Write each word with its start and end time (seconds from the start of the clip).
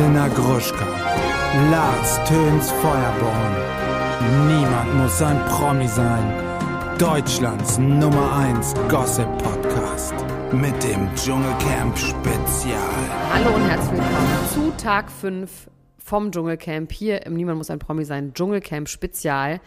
Elena 0.00 0.28
Gruschka, 0.28 0.86
Lars 1.70 2.16
Töns 2.24 2.70
Feuerborn. 2.70 3.54
Niemand 4.48 4.94
muss 4.94 5.20
ein 5.20 5.38
Promi 5.44 5.86
sein. 5.88 6.96
Deutschlands 6.98 7.76
Nummer 7.76 8.34
1 8.34 8.72
Gossip 8.88 9.28
Podcast 9.36 10.14
mit 10.52 10.82
dem 10.82 11.14
Dschungelcamp 11.14 11.98
Spezial. 11.98 12.78
Hallo 13.30 13.54
und 13.54 13.68
herzlich 13.68 14.00
willkommen 14.00 14.48
zu 14.54 14.82
Tag 14.82 15.10
5 15.10 15.68
vom 15.98 16.32
Dschungelcamp 16.32 16.90
hier 16.92 17.26
im 17.26 17.34
Niemand 17.34 17.58
muss 17.58 17.68
ein 17.68 17.78
Promi 17.78 18.06
sein 18.06 18.32
Dschungelcamp 18.32 18.88
Spezial. 18.88 19.60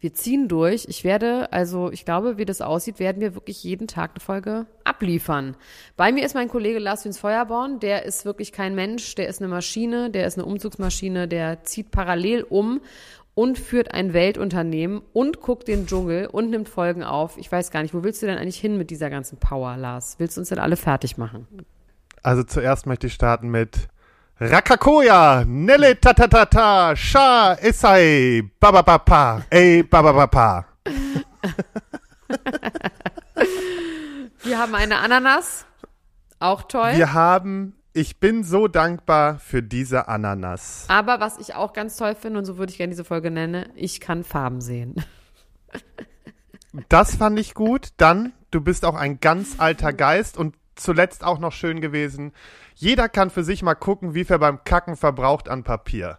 Wir 0.00 0.14
ziehen 0.14 0.48
durch. 0.48 0.86
Ich 0.88 1.04
werde, 1.04 1.52
also 1.52 1.92
ich 1.92 2.06
glaube, 2.06 2.38
wie 2.38 2.46
das 2.46 2.62
aussieht, 2.62 2.98
werden 2.98 3.20
wir 3.20 3.34
wirklich 3.34 3.62
jeden 3.62 3.86
Tag 3.86 4.12
eine 4.12 4.20
Folge 4.20 4.66
abliefern. 4.82 5.56
Bei 5.96 6.10
mir 6.10 6.24
ist 6.24 6.34
mein 6.34 6.48
Kollege 6.48 6.78
Lars 6.78 7.04
Wins 7.04 7.18
Feuerborn. 7.18 7.80
Der 7.80 8.06
ist 8.06 8.24
wirklich 8.24 8.50
kein 8.50 8.74
Mensch, 8.74 9.14
der 9.14 9.28
ist 9.28 9.42
eine 9.42 9.48
Maschine, 9.48 10.10
der 10.10 10.26
ist 10.26 10.38
eine 10.38 10.46
Umzugsmaschine, 10.46 11.28
der 11.28 11.64
zieht 11.64 11.90
parallel 11.90 12.44
um 12.44 12.80
und 13.34 13.58
führt 13.58 13.92
ein 13.92 14.14
Weltunternehmen 14.14 15.02
und 15.12 15.40
guckt 15.40 15.68
den 15.68 15.86
Dschungel 15.86 16.26
und 16.26 16.48
nimmt 16.48 16.70
Folgen 16.70 17.04
auf. 17.04 17.36
Ich 17.36 17.52
weiß 17.52 17.70
gar 17.70 17.82
nicht, 17.82 17.92
wo 17.92 18.02
willst 18.02 18.22
du 18.22 18.26
denn 18.26 18.38
eigentlich 18.38 18.58
hin 18.58 18.78
mit 18.78 18.90
dieser 18.90 19.10
ganzen 19.10 19.38
Power, 19.38 19.76
Lars? 19.76 20.16
Willst 20.18 20.38
du 20.38 20.40
uns 20.40 20.48
denn 20.48 20.58
alle 20.58 20.76
fertig 20.76 21.18
machen? 21.18 21.46
Also 22.22 22.42
zuerst 22.42 22.86
möchte 22.86 23.06
ich 23.06 23.12
starten 23.12 23.50
mit 23.50 23.88
Rakakoya, 24.42 25.44
Nelle 25.46 26.00
Tatatata, 26.00 26.96
Sha 26.96 27.58
Isai, 27.62 28.42
Bababapa, 28.58 29.44
ey 29.50 29.82
Bababapa. 29.82 30.64
Wir 34.42 34.58
haben 34.58 34.74
eine 34.74 34.96
Ananas. 34.96 35.66
Auch 36.38 36.62
toll. 36.62 36.92
Wir 36.94 37.12
haben, 37.12 37.74
ich 37.92 38.18
bin 38.18 38.42
so 38.42 38.66
dankbar 38.66 39.38
für 39.40 39.62
diese 39.62 40.08
Ananas. 40.08 40.86
Aber 40.88 41.20
was 41.20 41.36
ich 41.36 41.54
auch 41.54 41.74
ganz 41.74 41.98
toll 41.98 42.14
finde, 42.14 42.38
und 42.38 42.46
so 42.46 42.56
würde 42.56 42.72
ich 42.72 42.78
gerne 42.78 42.92
diese 42.92 43.04
Folge 43.04 43.30
nennen, 43.30 43.68
ich 43.74 44.00
kann 44.00 44.24
Farben 44.24 44.62
sehen. 44.62 45.04
Das 46.88 47.14
fand 47.14 47.38
ich 47.38 47.52
gut. 47.52 47.88
Dann, 47.98 48.32
du 48.50 48.62
bist 48.62 48.86
auch 48.86 48.94
ein 48.94 49.20
ganz 49.20 49.56
alter 49.58 49.92
Geist 49.92 50.38
und 50.38 50.54
zuletzt 50.80 51.24
auch 51.24 51.38
noch 51.38 51.52
schön 51.52 51.80
gewesen. 51.80 52.32
Jeder 52.74 53.08
kann 53.08 53.30
für 53.30 53.44
sich 53.44 53.62
mal 53.62 53.74
gucken, 53.74 54.14
wie 54.14 54.24
viel 54.24 54.38
beim 54.38 54.64
Kacken 54.64 54.96
verbraucht 54.96 55.48
an 55.48 55.64
Papier. 55.64 56.18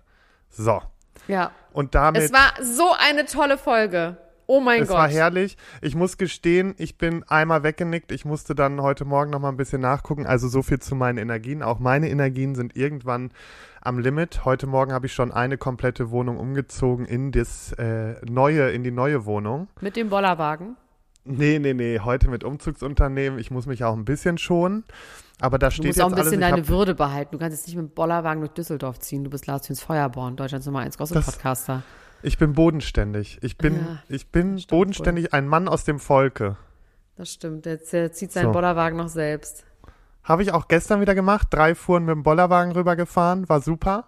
So. 0.49 0.81
Ja. 1.27 1.51
Und 1.73 1.95
damit. 1.95 2.21
Es 2.21 2.33
war 2.33 2.53
so 2.61 2.93
eine 2.97 3.25
tolle 3.25 3.57
Folge. 3.57 4.17
Oh 4.47 4.59
mein 4.59 4.81
es 4.81 4.89
Gott. 4.89 4.97
war 4.97 5.07
herrlich. 5.07 5.55
Ich 5.81 5.95
muss 5.95 6.17
gestehen, 6.17 6.75
ich 6.77 6.97
bin 6.97 7.23
einmal 7.23 7.63
weggenickt. 7.63 8.11
Ich 8.11 8.25
musste 8.25 8.53
dann 8.53 8.81
heute 8.81 9.05
Morgen 9.05 9.31
noch 9.31 9.39
mal 9.39 9.47
ein 9.47 9.55
bisschen 9.55 9.79
nachgucken. 9.79 10.25
Also 10.25 10.49
so 10.49 10.61
viel 10.61 10.79
zu 10.79 10.93
meinen 10.93 11.17
Energien. 11.17 11.63
Auch 11.63 11.79
meine 11.79 12.09
Energien 12.09 12.55
sind 12.55 12.75
irgendwann 12.75 13.31
am 13.79 13.97
Limit. 13.97 14.43
Heute 14.43 14.67
Morgen 14.67 14.91
habe 14.91 15.05
ich 15.05 15.13
schon 15.13 15.31
eine 15.31 15.57
komplette 15.57 16.11
Wohnung 16.11 16.37
umgezogen 16.37 17.05
in 17.05 17.31
das 17.31 17.71
äh, 17.73 18.15
neue, 18.25 18.71
in 18.71 18.83
die 18.83 18.91
neue 18.91 19.25
Wohnung. 19.25 19.69
Mit 19.79 19.95
dem 19.95 20.09
Bollerwagen. 20.09 20.75
Nee, 21.23 21.59
nee, 21.59 21.73
nee, 21.73 21.99
heute 21.99 22.29
mit 22.29 22.43
Umzugsunternehmen. 22.43 23.37
Ich 23.39 23.51
muss 23.51 23.67
mich 23.67 23.83
auch 23.83 23.95
ein 23.95 24.05
bisschen 24.05 24.37
schonen. 24.37 24.83
Aber 25.39 25.59
da 25.59 25.67
Du 25.69 25.73
steht 25.75 25.85
musst 25.85 25.97
jetzt 25.97 26.05
auch 26.05 26.09
ein 26.11 26.15
bisschen 26.15 26.41
alles. 26.43 26.55
deine 26.55 26.67
Würde 26.67 26.95
behalten. 26.95 27.31
Du 27.33 27.37
kannst 27.39 27.57
jetzt 27.57 27.67
nicht 27.67 27.75
mit 27.75 27.89
dem 27.89 27.93
Bollerwagen 27.93 28.41
durch 28.41 28.53
Düsseldorf 28.53 28.99
ziehen. 28.99 29.23
Du 29.23 29.29
bist 29.29 29.47
Lars 29.47 29.67
Hüns 29.69 29.81
Feuerborn, 29.81 30.35
Deutschlands 30.35 30.65
Nummer 30.65 30.79
1 30.79 30.97
Gossip-Podcaster. 30.97 31.83
ich 32.23 32.37
bin 32.37 32.53
bodenständig. 32.53 33.39
Ich 33.41 33.57
bin, 33.57 33.75
Ja, 33.75 34.03
ich 34.09 34.27
bin 34.29 34.61
bodenständig, 34.69 35.33
ein 35.33 35.47
Mann 35.47 35.67
aus 35.67 35.83
dem 35.83 35.99
Volke. 35.99 36.57
Das 37.17 37.31
stimmt. 37.31 37.65
Der, 37.65 37.77
der 37.77 38.11
zieht 38.11 38.31
seinen 38.31 38.45
So. 38.45 38.51
Bollerwagen 38.51 38.97
noch 38.97 39.09
selbst. 39.09 39.65
Habe 40.23 40.43
ich 40.43 40.51
auch 40.53 40.67
gestern 40.67 41.01
wieder 41.01 41.15
gemacht. 41.15 41.47
Drei 41.51 41.73
Fuhren 41.75 42.05
mit 42.05 42.13
dem 42.15 42.23
Bollerwagen 42.23 42.71
rübergefahren. 42.73 43.49
War 43.49 43.61
super. 43.61 44.05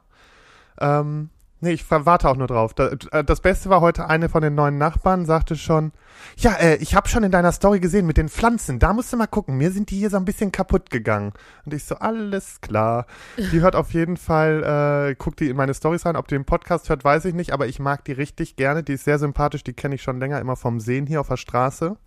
Ähm, 0.79 1.29
nee, 1.63 1.71
ich 1.71 1.89
warte 1.89 2.29
auch 2.29 2.35
nur 2.35 2.47
drauf. 2.47 2.75
Äh, 2.77 3.23
Das 3.23 3.41
Beste 3.41 3.69
war 3.69 3.81
heute, 3.81 4.07
eine 4.07 4.29
von 4.29 4.41
den 4.41 4.53
neuen 4.53 4.77
Nachbarn 4.77 5.25
sagte 5.25 5.55
schon, 5.55 5.91
ja, 6.37 6.53
äh, 6.53 6.75
ich 6.75 6.95
habe 6.95 7.09
schon 7.09 7.23
in 7.23 7.31
deiner 7.31 7.51
Story 7.51 7.79
gesehen 7.79 8.05
mit 8.05 8.17
den 8.17 8.29
Pflanzen. 8.29 8.79
Da 8.79 8.93
musst 8.93 9.11
du 9.11 9.17
mal 9.17 9.27
gucken. 9.27 9.57
Mir 9.57 9.71
sind 9.71 9.89
die 9.89 9.97
hier 9.97 10.09
so 10.09 10.17
ein 10.17 10.25
bisschen 10.25 10.51
kaputt 10.51 10.89
gegangen. 10.89 11.33
Und 11.65 11.73
ich 11.73 11.85
so, 11.85 11.95
alles 11.95 12.61
klar. 12.61 13.05
Die 13.37 13.61
hört 13.61 13.75
auf 13.75 13.93
jeden 13.93 14.17
Fall, 14.17 15.09
äh, 15.11 15.15
guckt 15.15 15.39
die 15.39 15.49
in 15.49 15.57
meine 15.57 15.73
Stories 15.73 16.05
rein. 16.05 16.15
Ob 16.15 16.27
die 16.27 16.35
den 16.35 16.45
Podcast 16.45 16.89
hört, 16.89 17.03
weiß 17.03 17.25
ich 17.25 17.33
nicht. 17.33 17.51
Aber 17.53 17.67
ich 17.67 17.79
mag 17.79 18.03
die 18.05 18.11
richtig 18.13 18.55
gerne. 18.55 18.83
Die 18.83 18.93
ist 18.93 19.05
sehr 19.05 19.19
sympathisch. 19.19 19.63
Die 19.63 19.73
kenne 19.73 19.95
ich 19.95 20.03
schon 20.03 20.19
länger, 20.19 20.39
immer 20.39 20.55
vom 20.55 20.79
Sehen 20.79 21.07
hier 21.07 21.21
auf 21.21 21.29
der 21.29 21.37
Straße. 21.37 21.97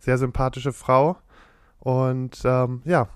Sehr 0.00 0.18
sympathische 0.18 0.72
Frau. 0.72 1.16
Und 1.78 2.42
ähm, 2.44 2.82
ja, 2.84 3.08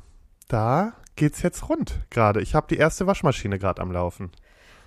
da 0.48 0.92
geht's 1.16 1.42
jetzt 1.42 1.69
rund 1.69 2.00
gerade. 2.10 2.41
Ich 2.41 2.54
habe 2.54 2.66
die 2.69 2.76
erste 2.76 3.06
Waschmaschine 3.06 3.59
gerade 3.59 3.82
am 3.82 3.92
Laufen. 3.92 4.31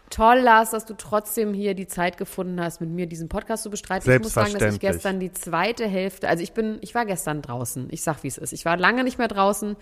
Toll, 0.10 0.40
Lars, 0.40 0.72
dass 0.72 0.86
du 0.86 0.94
trotzdem 0.94 1.54
hier 1.54 1.74
die 1.74 1.88
Zeit 1.88 2.18
gefunden 2.18 2.62
hast, 2.62 2.80
mit 2.80 2.90
mir 2.90 3.08
diesen 3.08 3.28
Podcast 3.28 3.64
zu 3.64 3.70
bestreiten. 3.70 4.10
Ich 4.10 4.22
muss 4.22 4.34
sagen, 4.34 4.54
dass 4.54 4.76
ich 4.76 4.80
gestern 4.80 5.20
die 5.20 5.32
zweite 5.32 5.88
Hälfte, 5.88 6.28
also 6.28 6.44
ich 6.44 6.54
bin, 6.54 6.78
ich 6.82 6.94
war 6.96 7.06
gestern 7.06 7.42
draußen. 7.42 7.88
Ich 7.92 8.04
sag, 8.04 8.24
wie 8.24 8.28
es 8.28 8.38
ist. 8.38 8.54
Ich 8.54 8.66
war 8.66 8.78
lange 8.78 9.04
nicht 9.04 9.18
mehr 9.18 9.28
draußen. 9.28 9.76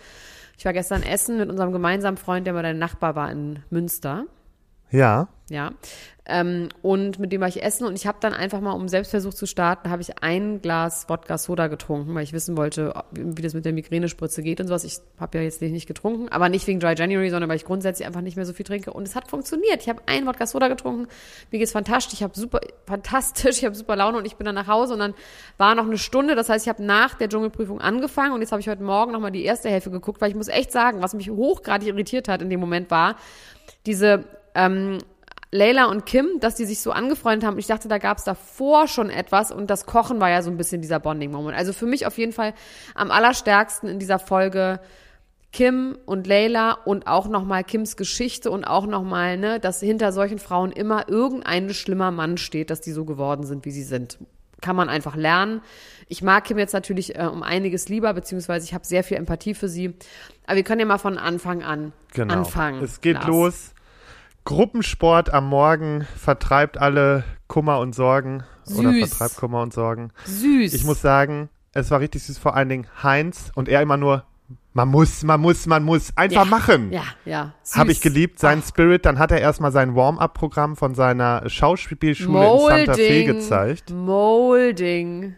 Ich 0.57 0.65
war 0.65 0.73
gestern 0.73 1.03
essen 1.03 1.37
mit 1.37 1.49
unserem 1.49 1.71
gemeinsamen 1.71 2.17
Freund, 2.17 2.45
der 2.47 2.53
mal 2.53 2.63
dein 2.63 2.79
Nachbar 2.79 3.15
war 3.15 3.31
in 3.31 3.59
Münster. 3.69 4.25
Ja, 4.93 5.27
Ja. 5.49 5.71
Ähm, 6.25 6.69
und 6.81 7.19
mit 7.19 7.33
dem 7.33 7.41
war 7.41 7.49
ich 7.49 7.61
essen 7.61 7.85
und 7.85 7.95
ich 7.95 8.07
habe 8.07 8.17
dann 8.21 8.31
einfach 8.31 8.61
mal, 8.61 8.71
um 8.71 8.87
Selbstversuch 8.87 9.33
zu 9.33 9.45
starten, 9.45 9.89
habe 9.89 10.01
ich 10.01 10.23
ein 10.23 10.61
Glas 10.61 11.09
Wodka 11.09 11.37
Soda 11.37 11.67
getrunken, 11.67 12.15
weil 12.15 12.23
ich 12.23 12.31
wissen 12.31 12.55
wollte, 12.55 12.93
wie 13.11 13.41
das 13.41 13.53
mit 13.53 13.65
der 13.65 13.73
Migränespritze 13.73 14.41
geht 14.41 14.61
und 14.61 14.67
sowas. 14.67 14.85
Ich 14.85 14.99
habe 15.19 15.37
ja 15.37 15.43
jetzt 15.43 15.61
nicht, 15.61 15.85
getrunken, 15.85 16.29
aber 16.29 16.47
nicht 16.47 16.65
wegen 16.65 16.79
Dry 16.79 16.95
January, 16.95 17.29
sondern 17.29 17.49
weil 17.49 17.57
ich 17.57 17.65
grundsätzlich 17.65 18.07
einfach 18.07 18.21
nicht 18.21 18.37
mehr 18.37 18.45
so 18.45 18.53
viel 18.53 18.65
trinke. 18.65 18.93
Und 18.93 19.05
es 19.05 19.15
hat 19.15 19.29
funktioniert. 19.29 19.81
Ich 19.81 19.89
habe 19.89 20.01
ein 20.05 20.25
Wodka 20.25 20.45
Soda 20.45 20.69
getrunken. 20.69 21.07
Mir 21.51 21.59
geht's 21.59 21.73
fantastisch. 21.73 22.13
Ich 22.13 22.23
habe 22.23 22.39
super 22.39 22.61
fantastisch. 22.85 23.57
Ich 23.57 23.65
habe 23.65 23.75
super 23.75 23.97
Laune 23.97 24.17
und 24.17 24.25
ich 24.25 24.37
bin 24.37 24.45
dann 24.45 24.55
nach 24.55 24.67
Hause 24.67 24.93
und 24.93 24.99
dann 24.99 25.13
war 25.57 25.75
noch 25.75 25.85
eine 25.85 25.97
Stunde. 25.97 26.35
Das 26.35 26.47
heißt, 26.47 26.65
ich 26.65 26.69
habe 26.69 26.81
nach 26.81 27.15
der 27.15 27.27
Dschungelprüfung 27.27 27.81
angefangen 27.81 28.31
und 28.31 28.39
jetzt 28.39 28.53
habe 28.53 28.61
ich 28.61 28.69
heute 28.69 28.83
Morgen 28.83 29.11
noch 29.11 29.19
mal 29.19 29.31
die 29.31 29.43
erste 29.43 29.69
Hälfte 29.69 29.91
geguckt, 29.91 30.21
weil 30.21 30.29
ich 30.29 30.35
muss 30.35 30.47
echt 30.47 30.71
sagen, 30.71 31.01
was 31.01 31.13
mich 31.13 31.29
hochgradig 31.29 31.89
irritiert 31.89 32.29
hat 32.29 32.41
in 32.41 32.49
dem 32.49 32.61
Moment 32.61 32.89
war 32.91 33.17
diese 33.85 34.25
ähm, 34.55 34.99
Leila 35.53 35.85
und 35.85 36.05
Kim, 36.05 36.39
dass 36.39 36.55
die 36.55 36.65
sich 36.65 36.81
so 36.81 36.91
angefreundet 36.91 37.47
haben. 37.47 37.59
Ich 37.59 37.67
dachte, 37.67 37.87
da 37.87 37.99
gab 37.99 38.17
es 38.17 38.23
davor 38.23 38.87
schon 38.87 39.09
etwas 39.09 39.51
und 39.51 39.69
das 39.69 39.85
Kochen 39.85 40.19
war 40.19 40.29
ja 40.29 40.41
so 40.41 40.49
ein 40.49 40.57
bisschen 40.57 40.81
dieser 40.81 40.99
Bonding-Moment. 40.99 41.55
Also 41.55 41.73
für 41.73 41.85
mich 41.85 42.07
auf 42.07 42.17
jeden 42.17 42.31
Fall 42.31 42.53
am 42.95 43.11
allerstärksten 43.11 43.87
in 43.87 43.99
dieser 43.99 44.17
Folge 44.17 44.79
Kim 45.51 45.95
und 46.07 46.25
Leila 46.25 46.71
und 46.71 47.05
auch 47.05 47.27
nochmal 47.27 47.63
Kims 47.63 47.95
Geschichte 47.95 48.49
und 48.49 48.63
auch 48.65 48.87
nochmal, 48.87 49.37
ne, 49.37 49.59
dass 49.59 49.79
hinter 49.79 50.11
solchen 50.11 50.39
Frauen 50.39 50.71
immer 50.71 51.07
irgendein 51.07 51.71
schlimmer 51.75 52.09
Mann 52.09 52.37
steht, 52.37 52.71
dass 52.71 52.81
die 52.81 52.91
so 52.91 53.05
geworden 53.05 53.45
sind, 53.45 53.63
wie 53.63 53.71
sie 53.71 53.83
sind. 53.83 54.17
Kann 54.61 54.75
man 54.75 54.89
einfach 54.89 55.15
lernen. 55.15 55.61
Ich 56.07 56.23
mag 56.23 56.45
Kim 56.45 56.57
jetzt 56.57 56.73
natürlich 56.73 57.15
äh, 57.15 57.25
um 57.25 57.43
einiges 57.43 57.87
lieber, 57.87 58.13
beziehungsweise 58.13 58.65
ich 58.65 58.73
habe 58.73 58.85
sehr 58.85 59.03
viel 59.03 59.17
Empathie 59.17 59.53
für 59.53 59.67
sie. 59.67 59.93
Aber 60.47 60.55
wir 60.55 60.63
können 60.63 60.79
ja 60.79 60.87
mal 60.87 60.97
von 60.97 61.19
Anfang 61.19 61.61
an 61.61 61.93
genau. 62.13 62.33
anfangen. 62.33 62.83
Es 62.83 63.01
geht 63.01 63.17
Lars. 63.17 63.27
los. 63.27 63.73
Gruppensport 64.45 65.33
am 65.33 65.47
Morgen 65.47 66.05
vertreibt 66.17 66.77
alle 66.77 67.23
Kummer 67.47 67.79
und 67.79 67.95
Sorgen. 67.95 68.43
Oder 68.77 68.91
Süß. 68.91 69.09
vertreibt 69.09 69.37
Kummer 69.37 69.61
und 69.61 69.73
Sorgen. 69.73 70.11
Süß. 70.25 70.73
Ich 70.73 70.83
muss 70.83 71.01
sagen, 71.01 71.49
es 71.73 71.91
war 71.91 71.99
richtig 71.99 72.23
süß, 72.23 72.37
vor 72.37 72.55
allen 72.55 72.69
Dingen 72.69 72.87
Heinz 73.01 73.51
und 73.55 73.69
er 73.69 73.81
immer 73.81 73.97
nur, 73.97 74.25
man 74.73 74.89
muss, 74.89 75.23
man 75.23 75.39
muss, 75.39 75.65
man 75.65 75.83
muss, 75.83 76.15
einfach 76.15 76.45
ja, 76.45 76.49
machen. 76.49 76.91
Ja, 76.91 77.03
ja. 77.25 77.53
Habe 77.73 77.91
ich 77.91 78.01
geliebt, 78.01 78.39
sein 78.39 78.61
Ach, 78.63 78.67
Spirit. 78.67 79.05
Dann 79.05 79.19
hat 79.19 79.31
er 79.31 79.39
erstmal 79.39 79.71
sein 79.71 79.95
Warm-up-Programm 79.95 80.75
von 80.75 80.95
seiner 80.95 81.47
Schauspielschule 81.49 82.43
in 82.43 82.59
Santa 82.59 82.93
Fe 82.95 83.01
Molding. 83.01 83.27
gezeigt. 83.27 83.89
Molding. 83.91 85.35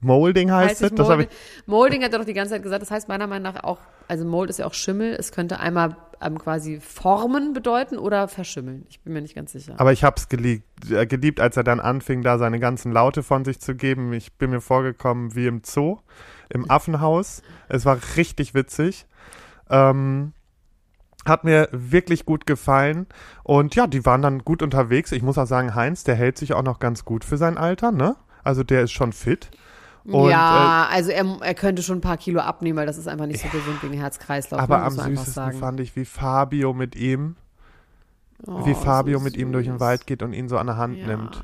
Molding 0.00 0.50
heißt, 0.50 0.70
Heißt 0.70 0.82
es. 0.82 0.94
Das 0.94 1.08
Molding? 1.08 1.28
ich. 1.30 1.66
Molding 1.66 2.04
hat 2.04 2.12
er 2.12 2.20
doch 2.20 2.26
die 2.26 2.32
ganze 2.34 2.54
Zeit 2.54 2.62
gesagt, 2.62 2.82
das 2.82 2.90
heißt 2.90 3.08
meiner 3.08 3.26
Meinung 3.26 3.52
nach 3.52 3.64
auch, 3.64 3.78
also 4.08 4.24
Mold 4.24 4.50
ist 4.50 4.58
ja 4.58 4.66
auch 4.66 4.74
Schimmel, 4.74 5.14
es 5.18 5.30
könnte 5.32 5.60
einmal 5.60 5.96
ähm, 6.20 6.38
quasi 6.38 6.80
formen 6.80 7.52
bedeuten 7.52 7.98
oder 7.98 8.28
verschimmeln. 8.28 8.84
Ich 8.88 9.00
bin 9.00 9.12
mir 9.12 9.22
nicht 9.22 9.34
ganz 9.34 9.52
sicher. 9.52 9.74
Aber 9.78 9.92
ich 9.92 10.04
habe 10.04 10.16
es 10.16 10.28
geliebt, 10.28 10.90
äh, 10.90 11.06
geliebt, 11.06 11.40
als 11.40 11.56
er 11.56 11.64
dann 11.64 11.80
anfing, 11.80 12.22
da 12.22 12.38
seine 12.38 12.60
ganzen 12.60 12.92
Laute 12.92 13.22
von 13.22 13.44
sich 13.44 13.60
zu 13.60 13.74
geben. 13.74 14.12
Ich 14.12 14.34
bin 14.34 14.50
mir 14.50 14.60
vorgekommen 14.60 15.34
wie 15.34 15.46
im 15.46 15.62
Zoo, 15.64 15.98
im 16.48 16.70
Affenhaus. 16.70 17.42
Es 17.68 17.84
war 17.84 17.98
richtig 18.16 18.54
witzig. 18.54 19.06
Ähm, 19.70 20.32
hat 21.24 21.44
mir 21.44 21.68
wirklich 21.72 22.24
gut 22.24 22.46
gefallen. 22.46 23.06
Und 23.42 23.74
ja, 23.74 23.86
die 23.86 24.04
waren 24.04 24.22
dann 24.22 24.40
gut 24.40 24.62
unterwegs. 24.62 25.12
Ich 25.12 25.22
muss 25.22 25.38
auch 25.38 25.46
sagen, 25.46 25.74
Heinz, 25.74 26.04
der 26.04 26.14
hält 26.14 26.38
sich 26.38 26.54
auch 26.54 26.62
noch 26.62 26.78
ganz 26.78 27.04
gut 27.04 27.24
für 27.24 27.36
sein 27.36 27.58
Alter, 27.58 27.92
ne? 27.92 28.16
Also 28.42 28.62
der 28.62 28.82
ist 28.82 28.92
schon 28.92 29.12
fit. 29.12 29.50
Und, 30.04 30.30
ja, 30.30 30.88
also 30.90 31.10
er, 31.10 31.26
er 31.42 31.54
könnte 31.54 31.82
schon 31.82 31.98
ein 31.98 32.02
paar 32.02 32.16
Kilo 32.16 32.40
abnehmen, 32.40 32.78
weil 32.78 32.86
das 32.86 32.96
ist 32.98 33.06
einfach 33.08 33.26
nicht 33.26 33.42
so 33.42 33.48
gesund 33.48 33.82
wegen 33.82 33.94
Herz-Kreislauf. 33.94 34.60
Aber 34.60 34.78
ne, 34.78 34.84
am 34.84 34.92
süßesten 34.92 35.32
sagen. 35.34 35.58
fand 35.58 35.80
ich, 35.80 35.94
wie 35.96 36.04
Fabio 36.04 36.72
mit 36.72 36.96
ihm 36.96 37.36
wie 38.46 38.70
Oh, 38.72 38.74
Fabio 38.74 39.18
so 39.18 39.24
mit 39.24 39.36
ihm 39.36 39.52
durch 39.52 39.66
den 39.66 39.74
süß. 39.74 39.80
Wald 39.80 40.06
geht 40.06 40.22
und 40.22 40.32
ihn 40.32 40.48
so 40.48 40.56
an 40.56 40.66
der 40.66 40.78
Hand 40.78 40.96
Ja. 40.96 41.08
nimmt. 41.08 41.42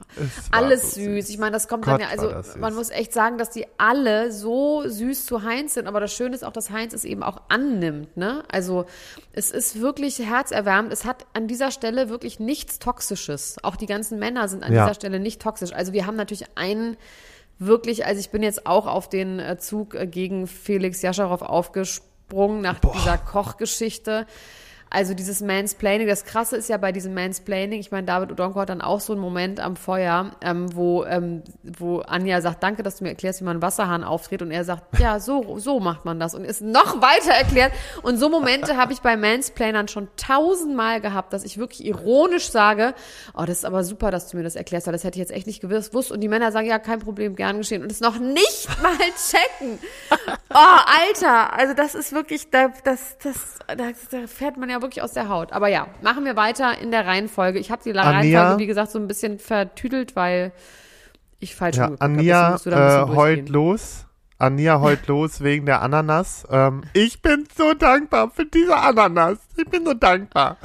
Alles 0.50 0.94
so 0.94 1.02
süß. 1.02 1.28
Ich 1.28 1.36
meine, 1.36 1.52
das 1.52 1.68
kommt 1.68 1.84
Gott, 1.84 1.94
dann 1.94 2.00
ja, 2.00 2.06
also 2.08 2.30
süß. 2.30 2.56
man 2.56 2.74
muss 2.74 2.88
echt 2.88 3.12
sagen, 3.12 3.36
dass 3.36 3.50
die 3.50 3.66
alle 3.76 4.32
so 4.32 4.82
süß 4.88 5.26
zu 5.26 5.42
Heinz 5.42 5.74
sind. 5.74 5.88
Aber 5.88 6.00
das 6.00 6.14
Schöne 6.14 6.34
ist 6.34 6.42
auch, 6.42 6.52
dass 6.52 6.70
Heinz 6.70 6.94
es 6.94 7.04
eben 7.04 7.22
auch 7.22 7.42
annimmt. 7.50 8.16
Ne? 8.16 8.44
Also 8.50 8.86
es 9.32 9.50
ist 9.50 9.78
wirklich 9.82 10.18
herzerwärmend. 10.20 10.90
Es 10.90 11.04
hat 11.04 11.26
an 11.34 11.48
dieser 11.48 11.70
Stelle 11.70 12.08
wirklich 12.08 12.40
nichts 12.40 12.78
Toxisches. 12.78 13.58
Auch 13.62 13.76
die 13.76 13.86
ganzen 13.86 14.18
Männer 14.18 14.48
sind 14.48 14.62
an 14.64 14.72
Ja. 14.72 14.84
dieser 14.84 14.94
Stelle 14.94 15.20
nicht 15.20 15.42
toxisch. 15.42 15.74
Also 15.74 15.92
wir 15.92 16.06
haben 16.06 16.16
natürlich 16.16 16.46
einen 16.54 16.96
wirklich, 17.58 18.04
also 18.06 18.20
ich 18.20 18.30
bin 18.30 18.42
jetzt 18.42 18.66
auch 18.66 18.86
auf 18.86 19.08
den 19.08 19.38
äh, 19.38 19.58
Zug 19.58 19.94
äh, 19.94 20.06
gegen 20.06 20.46
Felix 20.46 21.02
Jascharow 21.02 21.42
aufgesprungen 21.42 22.60
nach 22.60 22.80
dieser 22.80 23.18
Kochgeschichte. 23.18 24.26
Also 24.88 25.14
dieses 25.14 25.40
Mansplaining, 25.40 26.06
das 26.06 26.24
Krasse 26.24 26.56
ist 26.56 26.68
ja 26.68 26.76
bei 26.76 26.92
diesem 26.92 27.12
Mansplaining, 27.12 27.80
ich 27.80 27.90
meine, 27.90 28.06
David 28.06 28.30
Odonko 28.30 28.60
hat 28.60 28.68
dann 28.68 28.80
auch 28.80 29.00
so 29.00 29.12
einen 29.12 29.20
Moment 29.20 29.58
am 29.58 29.74
Feuer, 29.74 30.30
ähm, 30.42 30.74
wo, 30.76 31.04
ähm, 31.04 31.42
wo 31.62 31.98
Anja 32.00 32.40
sagt, 32.40 32.62
danke, 32.62 32.84
dass 32.84 32.96
du 32.96 33.04
mir 33.04 33.10
erklärst, 33.10 33.40
wie 33.40 33.44
man 33.44 33.56
einen 33.56 33.62
Wasserhahn 33.62 34.04
aufdreht 34.04 34.42
und 34.42 34.52
er 34.52 34.62
sagt, 34.64 35.00
ja, 35.00 35.18
so, 35.18 35.58
so 35.58 35.80
macht 35.80 36.04
man 36.04 36.20
das. 36.20 36.34
Und 36.36 36.44
ist 36.44 36.62
noch 36.62 37.02
weiter 37.02 37.32
erklärt. 37.32 37.72
Und 38.02 38.16
so 38.18 38.28
Momente 38.28 38.76
habe 38.76 38.92
ich 38.92 39.00
bei 39.00 39.16
Mansplainern 39.16 39.88
schon 39.88 40.08
tausendmal 40.16 41.00
gehabt, 41.00 41.32
dass 41.32 41.44
ich 41.44 41.58
wirklich 41.58 41.84
ironisch 41.84 42.50
sage, 42.50 42.94
oh, 43.34 43.44
das 43.44 43.58
ist 43.58 43.64
aber 43.64 43.82
super, 43.82 44.12
dass 44.12 44.28
du 44.28 44.36
mir 44.36 44.44
das 44.44 44.54
erklärst, 44.54 44.86
weil 44.86 44.92
das 44.92 45.02
hätte 45.02 45.18
ich 45.18 45.20
jetzt 45.20 45.32
echt 45.32 45.48
nicht 45.48 45.60
gewusst. 45.60 46.12
Und 46.12 46.20
die 46.20 46.28
Männer 46.28 46.52
sagen, 46.52 46.68
ja, 46.68 46.78
kein 46.78 47.00
Problem, 47.00 47.34
gern 47.34 47.58
geschehen. 47.58 47.82
Und 47.82 47.90
es 47.90 48.00
noch 48.00 48.20
nicht 48.20 48.68
mal 48.82 48.96
checken. 48.96 49.80
Oh, 50.54 50.78
Alter, 51.08 51.52
also 51.52 51.74
das 51.74 51.94
ist 51.94 52.12
wirklich, 52.12 52.50
da, 52.50 52.68
das, 52.84 53.18
das, 53.22 53.58
da, 53.66 53.90
da 54.10 54.26
fährt 54.26 54.56
man 54.56 54.70
ja 54.70 54.75
wirklich 54.82 55.02
aus 55.02 55.12
der 55.12 55.28
Haut. 55.28 55.52
Aber 55.52 55.68
ja, 55.68 55.88
machen 56.02 56.24
wir 56.24 56.36
weiter 56.36 56.78
in 56.78 56.90
der 56.90 57.06
Reihenfolge. 57.06 57.58
Ich 57.58 57.70
habe 57.70 57.82
die 57.84 57.90
Anja? 57.90 58.10
Reihenfolge, 58.10 58.62
wie 58.62 58.66
gesagt, 58.66 58.90
so 58.90 58.98
ein 58.98 59.08
bisschen 59.08 59.38
vertüdelt, 59.38 60.16
weil 60.16 60.52
ich 61.38 61.54
falsch 61.54 61.76
Ja, 61.76 61.84
hab. 61.84 62.02
Anja 62.02 62.52
bisschen 62.52 62.72
äh, 62.72 63.06
heult 63.14 63.48
los. 63.48 64.06
Anja 64.38 64.80
heult 64.80 65.06
los 65.08 65.42
wegen 65.42 65.66
der 65.66 65.82
Ananas. 65.82 66.46
Ähm, 66.50 66.82
ich 66.92 67.22
bin 67.22 67.46
so 67.56 67.74
dankbar 67.74 68.30
für 68.30 68.44
diese 68.44 68.76
Ananas. 68.76 69.38
Ich 69.56 69.66
bin 69.66 69.84
so 69.84 69.94
dankbar. 69.94 70.56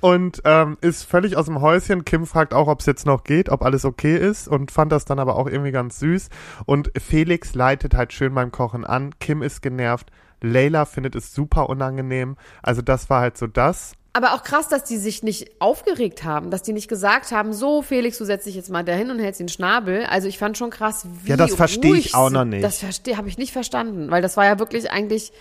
Und 0.00 0.42
ähm, 0.44 0.76
ist 0.82 1.04
völlig 1.04 1.38
aus 1.38 1.46
dem 1.46 1.62
Häuschen. 1.62 2.04
Kim 2.04 2.26
fragt 2.26 2.52
auch, 2.52 2.68
ob 2.68 2.80
es 2.80 2.86
jetzt 2.86 3.06
noch 3.06 3.24
geht, 3.24 3.48
ob 3.48 3.62
alles 3.62 3.86
okay 3.86 4.18
ist 4.18 4.48
und 4.48 4.70
fand 4.70 4.92
das 4.92 5.06
dann 5.06 5.18
aber 5.18 5.36
auch 5.36 5.46
irgendwie 5.46 5.70
ganz 5.70 5.98
süß. 5.98 6.28
Und 6.66 6.90
Felix 7.00 7.54
leitet 7.54 7.94
halt 7.94 8.12
schön 8.12 8.34
beim 8.34 8.52
Kochen 8.52 8.84
an. 8.84 9.18
Kim 9.18 9.42
ist 9.42 9.62
genervt. 9.62 10.10
Layla 10.44 10.84
findet 10.84 11.14
es 11.14 11.34
super 11.34 11.68
unangenehm. 11.68 12.36
Also 12.62 12.82
das 12.82 13.10
war 13.10 13.20
halt 13.20 13.36
so 13.36 13.46
das. 13.46 13.92
Aber 14.12 14.34
auch 14.34 14.44
krass, 14.44 14.68
dass 14.68 14.84
die 14.84 14.96
sich 14.96 15.24
nicht 15.24 15.60
aufgeregt 15.60 16.22
haben, 16.22 16.52
dass 16.52 16.62
die 16.62 16.72
nicht 16.72 16.86
gesagt 16.86 17.32
haben, 17.32 17.52
so 17.52 17.82
Felix, 17.82 18.16
du 18.18 18.24
setzt 18.24 18.46
dich 18.46 18.54
jetzt 18.54 18.70
mal 18.70 18.84
dahin 18.84 19.10
und 19.10 19.18
hältst 19.18 19.40
den 19.40 19.48
Schnabel. 19.48 20.04
Also 20.06 20.28
ich 20.28 20.38
fand 20.38 20.56
schon 20.56 20.70
krass, 20.70 21.04
wie 21.24 21.30
Ja, 21.30 21.36
das 21.36 21.54
versteh 21.54 21.94
ich 21.94 22.14
auch 22.14 22.30
noch 22.30 22.44
nicht. 22.44 22.62
Das 22.62 22.78
verstehe, 22.78 23.16
habe 23.16 23.28
ich 23.28 23.38
nicht 23.38 23.52
verstanden, 23.52 24.12
weil 24.12 24.22
das 24.22 24.36
war 24.36 24.44
ja 24.44 24.60
wirklich 24.60 24.90
eigentlich, 24.92 25.32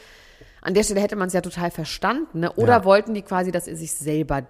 an 0.61 0.73
der 0.73 0.81
Stelle 0.83 1.01
hätte 1.01 1.15
man 1.15 1.27
es 1.27 1.33
ja 1.33 1.41
total 1.41 1.69
verstanden, 1.69 2.39
ne? 2.39 2.51
Oder 2.53 2.77
Ja. 2.77 2.83
wollten 2.85 3.13
die 3.13 3.21
quasi, 3.21 3.51
dass 3.51 3.67
er 3.67 3.75
sich 3.75 3.93
selber 3.93 4.41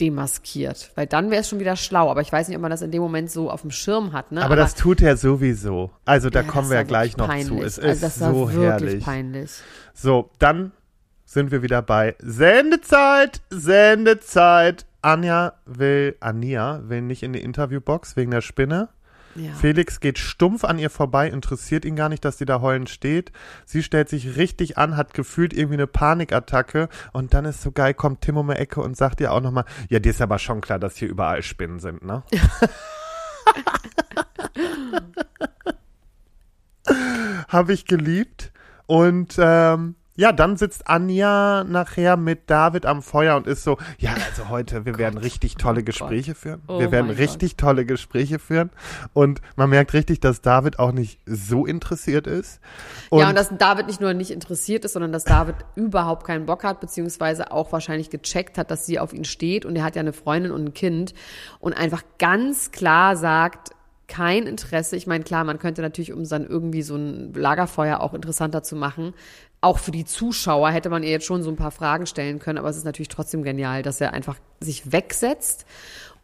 demaskiert, 0.00 0.92
weil 0.94 1.06
dann 1.06 1.30
wäre 1.30 1.40
es 1.40 1.48
schon 1.48 1.58
wieder 1.58 1.76
schlau. 1.76 2.10
Aber 2.10 2.20
ich 2.20 2.32
weiß 2.32 2.48
nicht, 2.48 2.56
ob 2.56 2.62
man 2.62 2.70
das 2.70 2.82
in 2.82 2.90
dem 2.90 3.02
Moment 3.02 3.30
so 3.30 3.50
auf 3.50 3.62
dem 3.62 3.70
Schirm 3.70 4.12
hat, 4.12 4.32
ne? 4.32 4.44
Aber, 4.44 4.56
das 4.56 4.74
tut 4.74 5.02
er 5.02 5.16
sowieso. 5.16 5.90
Also 6.04 6.30
da 6.30 6.42
ja, 6.42 6.46
kommen 6.46 6.70
wir 6.70 6.76
ja 6.76 6.82
gleich 6.82 7.16
noch 7.16 7.28
wirklich 7.28 7.46
zu. 7.46 7.54
peinlich. 7.54 7.66
Es 7.66 7.78
also 7.78 7.90
ist 7.90 8.02
das 8.02 8.20
war 8.20 8.32
so 8.32 8.52
wirklich 8.52 8.62
herrlich. 8.62 9.04
peinlich. 9.04 9.50
So, 9.94 10.30
dann 10.38 10.72
sind 11.24 11.50
wir 11.50 11.62
wieder 11.62 11.82
bei 11.82 12.14
Sendezeit, 12.20 13.40
Sendezeit. 13.50 14.86
Anja 15.00 15.52
will, 15.64 16.16
Anja 16.20 16.80
will 16.88 17.02
nicht 17.02 17.22
in 17.22 17.32
die 17.32 17.40
Interviewbox 17.40 18.16
wegen 18.16 18.30
der 18.30 18.40
Spinne. 18.40 18.88
Ja. 19.38 19.52
Felix 19.52 20.00
geht 20.00 20.18
stumpf 20.18 20.64
an 20.64 20.78
ihr 20.78 20.90
vorbei, 20.90 21.28
interessiert 21.28 21.84
ihn 21.84 21.94
gar 21.96 22.08
nicht, 22.08 22.24
dass 22.24 22.38
sie 22.38 22.44
da 22.44 22.60
heulend 22.60 22.90
steht. 22.90 23.30
Sie 23.64 23.82
stellt 23.82 24.08
sich 24.08 24.36
richtig 24.36 24.78
an, 24.78 24.96
hat 24.96 25.14
gefühlt 25.14 25.52
irgendwie 25.52 25.74
eine 25.74 25.86
Panikattacke 25.86 26.88
und 27.12 27.34
dann 27.34 27.44
ist 27.44 27.62
so 27.62 27.70
geil, 27.70 27.94
kommt 27.94 28.22
Tim 28.22 28.36
um 28.36 28.48
die 28.48 28.54
Ecke 28.54 28.80
und 28.80 28.96
sagt 28.96 29.20
ihr 29.20 29.32
auch 29.32 29.40
nochmal, 29.40 29.64
ja, 29.88 30.00
dir 30.00 30.10
ist 30.10 30.20
aber 30.20 30.38
schon 30.38 30.60
klar, 30.60 30.78
dass 30.80 30.96
hier 30.96 31.08
überall 31.08 31.42
Spinnen 31.42 31.78
sind, 31.78 32.04
ne? 32.04 32.24
Habe 37.48 37.72
ich 37.72 37.86
geliebt. 37.86 38.52
Und 38.86 39.36
ähm, 39.38 39.96
ja, 40.18 40.32
dann 40.32 40.56
sitzt 40.56 40.88
Anja 40.88 41.62
nachher 41.62 42.16
mit 42.16 42.50
David 42.50 42.86
am 42.86 43.02
Feuer 43.02 43.36
und 43.36 43.46
ist 43.46 43.62
so, 43.62 43.78
ja, 43.98 44.10
also 44.28 44.48
heute, 44.48 44.84
wir 44.84 44.98
werden 44.98 45.16
richtig 45.16 45.54
tolle 45.54 45.84
Gespräche 45.84 46.34
führen. 46.34 46.60
Oh 46.66 46.80
wir 46.80 46.90
werden 46.90 47.08
richtig 47.08 47.56
tolle 47.56 47.86
Gespräche 47.86 48.40
führen. 48.40 48.70
Und 49.12 49.40
man 49.54 49.70
merkt 49.70 49.94
richtig, 49.94 50.18
dass 50.18 50.40
David 50.40 50.80
auch 50.80 50.90
nicht 50.90 51.20
so 51.24 51.66
interessiert 51.66 52.26
ist. 52.26 52.58
Und, 53.10 53.20
ja, 53.20 53.28
und 53.28 53.38
dass 53.38 53.56
David 53.56 53.86
nicht 53.86 54.00
nur 54.00 54.12
nicht 54.12 54.32
interessiert 54.32 54.84
ist, 54.84 54.94
sondern 54.94 55.12
dass 55.12 55.22
David 55.22 55.54
überhaupt 55.76 56.26
keinen 56.26 56.46
Bock 56.46 56.64
hat, 56.64 56.80
beziehungsweise 56.80 57.52
auch 57.52 57.70
wahrscheinlich 57.70 58.10
gecheckt 58.10 58.58
hat, 58.58 58.72
dass 58.72 58.86
sie 58.86 58.98
auf 58.98 59.12
ihn 59.12 59.24
steht. 59.24 59.64
Und 59.64 59.76
er 59.76 59.84
hat 59.84 59.94
ja 59.94 60.00
eine 60.00 60.12
Freundin 60.12 60.50
und 60.50 60.64
ein 60.64 60.74
Kind 60.74 61.14
und 61.60 61.74
einfach 61.74 62.02
ganz 62.18 62.72
klar 62.72 63.16
sagt, 63.16 63.70
kein 64.08 64.46
Interesse. 64.46 64.96
Ich 64.96 65.06
meine, 65.06 65.22
klar, 65.22 65.44
man 65.44 65.58
könnte 65.58 65.82
natürlich, 65.82 66.12
um 66.12 66.26
dann 66.26 66.46
irgendwie 66.46 66.82
so 66.82 66.96
ein 66.96 67.34
Lagerfeuer 67.34 68.00
auch 68.00 68.14
interessanter 68.14 68.62
zu 68.62 68.74
machen, 68.74 69.14
auch 69.60 69.78
für 69.78 69.90
die 69.90 70.04
Zuschauer 70.04 70.70
hätte 70.70 70.90
man 70.90 71.02
ihr 71.02 71.10
jetzt 71.10 71.26
schon 71.26 71.42
so 71.42 71.50
ein 71.50 71.56
paar 71.56 71.70
Fragen 71.70 72.06
stellen 72.06 72.38
können, 72.38 72.58
aber 72.58 72.68
es 72.68 72.76
ist 72.76 72.84
natürlich 72.84 73.08
trotzdem 73.08 73.42
genial, 73.42 73.82
dass 73.82 74.00
er 74.00 74.12
einfach 74.12 74.36
sich 74.60 74.92
wegsetzt 74.92 75.66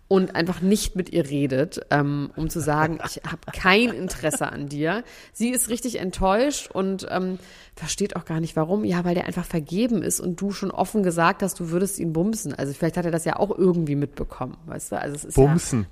und 0.06 0.36
einfach 0.36 0.60
nicht 0.60 0.96
mit 0.96 1.10
ihr 1.10 1.28
redet, 1.28 1.80
ähm, 1.90 2.30
um 2.36 2.50
zu 2.50 2.60
sagen, 2.60 2.98
ich 3.06 3.22
habe 3.24 3.38
kein 3.52 3.88
Interesse 3.88 4.52
an 4.52 4.68
dir. 4.68 5.02
Sie 5.32 5.48
ist 5.48 5.68
richtig 5.70 5.98
enttäuscht 5.98 6.70
und 6.70 7.06
ähm, 7.10 7.38
versteht 7.74 8.14
auch 8.14 8.24
gar 8.24 8.38
nicht 8.38 8.54
warum. 8.54 8.84
Ja, 8.84 9.04
weil 9.04 9.14
der 9.14 9.24
einfach 9.24 9.46
vergeben 9.46 10.02
ist 10.02 10.20
und 10.20 10.40
du 10.40 10.52
schon 10.52 10.70
offen 10.70 11.02
gesagt 11.02 11.42
hast, 11.42 11.58
du 11.58 11.70
würdest 11.70 11.98
ihn 11.98 12.12
bumsen. 12.12 12.54
Also 12.54 12.72
vielleicht 12.74 12.96
hat 12.98 13.06
er 13.06 13.10
das 13.10 13.24
ja 13.24 13.36
auch 13.36 13.50
irgendwie 13.56 13.96
mitbekommen, 13.96 14.58
weißt 14.66 14.92
du? 14.92 15.00
Also 15.00 15.16
es 15.16 15.24
ist 15.24 15.34
Bumsen. 15.34 15.86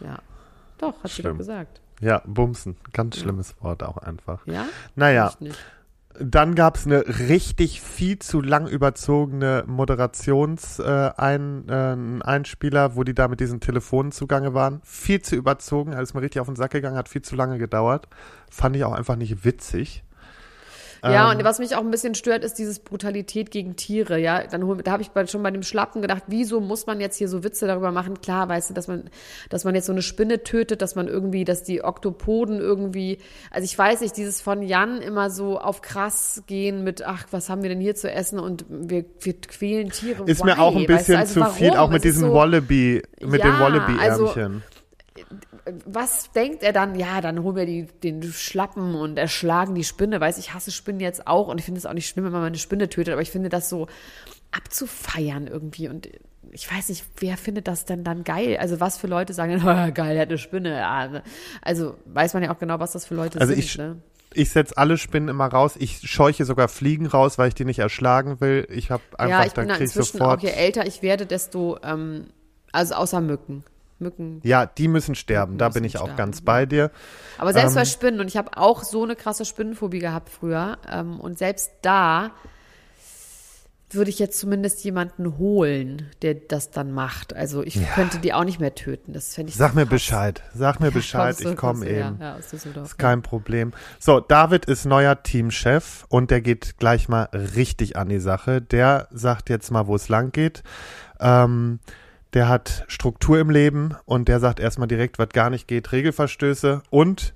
ja, 0.00 0.06
ja. 0.06 0.18
Doch, 0.78 0.94
hat 1.02 1.10
sie 1.10 1.22
doch 1.22 1.30
Schlimm. 1.30 1.38
gesagt. 1.38 1.80
Ja, 2.00 2.22
Bumsen. 2.24 2.76
Ganz 2.94 3.18
schlimmes 3.18 3.54
Wort 3.60 3.82
auch 3.82 3.98
einfach. 3.98 4.46
Ja? 4.46 4.66
Naja, 4.94 5.32
Ich 5.34 5.40
nicht. 5.40 5.58
Dann 6.22 6.54
gab 6.54 6.76
es 6.76 6.84
eine 6.84 7.02
richtig 7.28 7.80
viel 7.80 8.18
zu 8.18 8.42
lang 8.42 8.66
überzogene 8.66 9.64
Moderations-Einspieler, 9.66 11.14
ein, 11.16 11.66
äh, 11.68 12.24
Einspieler, 12.24 12.94
wo 12.94 13.04
die 13.04 13.14
da 13.14 13.26
mit 13.26 13.40
diesen 13.40 13.60
Telefonen 13.60 14.12
zugange 14.12 14.52
waren. 14.52 14.82
Viel 14.84 15.22
zu 15.22 15.34
überzogen, 15.34 15.94
alles 15.94 16.12
mal 16.12 16.20
richtig 16.20 16.40
auf 16.40 16.46
den 16.46 16.56
Sack 16.56 16.72
gegangen, 16.72 16.98
hat 16.98 17.08
viel 17.08 17.22
zu 17.22 17.36
lange 17.36 17.56
gedauert. 17.56 18.06
Fand 18.50 18.76
ich 18.76 18.84
auch 18.84 18.92
einfach 18.92 19.16
nicht 19.16 19.46
witzig. 19.46 20.04
Ja, 21.02 21.32
Ähm, 21.32 21.38
und 21.38 21.44
was 21.44 21.58
mich 21.58 21.74
auch 21.74 21.80
ein 21.80 21.90
bisschen 21.90 22.14
stört, 22.14 22.44
ist 22.44 22.54
dieses 22.58 22.78
Brutalität 22.80 23.50
gegen 23.50 23.76
Tiere, 23.76 24.18
ja. 24.18 24.46
Dann 24.46 24.60
da 24.84 24.92
habe 24.92 25.02
ich 25.02 25.10
schon 25.30 25.42
bei 25.42 25.50
dem 25.50 25.62
Schlappen 25.62 26.02
gedacht, 26.02 26.24
wieso 26.26 26.60
muss 26.60 26.86
man 26.86 27.00
jetzt 27.00 27.16
hier 27.16 27.28
so 27.28 27.42
Witze 27.42 27.66
darüber 27.66 27.90
machen? 27.90 28.20
Klar, 28.20 28.48
weißt 28.48 28.70
du, 28.70 28.74
dass 28.74 28.86
man, 28.88 29.04
dass 29.48 29.64
man 29.64 29.74
jetzt 29.74 29.86
so 29.86 29.92
eine 29.92 30.02
Spinne 30.02 30.42
tötet, 30.42 30.82
dass 30.82 30.94
man 30.96 31.08
irgendwie, 31.08 31.44
dass 31.44 31.62
die 31.62 31.82
Oktopoden 31.82 32.58
irgendwie, 32.60 33.18
also 33.50 33.64
ich 33.64 33.76
weiß 33.76 34.02
nicht, 34.02 34.16
dieses 34.16 34.40
von 34.42 34.62
Jan 34.62 35.00
immer 35.00 35.30
so 35.30 35.58
auf 35.58 35.80
krass 35.80 36.42
gehen 36.46 36.84
mit, 36.84 37.02
ach, 37.02 37.26
was 37.30 37.48
haben 37.48 37.62
wir 37.62 37.70
denn 37.70 37.80
hier 37.80 37.94
zu 37.94 38.10
essen 38.10 38.38
und 38.38 38.64
wir, 38.68 39.04
wir 39.20 39.34
quälen 39.40 39.90
Tiere. 39.90 40.24
Ist 40.26 40.40
Why? 40.40 40.46
mir 40.46 40.58
auch 40.60 40.74
ein 40.76 40.80
Weißt 40.82 40.88
du, 40.90 40.96
bisschen 40.96 41.16
also 41.16 41.34
zu 41.34 41.40
warum? 41.40 41.54
viel, 41.54 41.70
auch 41.76 41.88
mit 41.90 41.96
Es 42.04 42.12
diesem 42.12 42.28
so, 42.28 42.34
Wallaby, 42.34 43.02
mit 43.20 43.40
Ja, 43.40 43.46
dem 43.50 43.60
Wallaby-Ärmchen. 43.60 44.62
also- 45.20 45.49
was 45.84 46.32
denkt 46.32 46.62
er 46.62 46.72
dann? 46.72 46.94
Ja, 46.98 47.20
dann 47.20 47.42
holen 47.42 47.56
wir 47.56 47.66
die, 47.66 47.84
den 48.02 48.22
Schlappen 48.22 48.94
und 48.94 49.18
erschlagen 49.18 49.74
die 49.74 49.84
Spinne. 49.84 50.20
Weiß 50.20 50.38
ich 50.38 50.54
hasse 50.54 50.70
Spinnen 50.70 51.00
jetzt 51.00 51.26
auch 51.26 51.48
und 51.48 51.58
ich 51.58 51.64
finde 51.64 51.78
es 51.78 51.86
auch 51.86 51.92
nicht 51.92 52.08
schlimm, 52.08 52.24
wenn 52.24 52.32
man 52.32 52.44
eine 52.44 52.58
Spinne 52.58 52.88
tötet, 52.88 53.12
aber 53.12 53.22
ich 53.22 53.30
finde 53.30 53.48
das 53.48 53.68
so 53.68 53.86
abzufeiern 54.52 55.46
irgendwie 55.46 55.88
und 55.88 56.08
ich 56.52 56.70
weiß 56.70 56.88
nicht, 56.88 57.04
wer 57.18 57.36
findet 57.36 57.68
das 57.68 57.84
denn 57.84 58.02
dann 58.02 58.24
geil? 58.24 58.56
Also 58.58 58.80
was 58.80 58.98
für 58.98 59.06
Leute 59.06 59.32
sagen, 59.34 59.60
dann, 59.64 59.94
geil, 59.94 60.16
er 60.16 60.22
hat 60.22 60.28
eine 60.28 60.38
Spinne. 60.38 60.70
Ne? 60.70 61.22
also 61.62 61.94
weiß 62.06 62.34
man 62.34 62.42
ja 62.42 62.52
auch 62.52 62.58
genau, 62.58 62.80
was 62.80 62.92
das 62.92 63.04
für 63.06 63.14
Leute 63.14 63.40
Also 63.40 63.52
sind. 63.52 63.62
ich- 63.64 63.78
ne? 63.78 63.96
ich 64.32 64.50
setze 64.50 64.76
alle 64.76 64.96
Spinnen 64.96 65.28
immer 65.28 65.46
raus. 65.46 65.74
Ich 65.78 66.08
scheuche 66.08 66.44
sogar 66.44 66.68
Fliegen 66.68 67.06
raus, 67.06 67.36
weil 67.36 67.48
ich 67.48 67.54
die 67.54 67.64
nicht 67.64 67.80
erschlagen 67.80 68.40
will. 68.40 68.66
Ich 68.70 68.90
habe 68.92 69.02
einfach, 69.18 69.40
Ja, 69.40 69.44
ich 69.46 69.52
dann 69.54 69.64
bin 69.64 69.68
da 69.70 69.74
krieg 69.76 69.88
ich 69.88 69.96
inzwischen 69.96 70.18
sofort. 70.18 70.38
auch, 70.38 70.42
je 70.42 70.50
älter 70.50 70.86
ich 70.86 71.02
werde, 71.02 71.26
desto, 71.26 71.78
ähm, 71.82 72.26
also 72.72 72.94
außer 72.94 73.20
Mücken. 73.20 73.64
Mücken 74.00 74.40
Ja, 74.42 74.66
die 74.66 74.88
müssen 74.88 75.14
sterben. 75.14 75.58
Da 75.58 75.66
Müssen 75.66 75.74
bin 75.74 75.84
ich 75.84 75.98
auch 75.98 76.04
sterben, 76.04 76.16
ganz 76.16 76.38
ja. 76.38 76.44
bei 76.44 76.66
dir. 76.66 76.90
Aber 77.38 77.52
selbst 77.52 77.74
bei 77.74 77.80
Ähm, 77.80 77.86
Spinnen, 77.86 78.20
und 78.20 78.28
ich 78.28 78.36
habe 78.36 78.56
auch 78.56 78.82
so 78.82 79.04
eine 79.04 79.16
krasse 79.16 79.44
Spinnenphobie 79.44 79.98
gehabt 80.00 80.28
früher, 80.28 80.78
ähm, 80.90 81.20
und 81.20 81.38
selbst 81.38 81.70
da 81.82 82.32
würde 83.94 84.10
ich 84.10 84.18
jetzt 84.18 84.38
zumindest 84.38 84.84
jemanden 84.84 85.38
holen, 85.38 86.08
der 86.22 86.34
das 86.34 86.70
dann 86.70 86.92
macht. 86.92 87.34
Also 87.34 87.62
ich 87.62 87.78
könnte 87.94 88.18
die 88.18 88.32
auch 88.32 88.44
nicht 88.44 88.60
mehr 88.60 88.74
töten. 88.74 89.12
Das 89.12 89.34
fände 89.34 89.50
ich 89.50 89.56
Sag 89.56 89.72
so 89.72 89.78
mir. 89.78 89.86
Bescheid. 89.86 90.42
Sag 90.54 90.80
mir 90.80 90.90
Bescheid. 90.90 91.40
Ich 91.40 91.56
komme 91.56 91.86
eben. 91.86 92.18
Ja, 92.20 92.38
ja. 92.38 92.82
Ist 92.82 92.98
kein 92.98 93.22
Problem. 93.22 93.72
So, 93.98 94.20
David 94.20 94.66
ist 94.66 94.84
neuer 94.84 95.22
Teamchef 95.22 96.04
und 96.08 96.30
der 96.30 96.40
geht 96.40 96.78
gleich 96.78 97.08
mal 97.08 97.24
richtig 97.32 97.96
an 97.96 98.08
die 98.08 98.20
Sache. 98.20 98.62
Der 98.62 99.08
sagt 99.10 99.50
jetzt 99.50 99.70
mal, 99.70 99.86
wo 99.86 99.96
es 99.96 100.08
lang 100.08 100.30
geht. 100.30 100.62
Ähm, 101.18 101.80
der 102.34 102.48
hat 102.48 102.84
Struktur 102.88 103.38
im 103.38 103.50
Leben 103.50 103.94
und 104.04 104.28
der 104.28 104.40
sagt 104.40 104.60
erstmal 104.60 104.88
direkt, 104.88 105.18
was 105.18 105.30
gar 105.30 105.50
nicht 105.50 105.66
geht, 105.66 105.92
Regelverstöße 105.92 106.82
und 106.90 107.34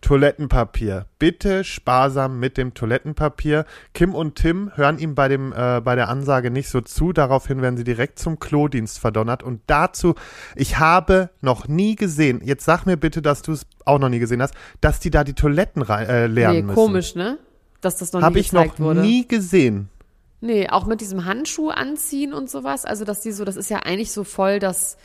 Toilettenpapier. 0.00 1.06
Bitte 1.18 1.64
sparsam 1.64 2.38
mit 2.38 2.56
dem 2.56 2.72
Toilettenpapier. 2.72 3.64
Kim 3.94 4.14
und 4.14 4.36
Tim 4.36 4.70
hören 4.76 4.98
ihm 4.98 5.16
bei 5.16 5.26
dem 5.26 5.52
äh, 5.52 5.80
bei 5.80 5.96
der 5.96 6.08
Ansage 6.08 6.52
nicht 6.52 6.68
so 6.68 6.80
zu. 6.80 7.12
Daraufhin 7.12 7.62
werden 7.62 7.76
sie 7.76 7.82
direkt 7.82 8.20
zum 8.20 8.38
Klodienst 8.38 9.00
verdonnert. 9.00 9.42
Und 9.42 9.60
dazu, 9.66 10.14
ich 10.54 10.78
habe 10.78 11.30
noch 11.40 11.66
nie 11.66 11.96
gesehen. 11.96 12.40
Jetzt 12.44 12.64
sag 12.64 12.86
mir 12.86 12.96
bitte, 12.96 13.22
dass 13.22 13.42
du 13.42 13.52
es 13.52 13.66
auch 13.84 13.98
noch 13.98 14.08
nie 14.08 14.20
gesehen 14.20 14.40
hast, 14.40 14.54
dass 14.80 15.00
die 15.00 15.10
da 15.10 15.24
die 15.24 15.34
Toiletten 15.34 15.82
rein, 15.82 16.06
äh, 16.06 16.26
leeren 16.28 16.54
nee, 16.54 16.62
müssen. 16.62 16.76
komisch, 16.76 17.16
ne? 17.16 17.38
Dass 17.80 17.96
das 17.96 18.12
noch 18.12 18.22
Habe 18.22 18.34
nie 18.34 18.40
ich 18.40 18.52
noch 18.52 18.62
gezeigt 18.62 18.80
wurde. 18.80 19.00
nie 19.00 19.26
gesehen. 19.26 19.88
Nee, 20.40 20.68
auch 20.68 20.86
mit 20.86 21.00
diesem 21.00 21.24
Handschuh 21.24 21.70
anziehen 21.70 22.32
und 22.32 22.48
sowas. 22.48 22.84
Also, 22.84 23.04
dass 23.04 23.20
die 23.20 23.32
so, 23.32 23.44
das 23.44 23.56
ist 23.56 23.70
ja 23.70 23.78
eigentlich 23.78 24.12
so 24.12 24.24
voll 24.24 24.58
das 24.58 24.96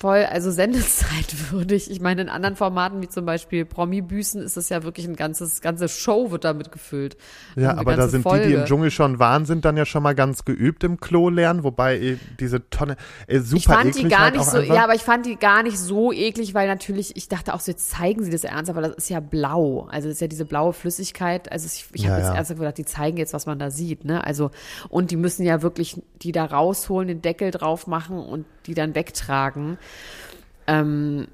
voll, 0.00 0.24
also 0.24 0.50
sendezeitwürdig. 0.50 1.88
Ich 1.98 2.00
meine, 2.00 2.22
in 2.22 2.28
anderen 2.28 2.54
Formaten 2.56 3.00
wie 3.02 3.08
zum 3.08 3.24
Beispiel 3.24 3.64
Promi-Büßen 3.64 4.42
ist 4.42 4.56
es 4.56 4.68
ja 4.68 4.82
wirklich 4.82 5.06
ein 5.06 5.16
ganzes, 5.16 5.60
ganze 5.60 5.88
Show 5.88 6.30
wird 6.30 6.44
damit 6.44 6.70
gefüllt. 6.70 7.16
Ja, 7.56 7.76
aber 7.76 7.96
da 7.96 8.08
sind 8.08 8.24
die, 8.24 8.28
die 8.30 8.36
im 8.36 8.42
Folge. 8.42 8.64
Dschungel 8.64 8.90
schon 8.90 9.18
waren, 9.18 9.46
sind 9.46 9.64
dann 9.64 9.76
ja 9.76 9.84
schon 9.86 10.02
mal 10.02 10.14
ganz 10.14 10.44
geübt 10.44 10.84
im 10.84 11.00
Klo 11.00 11.28
lernen, 11.30 11.64
wobei 11.64 11.98
eh, 11.98 12.18
diese 12.38 12.68
Tonne 12.70 12.96
äh, 13.26 13.40
super 13.40 13.56
Ich 13.56 13.66
fand 13.66 13.86
eklig 13.86 14.02
die 14.04 14.08
gar 14.08 14.20
halt 14.20 14.36
nicht 14.36 14.44
so, 14.44 14.58
einfach. 14.58 14.74
ja, 14.74 14.84
aber 14.84 14.94
ich 14.94 15.02
fand 15.02 15.26
die 15.26 15.36
gar 15.36 15.62
nicht 15.62 15.78
so 15.78 16.12
eklig, 16.12 16.54
weil 16.54 16.68
natürlich, 16.68 17.16
ich 17.16 17.28
dachte 17.28 17.54
auch 17.54 17.60
so, 17.60 17.70
jetzt 17.70 17.90
zeigen 17.90 18.22
sie 18.22 18.30
das 18.30 18.44
ernst, 18.44 18.70
aber 18.70 18.82
das 18.82 18.92
ist 18.96 19.08
ja 19.08 19.20
blau. 19.20 19.88
Also 19.90 20.08
das 20.08 20.16
ist 20.16 20.20
ja 20.20 20.28
diese 20.28 20.44
blaue 20.44 20.72
Flüssigkeit. 20.72 21.50
Also 21.50 21.66
ich, 21.66 21.86
ich 21.92 22.02
Ja, 22.02 22.10
habe 22.10 22.20
jetzt 22.20 22.28
ja. 22.28 22.34
ernsthaft 22.34 22.60
gedacht, 22.60 22.78
die 22.78 22.84
zeigen 22.84 23.16
jetzt, 23.16 23.32
was 23.32 23.46
man 23.46 23.58
da 23.58 23.70
sieht, 23.70 24.04
ne? 24.04 24.22
Also, 24.24 24.50
und 24.88 25.10
die 25.10 25.16
müssen 25.16 25.44
ja 25.44 25.62
wirklich 25.62 26.00
die 26.22 26.32
da 26.32 26.44
rausholen, 26.44 27.08
den 27.08 27.22
Deckel 27.22 27.50
drauf 27.50 27.86
machen 27.86 28.18
und 28.18 28.44
die 28.68 28.74
dann 28.74 28.94
wegtragen. 28.94 29.78
Ähm, 30.66 31.26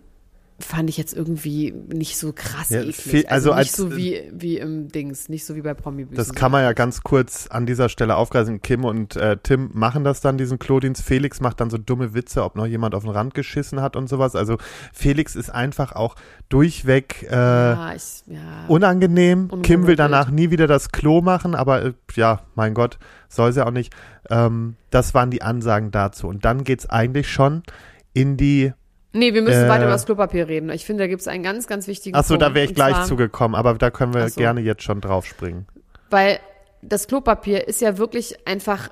fand 0.60 0.88
ich 0.88 0.96
jetzt 0.96 1.12
irgendwie 1.14 1.72
nicht 1.72 2.16
so 2.16 2.32
krass 2.32 2.70
Ja, 2.70 2.80
eklig. 2.80 3.28
also, 3.30 3.50
also 3.50 3.50
nicht 3.50 3.58
als- 3.58 3.72
so 3.76 3.96
wie, 3.96 4.30
wie 4.32 4.58
im 4.58 4.86
Dings, 4.88 5.28
nicht 5.28 5.44
so 5.44 5.56
wie 5.56 5.62
bei 5.62 5.74
promi 5.74 6.06
Das 6.06 6.32
kann 6.32 6.52
man 6.52 6.62
ja 6.62 6.72
ganz 6.72 7.02
kurz 7.02 7.48
an 7.48 7.66
dieser 7.66 7.88
Stelle 7.88 8.14
aufgreifen. 8.16 8.62
Kim 8.62 8.84
und 8.84 9.16
äh, 9.16 9.36
Tim 9.42 9.70
machen 9.72 10.04
das 10.04 10.20
dann, 10.20 10.38
diesen 10.38 10.60
Klodienst. 10.60 11.02
Felix 11.02 11.40
macht 11.40 11.60
dann 11.60 11.70
so 11.70 11.78
dumme 11.78 12.14
Witze, 12.14 12.44
ob 12.44 12.54
noch 12.54 12.66
jemand 12.66 12.94
auf 12.94 13.02
den 13.02 13.10
Rand 13.10 13.34
geschissen 13.34 13.80
hat 13.82 13.96
und 13.96 14.08
sowas. 14.08 14.36
Also 14.36 14.56
Felix 14.92 15.34
ist 15.34 15.50
einfach 15.50 15.92
auch 15.92 16.14
durchweg 16.48 17.24
äh, 17.28 17.34
ja, 17.34 17.94
ich, 17.94 18.22
ja. 18.26 18.66
unangenehm. 18.68 19.50
Kim 19.62 19.86
will 19.88 19.96
danach 19.96 20.30
nie 20.30 20.50
wieder 20.50 20.68
das 20.68 20.90
Klo 20.92 21.20
machen, 21.20 21.54
aber 21.56 21.82
äh, 21.84 21.92
ja, 22.14 22.42
mein 22.54 22.74
Gott, 22.74 22.98
soll 23.28 23.52
sie 23.52 23.66
auch 23.66 23.72
nicht. 23.72 23.92
Ähm, 24.30 24.76
das 24.90 25.14
waren 25.14 25.30
die 25.32 25.42
Ansagen 25.42 25.90
dazu. 25.90 26.28
Und 26.28 26.44
dann 26.44 26.62
geht's 26.62 26.88
eigentlich 26.88 27.28
schon 27.28 27.64
in 28.12 28.36
die. 28.36 28.72
Nee, 29.14 29.32
wir 29.32 29.42
müssen 29.42 29.64
Äh, 29.64 29.68
weiter 29.68 29.84
über 29.84 29.92
das 29.92 30.04
Klopapier 30.06 30.48
reden. 30.48 30.70
Ich 30.70 30.84
finde, 30.84 31.04
da 31.04 31.08
gibt 31.08 31.20
es 31.22 31.28
einen 31.28 31.42
ganz, 31.44 31.66
ganz 31.66 31.86
wichtigen 31.86 32.16
Achso, 32.16 32.34
Punkt. 32.34 32.42
da 32.42 32.52
wäre 32.54 32.66
ich 32.66 32.74
gleich 32.74 32.94
zwar- 32.94 33.04
zugekommen, 33.06 33.54
aber 33.54 33.74
da 33.74 33.90
können 33.90 34.12
wir 34.12 34.24
Ach 34.24 34.28
so. 34.28 34.40
gerne 34.40 34.60
jetzt 34.60 34.82
schon 34.82 35.00
drauf 35.00 35.24
springen. 35.24 35.66
Weil 36.10 36.38
das 36.82 37.06
Klopapier 37.06 37.66
ist 37.68 37.80
ja 37.80 37.96
wirklich 37.96 38.46
einfach 38.46 38.90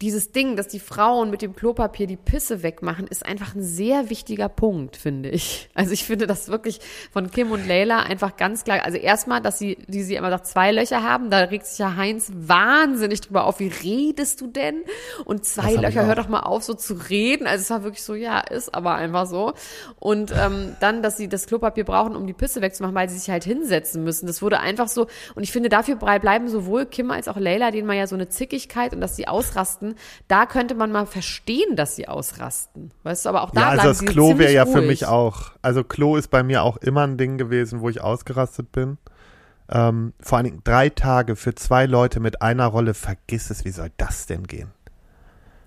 dieses 0.00 0.32
Ding, 0.32 0.56
dass 0.56 0.68
die 0.68 0.80
Frauen 0.80 1.30
mit 1.30 1.42
dem 1.42 1.54
Klopapier 1.54 2.06
die 2.06 2.16
Pisse 2.16 2.62
wegmachen, 2.62 3.06
ist 3.06 3.26
einfach 3.26 3.54
ein 3.54 3.62
sehr 3.62 4.08
wichtiger 4.08 4.48
Punkt, 4.48 4.96
finde 4.96 5.28
ich. 5.28 5.68
Also 5.74 5.92
ich 5.92 6.04
finde 6.04 6.26
das 6.26 6.48
wirklich 6.48 6.80
von 7.12 7.30
Kim 7.30 7.52
und 7.52 7.66
Leila 7.68 8.00
einfach 8.00 8.36
ganz 8.36 8.64
klar. 8.64 8.82
Also 8.82 8.96
erstmal, 8.96 9.42
dass 9.42 9.58
sie, 9.58 9.76
die 9.88 10.02
sie 10.02 10.14
immer 10.14 10.30
sagt, 10.30 10.46
zwei 10.46 10.72
Löcher 10.72 11.02
haben, 11.02 11.28
da 11.28 11.38
regt 11.38 11.66
sich 11.66 11.78
ja 11.78 11.96
Heinz 11.96 12.32
wahnsinnig 12.34 13.20
drüber 13.20 13.44
auf. 13.44 13.60
Wie 13.60 13.68
redest 13.68 14.40
du 14.40 14.46
denn? 14.46 14.82
Und 15.26 15.44
zwei 15.44 15.74
Löcher, 15.74 16.06
hör 16.06 16.14
doch 16.14 16.28
mal 16.28 16.40
auf, 16.40 16.62
so 16.62 16.72
zu 16.72 16.94
reden. 16.94 17.46
Also 17.46 17.62
es 17.62 17.70
war 17.70 17.84
wirklich 17.84 18.02
so, 18.02 18.14
ja, 18.14 18.40
ist 18.40 18.74
aber 18.74 18.94
einfach 18.94 19.26
so. 19.26 19.52
Und 19.98 20.32
ähm, 20.32 20.76
dann, 20.80 21.02
dass 21.02 21.18
sie 21.18 21.28
das 21.28 21.46
Klopapier 21.46 21.84
brauchen, 21.84 22.16
um 22.16 22.26
die 22.26 22.32
Pisse 22.32 22.62
wegzumachen, 22.62 22.94
weil 22.94 23.10
sie 23.10 23.18
sich 23.18 23.28
halt 23.28 23.44
hinsetzen 23.44 24.02
müssen. 24.02 24.26
Das 24.26 24.40
wurde 24.40 24.60
einfach 24.60 24.88
so. 24.88 25.08
Und 25.34 25.42
ich 25.42 25.52
finde, 25.52 25.68
dafür 25.68 25.96
bleiben 25.96 26.48
sowohl 26.48 26.86
Kim 26.86 27.10
als 27.10 27.28
auch 27.28 27.36
Leila, 27.36 27.70
denen 27.70 27.86
man 27.86 27.98
ja 27.98 28.06
so 28.06 28.14
eine 28.14 28.30
Zickigkeit 28.30 28.94
und 28.94 29.02
dass 29.02 29.16
sie 29.16 29.28
ausrasten, 29.28 29.89
da 30.28 30.46
könnte 30.46 30.74
man 30.74 30.92
mal 30.92 31.06
verstehen, 31.06 31.76
dass 31.76 31.96
sie 31.96 32.08
ausrasten. 32.08 32.90
Weißt 33.02 33.24
du, 33.24 33.28
aber 33.30 33.42
auch 33.42 33.50
da 33.50 33.60
Ja, 33.60 33.68
also 33.82 33.88
das 33.88 34.04
Klo 34.04 34.38
wäre 34.38 34.52
ja 34.52 34.66
für 34.66 34.78
ruhig. 34.78 34.86
mich 34.88 35.06
auch. 35.06 35.52
Also 35.62 35.84
Klo 35.84 36.16
ist 36.16 36.28
bei 36.28 36.42
mir 36.42 36.62
auch 36.62 36.76
immer 36.78 37.06
ein 37.06 37.16
Ding 37.16 37.38
gewesen, 37.38 37.80
wo 37.80 37.88
ich 37.88 38.00
ausgerastet 38.00 38.72
bin. 38.72 38.98
Ähm, 39.72 40.14
vor 40.20 40.38
allen 40.38 40.46
Dingen 40.46 40.60
drei 40.64 40.88
Tage 40.88 41.36
für 41.36 41.54
zwei 41.54 41.86
Leute 41.86 42.18
mit 42.20 42.42
einer 42.42 42.66
Rolle, 42.66 42.92
vergiss 42.94 43.50
es, 43.50 43.64
wie 43.64 43.70
soll 43.70 43.90
das 43.98 44.26
denn 44.26 44.46
gehen? 44.46 44.70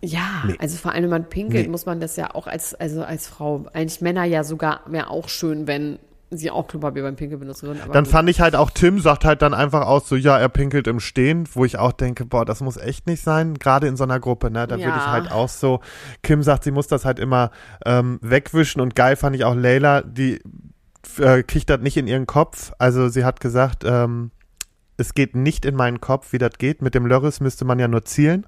Ja, 0.02 0.44
Nee. 0.46 0.58
also 0.60 0.76
vor 0.78 0.92
allem, 0.92 1.04
wenn 1.04 1.10
man 1.12 1.30
pinkelt, 1.30 1.66
Nee. 1.68 1.72
muss 1.72 1.86
man 1.86 2.02
das 2.02 2.18
ja 2.18 2.36
auch 2.36 2.46
als, 2.48 2.76
also 2.76 3.04
als 3.06 3.28
Frau, 3.28 3.66
eigentlich 3.72 4.02
Männer 4.02 4.26
ja 4.26 4.44
sogar, 4.44 4.82
wäre 4.88 5.10
auch 5.10 5.30
schön, 5.30 5.66
wenn 5.68 5.98
sie 6.38 6.52
auch 6.52 6.68
Klopapier 6.68 7.04
beim 7.04 7.16
Pinkeln 7.16 7.40
benutzen 7.40 7.68
würden. 7.68 7.82
Dann 7.92 8.04
gut. 8.04 8.12
fand 8.12 8.30
ich 8.30 8.42
halt 8.42 8.56
auch, 8.56 8.70
Tim 8.70 9.00
sagt 9.00 9.26
halt 9.26 9.42
dann 9.42 9.54
einfach 9.54 9.86
aus, 9.86 10.08
so, 10.08 10.16
ja, 10.16 10.38
er 10.38 10.50
pinkelt 10.50 10.88
im 10.88 11.00
Stehen, 11.00 11.48
wo 11.54 11.66
ich 11.66 11.78
auch 11.78 11.92
denke, 11.92 12.26
boah, 12.26 12.46
das 12.46 12.62
muss 12.62 12.78
echt 12.78 13.08
nicht 13.08 13.22
sein, 13.24 13.56
gerade 13.56 13.88
in 13.88 13.98
so 13.98 14.04
einer 14.04 14.20
Gruppe, 14.20 14.52
ne, 14.52 14.68
da 14.68 14.76
würde 14.76 14.90
ich 14.98 15.06
Ja. 15.06 15.12
halt 15.12 15.32
auch 15.32 15.50
so, 15.50 15.80
Kim 16.22 16.44
sagt, 16.44 16.64
sie 16.64 16.72
muss 16.72 16.88
das 16.88 17.06
halt 17.06 17.20
immer 17.20 17.52
ähm, 17.86 18.20
wegwischen 18.22 18.82
und 18.82 18.96
geil 18.96 19.16
fand 19.16 19.36
ich 19.36 19.46
auch 19.46 19.56
Leila, 19.56 20.02
die 20.02 20.42
äh, 21.20 21.44
das 21.66 21.80
nicht 21.82 21.98
in 21.98 22.08
ihren 22.08 22.28
Kopf, 22.28 22.72
also 22.78 23.10
sie 23.10 23.26
hat 23.26 23.40
gesagt, 23.40 23.84
ähm, 23.86 24.32
es 24.98 25.14
geht 25.14 25.36
nicht 25.36 25.66
in 25.66 25.76
meinen 25.76 26.02
Kopf, 26.02 26.34
wie 26.34 26.38
das 26.38 26.58
geht, 26.58 26.82
mit 26.82 26.96
dem 26.96 27.06
Lörris 27.06 27.40
müsste 27.40 27.66
man 27.66 27.80
ja 27.80 27.88
nur 27.88 28.06
zielen. 28.06 28.46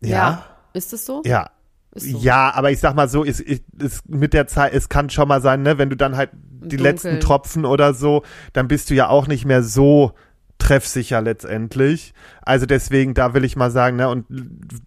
ja. 0.00 0.44
Ist 0.74 0.92
es 0.94 1.04
so? 1.04 1.20
Ja, 1.26 1.50
so. 1.94 2.18
ja, 2.18 2.52
aber 2.54 2.70
ich 2.70 2.80
sag 2.80 2.94
mal 2.94 3.08
so, 3.08 3.22
ist, 3.22 3.40
ist, 3.40 3.64
mit 4.08 4.32
der 4.32 4.46
Zeit, 4.46 4.72
es 4.72 4.88
kann 4.88 5.10
schon 5.10 5.28
mal 5.28 5.40
sein, 5.40 5.62
ne, 5.62 5.78
wenn 5.78 5.90
du 5.90 5.96
dann 5.96 6.16
halt 6.16 6.30
die 6.32 6.76
Dunkeln. 6.76 6.82
letzten 6.82 7.20
Tropfen 7.20 7.64
oder 7.64 7.92
so, 7.92 8.22
dann 8.52 8.68
bist 8.68 8.90
du 8.90 8.94
ja 8.94 9.08
auch 9.08 9.26
nicht 9.26 9.44
mehr 9.44 9.62
so 9.62 10.12
treffsicher 10.58 11.20
letztendlich. 11.20 12.14
Also 12.42 12.66
deswegen, 12.66 13.14
da 13.14 13.34
will 13.34 13.44
ich 13.44 13.56
mal 13.56 13.70
sagen, 13.70 13.96
ne, 13.96 14.08
und 14.08 14.26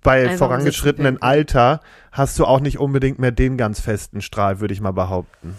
bei 0.01 0.21
Einfach 0.21 0.31
um 0.31 0.37
vorangeschrittenen. 0.37 1.21
Alter 1.21 1.81
hast 2.11 2.39
du 2.39 2.45
auch 2.45 2.59
nicht 2.59 2.79
unbedingt 2.79 3.19
mehr 3.19 3.31
den 3.31 3.57
ganz 3.57 3.79
festen 3.79 4.21
Strahl, 4.21 4.59
würde 4.59 4.73
ich 4.73 4.81
mal 4.81 4.93
behaupten. 4.93 5.55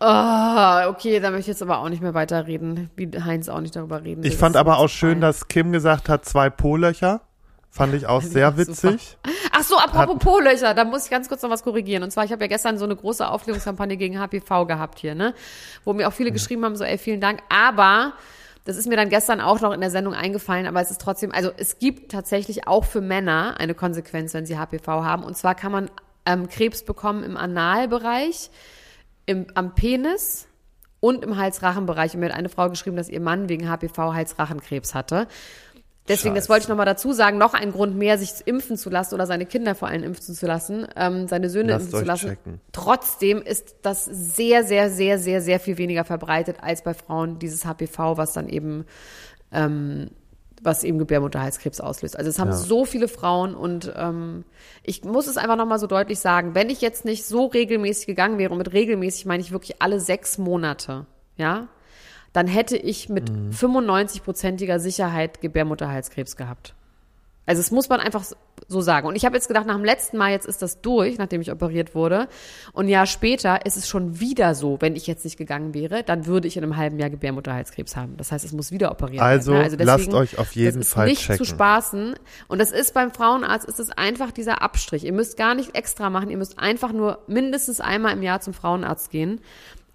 Ah, 0.00 0.88
okay, 0.88 1.20
da 1.20 1.30
möchte 1.30 1.42
ich 1.42 1.46
jetzt 1.46 1.62
aber 1.62 1.78
auch 1.78 1.88
nicht 1.88 2.02
mehr 2.02 2.14
weiterreden, 2.14 2.90
wie 2.96 3.08
Heinz 3.24 3.48
auch 3.48 3.60
nicht 3.60 3.76
darüber 3.76 4.02
reden. 4.02 4.24
Ich 4.24 4.36
fand 4.36 4.56
aber 4.56 4.78
auch 4.78 4.88
schön, 4.88 5.20
dass 5.20 5.46
Kim 5.46 5.70
gesagt 5.70 6.08
hat, 6.08 6.24
zwei 6.24 6.50
Po-Löcher. 6.50 7.20
Fand 7.72 7.94
ich 7.94 8.06
auch 8.06 8.20
sehr 8.20 8.50
auch 8.50 8.52
super. 8.56 8.68
witzig. 8.68 9.16
Ach 9.50 9.62
so, 9.62 9.78
apropos 9.78 10.18
Po-Löcher, 10.18 10.74
da 10.74 10.84
muss 10.84 11.06
ich 11.06 11.10
ganz 11.10 11.28
kurz 11.28 11.40
noch 11.40 11.48
was 11.48 11.62
korrigieren. 11.62 12.02
Und 12.02 12.10
zwar, 12.10 12.24
ich 12.24 12.30
habe 12.30 12.44
ja 12.44 12.48
gestern 12.48 12.76
so 12.76 12.84
eine 12.84 12.94
große 12.94 13.26
Aufklärungskampagne 13.26 13.96
gegen 13.96 14.20
HPV 14.20 14.66
gehabt 14.66 14.98
hier, 14.98 15.14
ne? 15.14 15.34
Wo 15.84 15.94
mir 15.94 16.06
auch 16.06 16.12
viele 16.12 16.32
geschrieben 16.32 16.66
haben, 16.66 16.76
so, 16.76 16.84
ey, 16.84 16.98
vielen 16.98 17.22
Dank. 17.22 17.40
Aber 17.48 18.12
das 18.66 18.76
ist 18.76 18.88
mir 18.88 18.96
dann 18.96 19.08
gestern 19.08 19.40
auch 19.40 19.60
noch 19.62 19.72
in 19.72 19.80
der 19.80 19.90
Sendung 19.90 20.12
eingefallen, 20.12 20.66
aber 20.66 20.82
es 20.82 20.90
ist 20.90 21.00
trotzdem, 21.00 21.32
also 21.32 21.50
es 21.56 21.78
gibt 21.78 22.12
tatsächlich 22.12 22.68
auch 22.68 22.84
für 22.84 23.00
Männer 23.00 23.56
eine 23.58 23.74
Konsequenz, 23.74 24.34
wenn 24.34 24.44
sie 24.44 24.58
HPV 24.58 24.86
haben. 24.86 25.24
Und 25.24 25.36
zwar 25.36 25.54
kann 25.54 25.72
man 25.72 25.90
ähm, 26.26 26.48
Krebs 26.48 26.84
bekommen 26.84 27.24
im 27.24 27.38
Analbereich, 27.38 28.50
im, 29.24 29.46
am 29.54 29.74
Penis 29.74 30.46
und 31.00 31.24
im 31.24 31.38
Hals-Rachen-Bereich. 31.38 32.14
Und 32.14 32.20
mir 32.20 32.26
hat 32.26 32.36
eine 32.36 32.50
Frau 32.50 32.68
geschrieben, 32.68 32.96
dass 32.96 33.08
ihr 33.08 33.20
Mann 33.20 33.48
wegen 33.48 33.68
HPV 33.68 34.14
Hals-Rachenkrebs 34.14 34.94
hatte. 34.94 35.26
Deswegen, 36.08 36.34
das 36.34 36.44
Scheiße. 36.44 36.48
wollte 36.50 36.62
ich 36.64 36.68
nochmal 36.68 36.86
dazu 36.86 37.12
sagen, 37.12 37.38
noch 37.38 37.54
ein 37.54 37.70
Grund 37.72 37.96
mehr, 37.96 38.18
sich 38.18 38.32
impfen 38.44 38.76
zu 38.76 38.90
lassen 38.90 39.14
oder 39.14 39.26
seine 39.26 39.46
Kinder 39.46 39.74
vor 39.76 39.86
allem 39.88 40.02
impfen 40.02 40.34
zu 40.34 40.46
lassen, 40.46 40.86
ähm, 40.96 41.28
seine 41.28 41.48
Söhne 41.48 41.72
Lasst 41.72 41.84
impfen 41.86 41.98
zu 42.00 42.04
lassen. 42.04 42.28
checken. 42.28 42.60
Trotzdem 42.72 43.40
ist 43.40 43.76
das 43.82 44.04
sehr, 44.04 44.64
sehr, 44.64 44.90
sehr, 44.90 45.18
sehr, 45.18 45.40
sehr 45.40 45.60
viel 45.60 45.78
weniger 45.78 46.04
verbreitet 46.04 46.56
als 46.60 46.82
bei 46.82 46.92
Frauen 46.94 47.38
dieses 47.38 47.64
HPV, 47.64 48.16
was 48.16 48.32
dann 48.32 48.48
eben, 48.48 48.84
ähm, 49.52 50.10
was 50.60 50.82
eben 50.84 50.98
Gebärmutterhalskrebs 50.98 51.80
auslöst. 51.80 52.16
Also 52.16 52.30
es 52.30 52.38
haben 52.38 52.50
Ja. 52.50 52.56
so 52.56 52.84
viele 52.84 53.06
Frauen 53.08 53.54
und 53.54 53.92
ähm, 53.96 54.44
ich 54.82 55.04
muss 55.04 55.26
es 55.28 55.36
einfach 55.36 55.56
nochmal 55.56 55.78
so 55.78 55.86
deutlich 55.86 56.18
sagen, 56.18 56.54
wenn 56.56 56.68
ich 56.70 56.80
jetzt 56.80 57.04
nicht 57.04 57.24
so 57.26 57.46
regelmäßig 57.46 58.06
gegangen 58.06 58.38
wäre, 58.38 58.50
und 58.52 58.58
mit 58.58 58.72
regelmäßig 58.72 59.26
meine 59.26 59.40
ich 59.40 59.52
wirklich 59.52 59.80
alle 59.82 60.00
sechs 60.00 60.36
Monate, 60.38 61.06
ja, 61.36 61.68
dann 62.32 62.46
hätte 62.46 62.76
ich 62.76 63.08
mit 63.08 63.30
95-prozentiger 63.30 64.78
Sicherheit 64.78 65.40
Gebärmutterhalskrebs 65.40 66.36
gehabt. 66.36 66.74
Also 67.44 67.58
es 67.60 67.72
muss 67.72 67.88
man 67.88 67.98
einfach 67.98 68.24
so 68.68 68.80
sagen. 68.80 69.08
Und 69.08 69.16
ich 69.16 69.24
habe 69.24 69.34
jetzt 69.34 69.48
gedacht, 69.48 69.66
nach 69.66 69.74
dem 69.74 69.84
letzten 69.84 70.16
Mal, 70.16 70.30
jetzt 70.30 70.46
ist 70.46 70.62
das 70.62 70.80
durch, 70.80 71.18
nachdem 71.18 71.40
ich 71.40 71.50
operiert 71.50 71.92
wurde. 71.96 72.28
Und 72.72 72.86
ein 72.86 72.88
Jahr 72.88 73.06
später 73.06 73.66
ist 73.66 73.76
es 73.76 73.88
schon 73.88 74.20
wieder 74.20 74.54
so, 74.54 74.76
wenn 74.80 74.94
ich 74.94 75.08
jetzt 75.08 75.24
nicht 75.24 75.36
gegangen 75.36 75.74
wäre, 75.74 76.04
dann 76.04 76.26
würde 76.26 76.46
ich 76.46 76.56
in 76.56 76.62
einem 76.62 76.76
halben 76.76 77.00
Jahr 77.00 77.10
Gebärmutterhalskrebs 77.10 77.96
haben. 77.96 78.16
Das 78.16 78.30
heißt, 78.30 78.44
es 78.44 78.52
muss 78.52 78.70
wieder 78.70 78.92
operiert 78.92 79.22
Also, 79.22 79.54
werden. 79.54 79.76
ne? 79.76 79.84
lasst 79.84 80.14
euch 80.14 80.38
auf 80.38 80.52
jeden 80.52 80.84
Fall 80.84 81.08
nicht 81.08 81.22
checken. 81.22 81.38
zu 81.38 81.44
spaßen. 81.44 82.14
Und 82.46 82.60
das 82.60 82.70
ist 82.70 82.94
beim 82.94 83.10
Frauenarzt, 83.10 83.68
ist 83.68 83.80
es 83.80 83.90
einfach 83.90 84.30
dieser 84.30 84.62
Abstrich. 84.62 85.04
Ihr 85.04 85.12
müsst 85.12 85.36
gar 85.36 85.56
nicht 85.56 85.74
extra 85.74 86.10
machen, 86.10 86.30
ihr 86.30 86.38
müsst 86.38 86.60
einfach 86.60 86.92
nur 86.92 87.18
mindestens 87.26 87.80
einmal 87.80 88.12
im 88.12 88.22
Jahr 88.22 88.40
zum 88.40 88.54
Frauenarzt 88.54 89.10
gehen. 89.10 89.40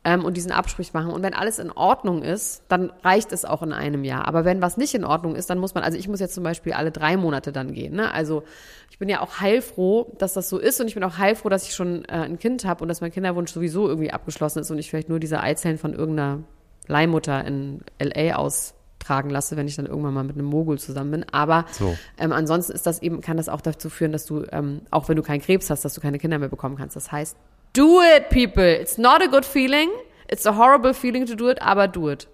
Ähm, 0.07 0.23
und 0.23 0.37
diesen 0.37 0.53
Absprich 0.53 0.93
machen. 0.93 1.11
Und 1.11 1.21
wenn 1.21 1.33
alles 1.33 1.59
in 1.59 1.69
Ordnung 1.69 2.23
ist, 2.23 2.63
dann 2.69 2.93
reicht 3.03 3.33
es 3.33 3.43
auch 3.43 3.61
in 3.61 3.73
einem 3.73 4.05
Jahr. 4.05 4.25
Aber 4.25 4.45
wenn 4.45 4.61
was 4.61 4.77
nicht 4.77 4.95
in 4.95 5.03
Ordnung 5.03 5.35
ist, 5.35 5.49
dann 5.49 5.57
muss 5.59 5.75
man, 5.75 5.83
also 5.83 5.97
ich 5.97 6.07
muss 6.07 6.21
jetzt 6.21 6.33
zum 6.33 6.45
Beispiel 6.45 6.71
alle 6.71 6.91
drei 6.91 7.17
Monate 7.17 7.51
dann 7.51 7.73
gehen. 7.73 7.93
Ne? 7.93 8.09
Also 8.13 8.43
ich 8.89 8.99
bin 8.99 9.09
ja 9.09 9.19
auch 9.19 9.41
heilfroh, 9.41 10.15
dass 10.17 10.31
das 10.31 10.47
so 10.47 10.59
ist 10.59 10.79
und 10.79 10.87
ich 10.87 10.93
bin 10.93 11.03
auch 11.03 11.17
heilfroh, 11.17 11.49
dass 11.49 11.67
ich 11.67 11.75
schon 11.75 12.05
äh, 12.05 12.13
ein 12.13 12.39
Kind 12.39 12.63
habe 12.63 12.83
und 12.83 12.87
dass 12.87 13.01
mein 13.01 13.11
Kinderwunsch 13.11 13.51
sowieso 13.51 13.89
irgendwie 13.89 14.11
abgeschlossen 14.11 14.59
ist 14.59 14.71
und 14.71 14.79
ich 14.79 14.89
vielleicht 14.89 15.09
nur 15.09 15.19
diese 15.19 15.41
Eizellen 15.41 15.77
von 15.77 15.91
irgendeiner 15.91 16.39
Leihmutter 16.87 17.43
in 17.43 17.81
LA 18.01 18.37
austragen 18.37 19.29
lasse, 19.29 19.57
wenn 19.57 19.67
ich 19.67 19.75
dann 19.75 19.87
irgendwann 19.87 20.13
mal 20.13 20.23
mit 20.23 20.37
einem 20.37 20.45
Mogul 20.45 20.79
zusammen 20.79 21.11
bin. 21.11 21.25
Aber 21.33 21.65
So. 21.73 21.97
ähm, 22.17 22.31
ansonsten 22.31 22.71
ist 22.71 22.87
das 22.87 23.01
eben, 23.01 23.19
kann 23.19 23.35
das 23.35 23.49
auch 23.49 23.59
dazu 23.59 23.89
führen, 23.89 24.13
dass 24.13 24.25
du, 24.25 24.45
ähm, 24.53 24.83
auch 24.89 25.09
wenn 25.09 25.17
du 25.17 25.21
keinen 25.21 25.41
Krebs 25.41 25.69
hast, 25.69 25.83
dass 25.83 25.93
du 25.95 25.99
keine 25.99 26.17
Kinder 26.17 26.39
mehr 26.39 26.47
bekommen 26.47 26.77
kannst. 26.77 26.95
Das 26.95 27.11
heißt, 27.11 27.35
do 27.73 28.01
it, 28.01 28.29
people. 28.29 28.63
It's 28.63 28.97
not 28.97 29.21
a 29.21 29.27
good 29.27 29.45
feeling. 29.45 29.89
It's 30.29 30.45
a 30.45 30.53
horrible 30.53 30.93
feeling 30.93 31.25
to 31.25 31.35
do 31.35 31.49
it, 31.49 31.61
aber 31.61 31.87
do 31.87 32.09
it. 32.09 32.27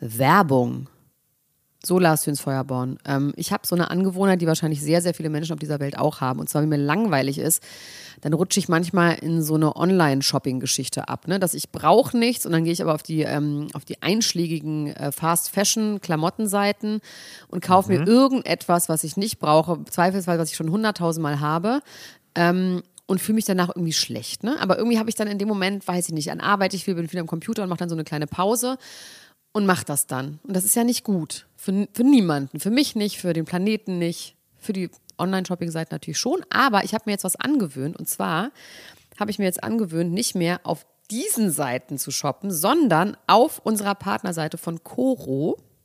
Werbung. 0.00 0.88
So 1.84 1.98
Lars 1.98 2.26
ins 2.28 2.40
Feuerborn. 2.40 2.98
Ähm, 3.04 3.32
ich 3.36 3.52
habe 3.52 3.66
so 3.66 3.74
eine 3.74 3.90
Angewohnheit, 3.90 4.40
die 4.40 4.46
wahrscheinlich 4.46 4.80
sehr, 4.80 5.02
sehr 5.02 5.14
viele 5.14 5.30
Menschen 5.30 5.52
auf 5.54 5.58
dieser 5.58 5.80
Welt 5.80 5.98
auch 5.98 6.20
haben. 6.20 6.38
Und 6.38 6.48
zwar, 6.48 6.62
wenn 6.62 6.68
mir 6.68 6.76
langweilig 6.76 7.38
ist, 7.38 7.60
dann 8.20 8.34
rutsche 8.34 8.60
ich 8.60 8.68
manchmal 8.68 9.14
in 9.14 9.42
so 9.42 9.56
eine 9.56 9.74
Online-Shopping-Geschichte 9.74 11.08
ab. 11.08 11.26
Ne? 11.26 11.40
Dass 11.40 11.54
ich 11.54 11.70
brauche 11.70 12.16
nichts 12.16 12.46
und 12.46 12.52
dann 12.52 12.62
gehe 12.62 12.72
ich 12.72 12.82
aber 12.82 12.94
auf 12.94 13.02
die, 13.02 13.22
ähm, 13.22 13.66
auf 13.72 13.84
die 13.84 14.00
einschlägigen 14.00 14.94
äh, 14.94 15.10
Fast-Fashion-Klamottenseiten 15.10 17.00
und 17.48 17.64
kaufe 17.64 17.90
mir 17.90 18.06
irgendetwas, 18.06 18.88
was 18.88 19.02
ich 19.02 19.16
nicht 19.16 19.40
brauche, 19.40 19.82
zweifelsweise, 19.90 20.38
was 20.38 20.50
ich 20.50 20.56
schon 20.56 20.70
hunderttausendmal 20.70 21.40
habe. 21.40 21.80
Ähm, 22.36 22.82
und 23.06 23.20
fühle 23.20 23.36
mich 23.36 23.44
danach 23.44 23.70
irgendwie 23.74 23.92
schlecht. 23.92 24.44
Ne? 24.44 24.60
Aber 24.60 24.78
irgendwie 24.78 24.98
habe 24.98 25.10
ich 25.10 25.16
dann 25.16 25.28
in 25.28 25.38
dem 25.38 25.48
Moment, 25.48 25.86
weiß 25.86 26.08
ich 26.08 26.14
nicht, 26.14 26.30
an 26.30 26.40
Arbeit, 26.40 26.74
ich 26.74 26.84
viel, 26.84 26.94
bin 26.94 27.08
viel 27.08 27.20
am 27.20 27.26
Computer 27.26 27.62
und 27.62 27.68
mache 27.68 27.80
dann 27.80 27.88
so 27.88 27.94
eine 27.94 28.04
kleine 28.04 28.26
Pause 28.26 28.78
und 29.52 29.66
mach 29.66 29.84
das 29.84 30.06
dann. 30.06 30.40
Und 30.42 30.54
das 30.54 30.64
ist 30.64 30.76
ja 30.76 30.84
nicht 30.84 31.04
gut. 31.04 31.46
Für, 31.56 31.86
für 31.92 32.04
niemanden. 32.04 32.58
Für 32.58 32.70
mich 32.70 32.96
nicht, 32.96 33.18
für 33.18 33.32
den 33.32 33.44
Planeten 33.44 33.98
nicht, 33.98 34.36
für 34.58 34.72
die 34.72 34.90
Online-Shopping-Seiten 35.18 35.94
natürlich 35.94 36.18
schon. 36.18 36.44
Aber 36.50 36.84
ich 36.84 36.94
habe 36.94 37.04
mir 37.06 37.12
jetzt 37.12 37.24
was 37.24 37.36
angewöhnt. 37.36 37.96
Und 37.98 38.08
zwar 38.08 38.50
habe 39.18 39.30
ich 39.30 39.38
mir 39.38 39.44
jetzt 39.44 39.62
angewöhnt, 39.62 40.12
nicht 40.12 40.34
mehr 40.34 40.60
auf 40.64 40.86
diesen 41.10 41.50
Seiten 41.50 41.98
zu 41.98 42.10
shoppen, 42.10 42.50
sondern 42.50 43.16
auf 43.26 43.58
unserer 43.58 43.94
Partnerseite 43.94 44.56
von 44.56 44.82
Coro. 44.82 45.58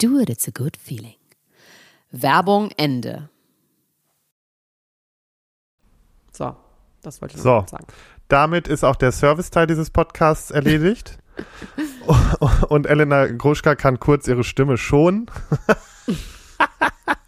Do 0.00 0.18
it, 0.20 0.28
it's 0.28 0.48
a 0.48 0.50
good 0.50 0.76
feeling. 0.76 1.16
Werbung 2.10 2.70
Ende. 2.76 3.28
So, 6.32 6.56
das 7.02 7.20
wollte 7.22 7.36
ich 7.36 7.42
So. 7.42 7.56
noch 7.60 7.68
sagen. 7.68 7.86
Damit 8.28 8.68
ist 8.68 8.84
auch 8.84 8.96
der 8.96 9.12
Serviceteil 9.12 9.66
dieses 9.66 9.90
Podcasts 9.90 10.50
erledigt. 10.50 11.18
Und 12.68 12.86
Elena 12.86 13.26
Gruschka 13.26 13.74
kann 13.74 13.98
kurz 14.00 14.26
ihre 14.28 14.44
Stimme 14.44 14.76
schonen. 14.76 15.26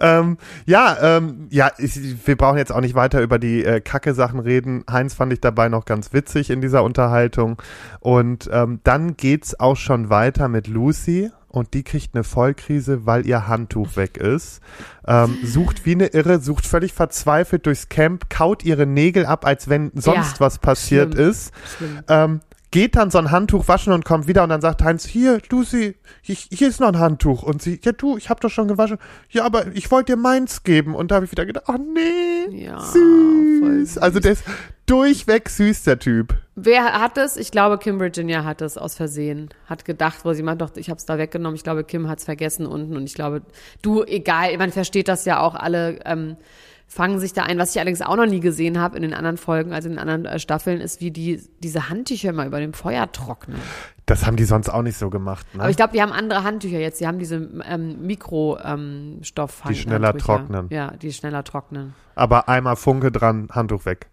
ähm, 0.00 0.38
ja, 0.66 0.96
ähm, 1.16 1.48
ja, 1.50 1.70
ich, 1.78 2.26
wir 2.26 2.36
brauchen 2.36 2.58
jetzt 2.58 2.72
auch 2.72 2.80
nicht 2.80 2.94
weiter 2.94 3.20
über 3.22 3.38
die 3.38 3.64
äh, 3.64 3.80
Kacke-Sachen 3.80 4.40
reden. 4.40 4.84
Heinz 4.90 5.14
fand 5.14 5.32
ich 5.32 5.40
dabei 5.40 5.68
noch 5.68 5.84
ganz 5.84 6.12
witzig 6.12 6.50
in 6.50 6.60
dieser 6.60 6.82
Unterhaltung. 6.82 7.60
Und 8.00 8.48
ähm, 8.52 8.80
dann 8.84 9.16
geht's 9.16 9.58
auch 9.58 9.76
schon 9.76 10.10
weiter 10.10 10.48
mit 10.48 10.66
Lucy. 10.68 11.30
Und 11.48 11.72
die 11.72 11.84
kriegt 11.84 12.14
eine 12.14 12.22
Vollkrise, 12.22 13.06
weil 13.06 13.26
ihr 13.26 13.48
Handtuch 13.48 13.96
weg 13.96 14.18
ist. 14.18 14.60
Ähm, 15.06 15.38
sucht 15.42 15.86
wie 15.86 15.92
eine 15.92 16.08
Irre, 16.08 16.38
sucht 16.40 16.66
völlig 16.66 16.92
verzweifelt 16.92 17.64
durchs 17.64 17.88
Camp, 17.88 18.28
kaut 18.28 18.62
ihre 18.62 18.84
Nägel 18.84 19.24
ab, 19.24 19.46
als 19.46 19.68
wenn 19.70 19.90
sonst 19.94 20.34
Ja, 20.34 20.40
was 20.40 20.58
passiert 20.58 21.14
schlimm. 21.14 21.30
ist. 21.30 21.52
Schlimm. 21.78 22.00
Ähm, 22.08 22.40
geht 22.70 22.96
dann 22.96 23.10
so 23.10 23.18
ein 23.18 23.30
Handtuch 23.30 23.68
waschen 23.68 23.92
und 23.92 24.04
kommt 24.04 24.26
wieder 24.26 24.42
und 24.42 24.48
dann 24.50 24.60
sagt 24.60 24.82
Heinz, 24.82 25.04
hier, 25.06 25.40
Lucy, 25.50 25.96
ich, 26.22 26.48
hier 26.52 26.68
ist 26.68 26.80
noch 26.80 26.88
ein 26.88 26.98
Handtuch. 26.98 27.42
Und 27.42 27.62
sie, 27.62 27.80
ja 27.84 27.92
du, 27.92 28.16
ich 28.16 28.28
hab 28.28 28.40
doch 28.40 28.50
schon 28.50 28.68
gewaschen. 28.68 28.98
Ja, 29.30 29.44
aber 29.44 29.66
ich 29.74 29.90
wollte 29.90 30.12
dir 30.12 30.16
meins 30.16 30.62
geben. 30.62 30.94
Und 30.94 31.10
da 31.10 31.16
habe 31.16 31.24
ich 31.24 31.30
wieder 31.32 31.46
gedacht, 31.46 31.64
ach 31.68 31.78
nee, 31.78 32.64
Ja, 32.64 32.80
süß. 32.80 33.60
süß. 33.92 33.98
Also 33.98 34.20
der 34.20 34.32
ist 34.32 34.44
durchweg 34.86 35.48
süß, 35.48 35.84
der 35.84 35.98
Typ. 35.98 36.34
Wer 36.54 36.84
hat 37.00 37.18
es? 37.18 37.36
Ich 37.36 37.50
glaube, 37.50 37.78
Kim 37.78 38.00
Virginia 38.00 38.44
hat 38.44 38.62
es 38.62 38.76
aus 38.78 38.94
Versehen. 38.94 39.50
Hat 39.66 39.84
gedacht, 39.84 40.24
wo 40.24 40.32
sie 40.32 40.42
meint, 40.42 40.60
doch, 40.60 40.70
ich 40.76 40.90
habe 40.90 40.98
es 40.98 41.04
da 41.06 41.18
weggenommen. 41.18 41.56
Ich 41.56 41.64
glaube, 41.64 41.84
Kim 41.84 42.08
hat 42.08 42.18
es 42.18 42.24
vergessen 42.24 42.66
unten. 42.66 42.96
Und 42.96 43.04
ich 43.04 43.14
glaube, 43.14 43.42
du, 43.82 44.02
egal, 44.04 44.56
man 44.58 44.72
versteht 44.72 45.08
das 45.08 45.24
ja 45.24 45.40
auch 45.40 45.54
alle. 45.54 46.00
Ähm, 46.04 46.36
fangen 46.86 47.18
sich 47.18 47.32
da 47.32 47.42
ein. 47.42 47.58
Was 47.58 47.70
ich 47.70 47.80
allerdings 47.80 48.02
auch 48.02 48.16
noch 48.16 48.26
nie 48.26 48.40
gesehen 48.40 48.78
habe 48.78 48.96
in 48.96 49.02
den 49.02 49.14
anderen 49.14 49.36
Folgen, 49.36 49.72
also 49.72 49.88
in 49.88 49.94
den 49.94 49.98
anderen 49.98 50.24
äh, 50.24 50.38
Staffeln, 50.38 50.80
ist, 50.80 51.00
wie 51.00 51.10
die 51.10 51.42
diese 51.60 51.88
Handtücher 51.88 52.30
immer 52.30 52.46
über 52.46 52.60
dem 52.60 52.72
Feuer 52.72 53.10
trocknen. 53.10 53.58
Das 54.06 54.24
haben 54.24 54.36
die 54.36 54.44
sonst 54.44 54.68
auch 54.68 54.82
nicht 54.82 54.96
so 54.96 55.10
gemacht. 55.10 55.46
Ne? 55.54 55.60
Aber 55.60 55.70
ich 55.70 55.76
glaube, 55.76 55.92
die 55.92 56.00
haben 56.00 56.12
andere 56.12 56.44
Handtücher 56.44 56.78
jetzt. 56.78 57.00
Die 57.00 57.06
haben 57.06 57.18
diese 57.18 57.36
ähm, 57.64 58.06
Mikrostoff. 58.06 59.62
Die 59.68 59.74
schneller 59.74 60.16
trocknen. 60.16 60.68
Ja, 60.70 60.92
die 60.92 61.12
schneller 61.12 61.42
trocknen. 61.44 61.94
Aber 62.14 62.48
einmal 62.48 62.76
Funke 62.76 63.10
dran, 63.10 63.48
Handtuch 63.50 63.84
weg. 63.84 64.08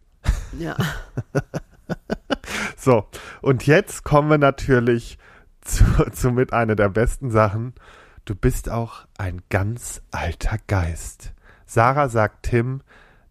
Ja. 0.58 0.76
So, 2.78 3.06
und 3.42 3.66
jetzt 3.66 4.04
kommen 4.04 4.30
wir 4.30 4.38
natürlich 4.38 5.18
zu, 5.62 5.84
zu 6.12 6.32
mit 6.32 6.54
einer 6.54 6.76
der 6.76 6.90
besten 6.90 7.32
Sachen. 7.32 7.74
Du 8.26 8.36
bist 8.36 8.70
auch 8.70 9.06
ein 9.18 9.42
ganz 9.50 10.02
alter 10.12 10.58
Geist. 10.68 11.33
Sarah 11.74 12.10
sagt 12.10 12.44
Tim, 12.44 12.82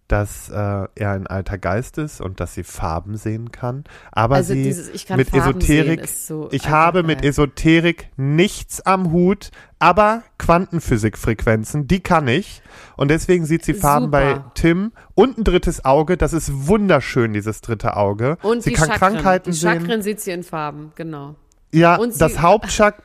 dass 0.09 0.51
äh, 0.51 0.55
er 0.95 1.13
ein 1.13 1.27
alter 1.27 1.57
Geist 1.57 1.97
ist 1.97 2.21
und 2.21 2.39
dass 2.39 2.53
sie 2.53 2.65
Farben 2.65 3.17
sehen 3.17 3.51
kann. 3.51 3.85
Aber 4.11 4.35
Also 4.37 4.53
sie 4.53 4.63
dieses, 4.63 4.91
ich 4.91 5.07
kann 5.07 5.17
mit 5.17 5.31
Farben 5.31 5.59
Esoterik, 5.61 6.07
sehen, 6.07 6.27
so 6.27 6.49
ich 6.51 6.69
habe 6.69 7.03
mit. 7.03 7.25
Esoterik 7.25 8.11
nichts 8.17 8.83
am 8.83 9.11
Hut, 9.11 9.51
aber 9.79 10.23
Quantenphysikfrequenzen, 10.39 11.87
die 11.87 12.01
kann 12.01 12.29
ich. 12.29 12.63
Und 12.99 13.11
deswegen 13.11 13.47
sieht 13.47 13.65
sie 13.65 13.73
Farben 13.73 14.11
bei 14.11 14.35
Super. 14.35 14.51
Tim 14.55 14.93
und 15.15 15.39
ein 15.39 15.45
drittes 15.45 15.85
Auge. 15.87 16.19
Das 16.19 16.35
ist 16.35 16.67
wunderschön, 16.67 17.33
dieses 17.33 17.63
dritte 17.63 17.97
Auge. 17.97 18.37
Und 18.43 18.63
sie 18.63 18.73
kann 18.73 18.89
Chakren. 18.91 19.15
Krankheiten 19.15 19.53
die 19.53 19.57
sehen. 19.57 19.81
Chakren 19.81 20.03
sieht 20.03 20.21
sie 20.21 20.33
in 20.33 20.43
Farben, 20.43 20.93
genau. 20.95 21.37
Ja, 21.73 21.97
Und 21.97 22.21
das, 22.21 22.43
Hauptchak 22.43 23.03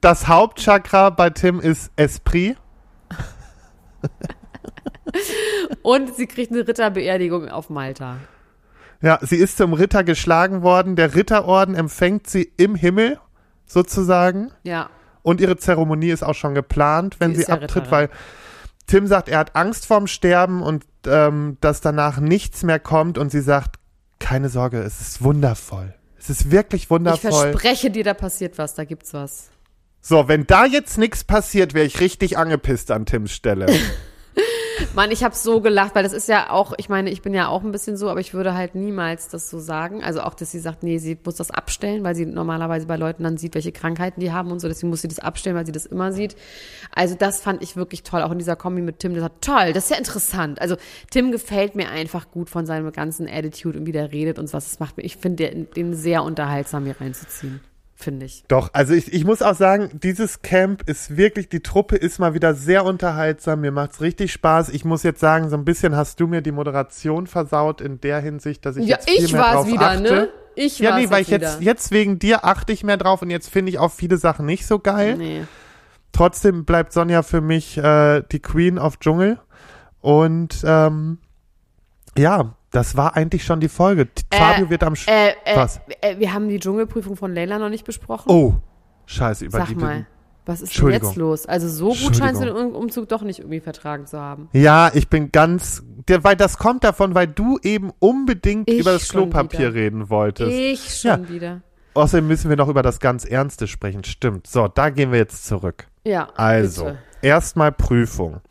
das 0.00 0.28
Hauptchakra 0.28 1.10
bei 1.10 1.30
Tim 1.30 1.58
ist 1.58 1.90
Esprit. 1.96 2.56
Und 5.82 6.14
sie 6.16 6.26
kriegt 6.26 6.52
eine 6.52 6.66
Ritterbeerdigung 6.66 7.48
auf 7.48 7.70
Malta. 7.70 8.16
Ja, 9.02 9.18
sie 9.22 9.36
ist 9.36 9.56
zum 9.58 9.72
Ritter 9.72 10.04
geschlagen 10.04 10.62
worden. 10.62 10.96
Der 10.96 11.14
Ritterorden 11.14 11.74
empfängt 11.74 12.28
sie 12.28 12.50
im 12.56 12.74
Himmel 12.74 13.18
sozusagen. 13.66 14.50
Ja. 14.62 14.90
Und 15.22 15.40
ihre 15.40 15.56
Zeremonie 15.56 16.10
ist 16.10 16.22
auch 16.22 16.34
schon 16.34 16.54
geplant, 16.54 17.16
wenn 17.18 17.34
Sie 17.34 17.42
sie, 17.42 17.48
abtritt, 17.48 17.76
Ritterin. 17.86 17.90
weil 17.90 18.08
Tim 18.86 19.06
sagt, 19.06 19.28
er 19.28 19.38
hat 19.40 19.56
Angst 19.56 19.86
vorm 19.86 20.06
Sterben 20.06 20.62
und 20.62 20.84
ähm, 21.06 21.56
dass 21.60 21.80
danach 21.80 22.18
nichts 22.20 22.62
mehr 22.62 22.78
kommt. 22.78 23.18
Und 23.18 23.30
sie 23.30 23.40
sagt, 23.40 23.76
keine 24.20 24.48
Sorge, 24.48 24.78
es 24.80 25.00
ist 25.00 25.22
wundervoll. 25.22 25.94
Es 26.18 26.30
ist 26.30 26.50
wirklich 26.50 26.84
Ich 26.84 26.90
wundervoll. 26.90 27.30
verspreche 27.52 27.90
dir, 27.90 28.04
da 28.04 28.14
passiert 28.14 28.58
was, 28.58 28.74
da 28.74 28.84
gibt's 28.84 29.12
was. 29.14 29.50
So, 30.00 30.28
wenn 30.28 30.46
da 30.46 30.64
jetzt 30.64 30.98
nichts 30.98 31.24
passiert, 31.24 31.74
wäre 31.74 31.84
ich 31.86 32.00
richtig 32.00 32.38
angepisst 32.38 32.90
an 32.92 33.06
Tims 33.06 33.32
Stelle. 33.32 33.66
Mann, 34.94 35.10
ich 35.10 35.24
habe 35.24 35.34
so 35.34 35.60
gelacht, 35.60 35.94
weil 35.94 36.02
das 36.02 36.12
ist 36.12 36.28
ja 36.28 36.50
auch, 36.50 36.72
ich 36.76 36.88
meine, 36.88 37.10
ich 37.10 37.22
bin 37.22 37.34
ja 37.34 37.48
auch 37.48 37.62
ein 37.62 37.72
bisschen 37.72 37.96
so, 37.96 38.08
aber 38.08 38.20
ich 38.20 38.34
würde 38.34 38.54
halt 38.54 38.74
niemals 38.74 39.28
das 39.28 39.50
so 39.50 39.58
sagen. 39.58 40.02
Also 40.02 40.20
auch, 40.22 40.34
dass 40.34 40.50
sie 40.50 40.58
sagt, 40.58 40.82
nee, 40.82 40.98
sie 40.98 41.18
muss 41.24 41.36
das 41.36 41.50
abstellen, 41.50 42.04
weil 42.04 42.14
sie 42.14 42.26
normalerweise 42.26 42.86
bei 42.86 42.96
Leuten 42.96 43.22
dann 43.24 43.36
sieht, 43.36 43.54
welche 43.54 43.72
Krankheiten 43.72 44.20
die 44.20 44.32
haben 44.32 44.50
und 44.50 44.60
so, 44.60 44.68
deswegen 44.68 44.90
muss 44.90 45.02
sie 45.02 45.08
das 45.08 45.18
abstellen, 45.18 45.56
weil 45.56 45.66
sie 45.66 45.72
das 45.72 45.86
immer 45.86 46.12
sieht. 46.12 46.36
Also 46.94 47.14
das 47.14 47.40
fand 47.40 47.62
ich 47.62 47.76
wirklich 47.76 48.02
toll, 48.02 48.22
auch 48.22 48.32
in 48.32 48.38
dieser 48.38 48.56
Kombi 48.56 48.82
mit 48.82 48.98
Tim, 48.98 49.14
das 49.14 49.22
war 49.22 49.40
toll, 49.40 49.72
das 49.72 49.84
ist 49.84 49.90
ja 49.90 49.96
interessant. 49.96 50.60
Also 50.60 50.76
Tim 51.10 51.32
gefällt 51.32 51.74
mir 51.74 51.90
einfach 51.90 52.30
gut 52.30 52.50
von 52.50 52.66
seinem 52.66 52.90
ganzen 52.92 53.28
Attitude 53.28 53.78
und 53.78 53.86
wie 53.86 53.92
der 53.92 54.12
redet 54.12 54.38
und 54.38 54.52
was 54.52 54.64
das 54.70 54.80
macht. 54.80 54.94
Ich 54.98 55.16
finde 55.16 55.50
den 55.50 55.94
sehr 55.94 56.22
unterhaltsam 56.22 56.84
hier 56.84 57.00
reinzuziehen, 57.00 57.60
finde 57.96 58.26
ich. 58.26 58.44
Doch, 58.48 58.70
also 58.72 58.94
ich, 58.94 59.12
ich 59.12 59.24
muss 59.24 59.42
auch 59.42 59.54
sagen, 59.54 59.90
dieses 60.02 60.42
Camp 60.42 60.88
ist 60.88 61.16
wirklich, 61.16 61.48
die 61.48 61.60
Truppe 61.60 61.96
ist 61.96 62.18
mal 62.18 62.34
wieder 62.34 62.54
sehr 62.54 62.84
unterhaltsam. 62.84 63.62
Mir 63.62 63.72
macht's 63.72 64.00
richtig 64.00 64.32
Spaß. 64.32 64.68
Ich 64.68 64.84
muss 64.84 65.02
jetzt 65.02 65.18
sagen, 65.20 65.48
so 65.48 65.56
ein 65.56 65.64
bisschen 65.64 65.96
hast 65.96 66.20
du 66.20 66.26
mir 66.26 66.42
die 66.42 66.52
Moderation 66.52 67.26
versaut 67.26 67.80
in 67.80 68.00
der 68.00 68.20
Hinsicht, 68.20 68.64
dass 68.66 68.76
ich 68.76 68.86
Ja, 68.86 68.96
jetzt 68.96 69.10
viel 69.10 69.24
ich 69.24 69.32
mehr 69.32 69.40
war's 69.40 69.54
drauf 69.54 69.66
wieder, 69.66 69.90
achte. 69.90 70.02
ne? 70.02 70.28
Ich 70.54 70.78
ja, 70.78 70.96
nee, 70.98 71.10
weil 71.10 71.20
ich 71.22 71.28
jetzt 71.28 71.60
jetzt 71.60 71.90
wegen 71.90 72.18
dir 72.18 72.44
achte 72.46 72.72
ich 72.72 72.82
mehr 72.82 72.96
drauf 72.96 73.20
und 73.20 73.28
jetzt 73.28 73.50
finde 73.50 73.70
ich 73.70 73.78
auch 73.78 73.92
viele 73.92 74.16
Sachen 74.16 74.46
nicht 74.46 74.66
so 74.66 74.78
geil. 74.78 75.16
Nee. 75.18 75.42
Trotzdem 76.12 76.64
bleibt 76.64 76.94
Sonja 76.94 77.22
für 77.22 77.42
mich 77.42 77.76
äh, 77.76 78.22
die 78.32 78.40
Queen 78.40 78.78
of 78.78 78.98
Dschungel. 78.98 79.38
Und 80.00 80.62
ähm, 80.64 81.18
ja, 82.16 82.55
das 82.76 82.96
war 82.96 83.16
eigentlich 83.16 83.42
schon 83.44 83.58
die 83.60 83.68
Folge. 83.68 84.08
Äh, 84.30 84.36
Fabio 84.36 84.68
wird 84.70 84.84
am 84.84 84.94
Sch 84.94 85.08
Äh, 85.08 85.30
äh, 85.44 85.56
Was? 85.56 85.80
Äh, 86.02 86.18
wir 86.18 86.32
haben 86.34 86.48
die 86.48 86.60
Dschungelprüfung 86.60 87.16
von 87.16 87.34
Leila 87.34 87.58
noch 87.58 87.70
nicht 87.70 87.84
besprochen. 87.84 88.30
Oh, 88.30 88.54
scheiße, 89.06 89.46
über 89.46 89.58
Sag 89.58 89.68
die 89.68 89.74
mal, 89.76 90.06
was 90.44 90.60
ist 90.60 90.78
denn 90.78 90.90
jetzt 90.90 91.16
los? 91.16 91.46
Also 91.46 91.68
so 91.68 91.88
gut 91.94 92.14
scheinst 92.16 92.40
du 92.42 92.46
den. 92.46 92.54
Um- 92.54 92.74
Umzug 92.76 93.08
doch 93.08 93.22
nicht 93.22 93.40
irgendwie 93.40 93.60
vertragen 93.60 94.06
zu 94.06 94.20
haben. 94.20 94.48
Ja, 94.52 94.90
ich 94.94 95.08
bin 95.08 95.32
ganz, 95.32 95.82
weil 96.06 96.36
das 96.36 96.58
kommt 96.58 96.84
davon, 96.84 97.14
weil 97.14 97.26
du 97.26 97.58
eben 97.62 97.90
unbedingt 97.98 98.70
Ich 98.70 98.80
über 98.80 98.92
das 98.92 99.08
Klopapier 99.08 99.58
wieder. 99.60 99.74
reden 99.74 100.10
wolltest. 100.10 100.52
Ich 100.52 101.00
schon 101.00 101.28
wieder. 101.28 101.62
Außerdem 101.94 102.28
müssen 102.28 102.50
wir 102.50 102.56
noch 102.56 102.68
über 102.68 102.82
das 102.82 103.00
ganz 103.00 103.24
Ernste 103.24 103.66
sprechen. 103.66 104.04
Stimmt. 104.04 104.46
So, 104.46 104.68
da 104.68 104.90
gehen 104.90 105.10
wir 105.12 105.18
jetzt 105.18 105.46
zurück. 105.46 105.86
Ja, 106.04 106.28
Also, 106.36 106.94
erstmal 107.22 107.72
Prüfung. 107.72 108.42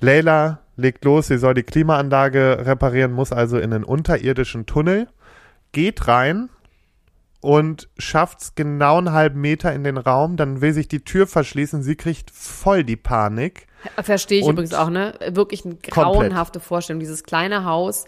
Leila 0.00 0.60
legt 0.76 1.04
los, 1.04 1.28
sie 1.28 1.38
soll 1.38 1.54
die 1.54 1.62
Klimaanlage 1.62 2.66
reparieren, 2.66 3.12
muss 3.12 3.32
also 3.32 3.58
in 3.58 3.72
einen 3.72 3.84
unterirdischen 3.84 4.66
Tunnel, 4.66 5.08
geht 5.72 6.08
rein 6.08 6.48
und 7.40 7.88
schafft's 7.98 8.54
genau 8.54 8.98
einen 8.98 9.12
halben 9.12 9.40
Meter 9.40 9.72
in 9.72 9.84
den 9.84 9.98
Raum, 9.98 10.36
dann 10.36 10.60
will 10.60 10.72
sich 10.72 10.88
die 10.88 11.04
Tür 11.04 11.26
verschließen, 11.26 11.82
sie 11.82 11.96
kriegt 11.96 12.30
voll 12.30 12.84
die 12.84 12.96
Panik. 12.96 13.66
Verstehe 14.02 14.40
ich 14.40 14.46
und- 14.46 14.54
übrigens 14.54 14.74
auch, 14.74 14.88
ne? 14.88 15.14
Wirklich 15.30 15.64
eine 15.64 15.74
Komplett. 15.74 15.92
grauenhafte 15.92 16.58
Vorstellung. 16.58 17.00
Dieses 17.00 17.22
kleine 17.22 17.64
Haus. 17.66 18.04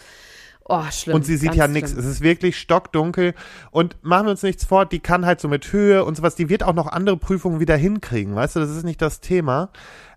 Oh, 0.64 0.83
schlimm. 0.90 1.16
Und 1.16 1.24
sie 1.24 1.37
sieht 1.37 1.55
ja 1.55 1.68
nichts. 1.68 1.92
Es 1.92 2.07
ist 2.07 2.22
wirklich 2.22 2.59
stockdunkel. 2.59 3.35
Und 3.70 3.96
machen 4.02 4.26
wir 4.26 4.31
uns 4.31 4.42
nichts 4.42 4.64
vor, 4.64 4.87
die 4.87 5.00
kann 5.00 5.26
halt 5.26 5.40
so 5.40 5.48
mit 5.48 5.72
Höhe 5.72 6.05
und 6.05 6.16
sowas, 6.16 6.35
die 6.35 6.48
wird 6.48 6.62
auch 6.64 6.72
noch 6.72 6.88
andere 6.88 7.16
Prüfungen 7.18 7.61
wieder 7.61 7.76
hinkriegen, 7.76 8.35
weißt 8.35 8.57
du, 8.57 8.61
das 8.61 8.70
ist 8.70 8.85
nicht 8.85 9.00
das 9.02 9.20
Thema. 9.20 9.68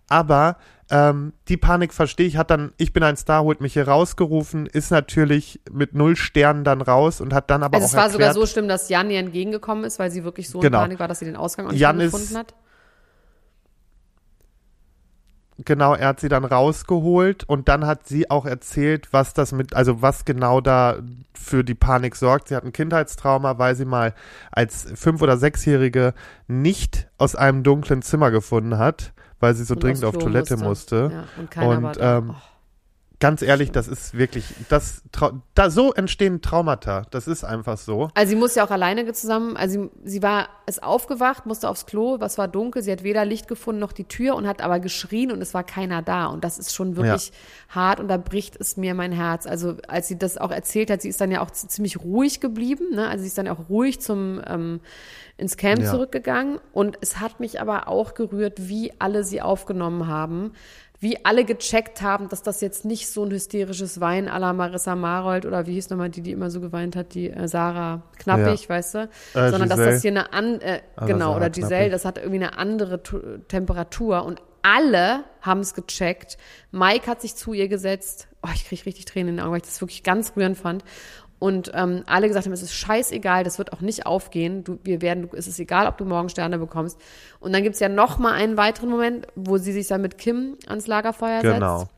Aber 0.08 0.56
ähm, 0.90 1.32
die 1.48 1.56
Panik 1.56 1.92
verstehe 1.94 2.26
ich, 2.26 2.36
hat 2.36 2.50
dann, 2.50 2.72
ich 2.76 2.92
bin 2.92 3.02
ein 3.02 3.16
Star, 3.16 3.42
holt 3.44 3.60
mich 3.60 3.74
hier 3.74 3.86
rausgerufen, 3.88 4.66
ist 4.66 4.90
natürlich 4.90 5.60
mit 5.70 5.94
null 5.94 6.16
Sternen 6.16 6.64
dann 6.64 6.80
raus 6.80 7.20
und 7.20 7.32
hat 7.32 7.50
dann 7.50 7.62
aber 7.62 7.76
Also 7.76 7.84
auch 7.86 7.90
es 7.90 7.96
war 7.96 8.02
erklärt, 8.10 8.32
sogar 8.34 8.46
so 8.46 8.52
schlimm, 8.52 8.68
dass 8.68 8.88
Jan 8.88 9.10
ihr 9.10 9.20
entgegengekommen 9.20 9.84
ist, 9.84 9.98
weil 9.98 10.10
sie 10.10 10.24
wirklich 10.24 10.48
so 10.50 10.58
Genau. 10.60 10.78
in 10.78 10.82
Panik 10.84 10.98
war, 11.00 11.08
dass 11.08 11.20
sie 11.20 11.24
den 11.26 11.36
Ausgang 11.36 11.66
auch 11.66 11.70
nicht 11.72 11.80
Jan 11.80 12.00
ist- 12.00 12.12
gefunden 12.12 12.36
hat. 12.36 12.54
Genau, 15.66 15.94
er 15.94 16.08
hat 16.08 16.20
sie 16.20 16.30
dann 16.30 16.46
rausgeholt 16.46 17.44
und 17.44 17.68
dann 17.68 17.86
hat 17.86 18.06
sie 18.08 18.30
auch 18.30 18.46
erzählt, 18.46 19.08
was 19.12 19.34
das 19.34 19.52
mit, 19.52 19.74
also 19.76 20.00
was 20.00 20.24
genau 20.24 20.62
da 20.62 20.96
für 21.34 21.64
die 21.64 21.74
Panik 21.74 22.16
sorgt. 22.16 22.48
Sie 22.48 22.56
hat 22.56 22.64
ein 22.64 22.72
Kindheitstrauma, 22.72 23.58
weil 23.58 23.74
sie 23.74 23.84
mal 23.84 24.14
als 24.50 24.86
fünf- 24.94 25.20
oder 25.20 25.36
sechsjährige 25.36 26.14
nicht 26.48 27.08
aus 27.18 27.36
einem 27.36 27.62
dunklen 27.62 28.00
Zimmer 28.00 28.30
gefunden 28.30 28.78
hat, 28.78 29.12
weil 29.40 29.54
sie 29.54 29.64
so 29.64 29.74
Und 29.74 29.82
dringend 29.82 30.04
auf 30.04 30.16
Toilette 30.16 30.56
musste. 30.56 31.10
Ja, 31.12 31.24
und 31.40 31.50
Und, 31.84 31.98
ähm, 32.00 32.30
oh. 32.30 32.59
Ganz 33.20 33.42
ehrlich, 33.42 33.70
das 33.70 33.86
ist 33.86 34.16
wirklich, 34.16 34.46
das, 34.70 35.02
da 35.54 35.68
so 35.68 35.92
entstehen 35.92 36.40
Traumata. 36.40 37.02
Das 37.10 37.28
ist 37.28 37.44
einfach 37.44 37.76
so. 37.76 38.08
Also 38.14 38.30
sie 38.30 38.36
muss 38.36 38.54
ja 38.54 38.64
auch 38.64 38.70
alleine 38.70 39.12
zusammen, 39.12 39.58
also 39.58 39.90
sie, 40.04 40.10
sie 40.10 40.22
war, 40.22 40.48
ist 40.64 40.82
aufgewacht, 40.82 41.44
musste 41.44 41.68
aufs 41.68 41.84
Klo, 41.84 42.18
was 42.18 42.38
war 42.38 42.48
dunkel, 42.48 42.82
sie 42.82 42.90
hat 42.90 43.02
weder 43.02 43.26
Licht 43.26 43.46
gefunden 43.46 43.78
noch 43.78 43.92
die 43.92 44.04
Tür 44.04 44.36
und 44.36 44.48
hat 44.48 44.62
aber 44.62 44.80
geschrien 44.80 45.32
und 45.32 45.42
es 45.42 45.52
war 45.52 45.64
keiner 45.64 46.00
da 46.00 46.26
und 46.26 46.44
das 46.44 46.58
ist 46.58 46.74
schon 46.74 46.96
wirklich 46.96 47.32
hart 47.68 48.00
und 48.00 48.08
da 48.08 48.16
bricht 48.16 48.56
es 48.58 48.78
mir 48.78 48.94
mein 48.94 49.12
Herz. 49.12 49.46
Also 49.46 49.76
als 49.86 50.08
sie 50.08 50.18
das 50.18 50.38
auch 50.38 50.50
erzählt 50.50 50.90
hat, 50.90 51.02
sie 51.02 51.10
ist 51.10 51.20
dann 51.20 51.30
ja 51.30 51.42
auch 51.42 51.50
ziemlich 51.50 52.00
ruhig 52.00 52.40
geblieben, 52.40 52.94
ne? 52.94 53.06
also 53.06 53.20
sie 53.20 53.28
ist 53.28 53.36
dann 53.36 53.48
auch 53.48 53.68
ruhig 53.68 54.00
zum 54.00 54.40
ähm, 54.46 54.80
ins 55.36 55.58
Camp 55.58 55.82
Ja. 55.82 55.90
zurückgegangen 55.90 56.58
und 56.72 56.96
es 57.02 57.20
hat 57.20 57.38
mich 57.38 57.60
aber 57.60 57.86
auch 57.86 58.14
gerührt, 58.14 58.68
wie 58.68 58.92
alle 58.98 59.24
sie 59.24 59.42
aufgenommen 59.42 60.06
haben, 60.06 60.52
wie 61.00 61.24
alle 61.24 61.44
gecheckt 61.46 62.02
haben, 62.02 62.28
dass 62.28 62.42
das 62.42 62.60
jetzt 62.60 62.84
nicht 62.84 63.08
so 63.08 63.24
ein 63.24 63.30
hysterisches 63.30 64.00
Wein 64.00 64.28
à 64.28 64.38
la 64.38 64.52
Marissa 64.52 64.94
Marold 64.94 65.46
oder 65.46 65.66
wie 65.66 65.72
hieß 65.72 65.88
nochmal 65.90 66.10
die, 66.10 66.20
die 66.20 66.30
immer 66.32 66.50
so 66.50 66.60
geweint 66.60 66.94
hat, 66.94 67.14
die 67.14 67.30
äh, 67.30 67.48
Sarah 67.48 68.02
Knappig, 68.18 68.68
weißt 68.68 68.94
du? 68.94 69.08
Sondern 69.32 69.68
dass 69.68 69.78
Giselle. 69.78 69.90
das 69.92 70.02
hier 70.02 70.10
eine 70.10 70.32
an, 70.34 70.60
äh, 70.60 70.80
Aber 70.96 71.06
genau, 71.06 71.18
Sarah 71.26 71.36
oder 71.36 71.50
Giselle, 71.50 71.68
Knappig. 71.88 71.92
das 71.92 72.04
hat 72.04 72.18
irgendwie 72.18 72.36
eine 72.36 72.58
andere 72.58 73.02
Tu- 73.02 73.38
Temperatur 73.48 74.24
und 74.24 74.42
alle 74.62 75.24
haben 75.40 75.60
es 75.60 75.72
gecheckt. 75.72 76.36
Mike 76.70 77.06
hat 77.06 77.22
sich 77.22 77.34
zu 77.34 77.54
ihr 77.54 77.68
gesetzt. 77.68 78.28
Oh, 78.42 78.48
ich 78.54 78.66
kriege 78.68 78.84
richtig 78.84 79.06
Tränen 79.06 79.28
in 79.30 79.36
den 79.36 79.40
Augen, 79.42 79.52
weil 79.52 79.60
ich 79.62 79.66
das 79.66 79.80
wirklich 79.80 80.02
ganz 80.02 80.34
rührend 80.36 80.58
fand. 80.58 80.84
Und 81.40 81.72
ähm, 81.74 82.04
alle 82.06 82.28
gesagt 82.28 82.46
haben, 82.46 82.52
es 82.52 82.62
ist 82.62 82.74
scheißegal, 82.74 83.42
das 83.44 83.58
wird 83.58 83.72
auch 83.72 83.80
nicht 83.80 84.06
aufgehen. 84.06 84.62
Du, 84.62 84.78
wir 84.84 85.00
werden, 85.02 85.28
es 85.34 85.48
ist 85.48 85.58
egal, 85.58 85.88
ob 85.88 85.96
du 85.98 86.04
morgen 86.04 86.28
Sterne 86.28 86.58
bekommst. 86.58 87.00
Und 87.40 87.52
dann 87.52 87.62
gibt's 87.64 87.80
ja 87.80 87.88
noch 87.88 88.18
mal 88.18 88.32
einen 88.34 88.56
weiteren 88.58 88.90
Moment, 88.90 89.26
wo 89.34 89.56
sie 89.56 89.72
sich 89.72 89.88
dann 89.88 90.02
mit 90.02 90.18
Kim 90.18 90.56
ans 90.68 90.86
Lagerfeuer 90.86 91.40
Genau. 91.40 91.78
setzt. 91.80 91.90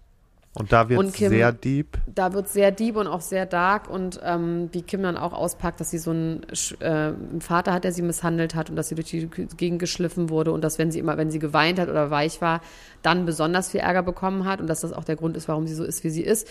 Und 0.55 0.71
da 0.71 0.91
wird 0.91 0.99
sehr 1.15 1.51
deep. 1.51 1.97
da 2.15 2.35
wird 2.35 2.47
sehr 2.47 2.73
deep 2.73 2.97
und 2.97 3.07
auch 3.07 3.23
sehr 3.23 3.47
dark 3.47 3.89
und 3.89 4.21
ähm, 4.23 4.69
wie 4.73 4.83
Kim 4.83 5.03
dann 5.03 5.17
auch 5.17 5.33
auspackt, 5.33 5.81
dass 5.81 5.91
sie 5.91 5.97
so 5.97 6.11
einen, 6.11 6.43
äh, 6.81 6.85
einen 6.85 7.41
Vater 7.41 7.73
hat, 7.73 7.85
der 7.85 7.93
sie 7.93 8.03
misshandelt 8.03 8.55
hat 8.55 8.69
und 8.69 8.77
dass 8.77 8.89
sie 8.91 8.95
durch 8.95 9.09
die 9.09 9.27
Gegend 9.57 9.79
geschliffen 9.79 10.29
wurde 10.29 10.53
und 10.53 10.63
dass 10.63 10.79
wenn 10.79 10.93
sie 10.93 10.99
immer, 10.99 11.17
wenn 11.17 11.31
sie 11.31 11.39
geweint 11.39 11.79
hat 11.79 11.89
oder 11.89 12.11
weich 12.11 12.43
war, 12.43 12.61
dann 13.01 13.25
besonders 13.25 13.71
viel 13.71 13.81
Ärger 13.81 14.03
bekommen 14.03 14.45
hat 14.45 14.61
und 14.61 14.67
dass 14.67 14.83
das 14.83 14.93
auch 14.93 15.05
der 15.05 15.17
Grund 15.17 15.39
ist, 15.39 15.49
warum 15.49 15.67
sie 15.67 15.75
so 15.75 15.85
ist, 15.85 16.05
wie 16.05 16.11
sie 16.11 16.23
ist. 16.23 16.47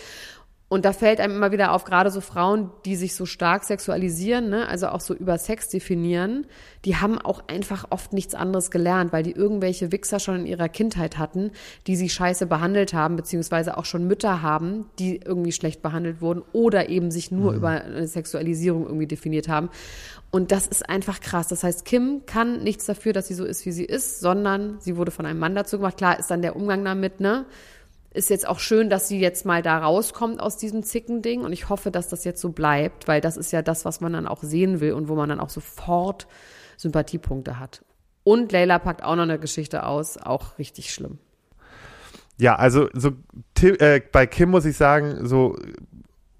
Und 0.71 0.85
da 0.85 0.93
fällt 0.93 1.19
einem 1.19 1.35
immer 1.35 1.51
wieder 1.51 1.73
auf, 1.73 1.83
gerade 1.83 2.11
so 2.11 2.21
Frauen, 2.21 2.71
die 2.85 2.95
sich 2.95 3.13
so 3.13 3.25
stark 3.25 3.65
sexualisieren, 3.65 4.49
ne, 4.49 4.69
also 4.69 4.87
auch 4.87 5.01
so 5.01 5.13
über 5.13 5.37
Sex 5.37 5.67
definieren, 5.67 6.45
die 6.85 6.95
haben 6.95 7.19
auch 7.19 7.43
einfach 7.49 7.87
oft 7.89 8.13
nichts 8.13 8.35
anderes 8.35 8.71
gelernt, 8.71 9.11
weil 9.11 9.21
die 9.21 9.33
irgendwelche 9.33 9.91
Wichser 9.91 10.21
schon 10.21 10.37
in 10.37 10.45
ihrer 10.45 10.69
Kindheit 10.69 11.17
hatten, 11.17 11.51
die 11.87 11.97
sie 11.97 12.07
scheiße 12.07 12.45
behandelt 12.45 12.93
haben, 12.93 13.17
beziehungsweise 13.17 13.77
auch 13.77 13.83
schon 13.83 14.07
Mütter 14.07 14.41
haben, 14.41 14.85
die 14.97 15.17
irgendwie 15.17 15.51
schlecht 15.51 15.81
behandelt 15.81 16.21
wurden 16.21 16.41
oder 16.53 16.87
eben 16.87 17.11
sich 17.11 17.31
nur 17.31 17.51
über 17.51 17.71
eine 17.71 18.07
Sexualisierung 18.07 18.85
irgendwie 18.85 19.07
definiert 19.07 19.49
haben. 19.49 19.69
Und 20.31 20.53
das 20.53 20.67
ist 20.67 20.89
einfach 20.89 21.19
krass. 21.19 21.49
Das 21.49 21.65
heißt, 21.65 21.83
Kim 21.83 22.25
kann 22.25 22.63
nichts 22.63 22.85
dafür, 22.85 23.11
dass 23.11 23.27
sie 23.27 23.33
so 23.33 23.43
ist, 23.43 23.65
wie 23.65 23.73
sie 23.73 23.83
ist, 23.83 24.21
sondern 24.21 24.77
sie 24.79 24.95
wurde 24.95 25.11
von 25.11 25.25
einem 25.25 25.39
Mann 25.39 25.53
dazu 25.53 25.79
gemacht. 25.79 25.97
Klar 25.97 26.17
ist 26.17 26.31
dann 26.31 26.41
der 26.41 26.55
Umgang 26.55 26.85
damit, 26.85 27.19
ne? 27.19 27.45
Ist 28.13 28.29
jetzt 28.29 28.47
auch 28.47 28.59
schön, 28.59 28.89
dass 28.89 29.07
sie 29.07 29.19
jetzt 29.19 29.45
mal 29.45 29.61
da 29.61 29.79
rauskommt 29.79 30.39
aus 30.39 30.57
diesem 30.57 30.83
Zickending 30.83 31.41
und 31.41 31.53
ich 31.53 31.69
hoffe, 31.69 31.91
dass 31.91 32.09
das 32.09 32.23
jetzt 32.23 32.41
so 32.41 32.49
bleibt, 32.49 33.07
weil 33.07 33.21
das 33.21 33.37
ist 33.37 33.51
ja 33.51 33.61
das, 33.61 33.85
was 33.85 34.01
man 34.01 34.13
dann 34.13 34.27
auch 34.27 34.43
sehen 34.43 34.81
will 34.81 34.93
und 34.93 35.07
wo 35.07 35.15
man 35.15 35.29
dann 35.29 35.39
auch 35.39 35.49
sofort 35.49 36.27
Sympathiepunkte 36.77 37.59
hat. 37.59 37.85
Und 38.23 38.51
Leila 38.51 38.79
packt 38.79 39.03
auch 39.03 39.15
noch 39.15 39.23
eine 39.23 39.39
Geschichte 39.39 39.85
aus, 39.85 40.17
auch 40.17 40.57
richtig 40.57 40.93
schlimm. 40.93 41.19
Ja, 42.37 42.55
also 42.55 42.89
so 42.93 43.11
äh, 43.61 44.01
bei 44.11 44.25
Kim 44.25 44.49
muss 44.49 44.65
ich 44.65 44.75
sagen, 44.75 45.27
so 45.27 45.57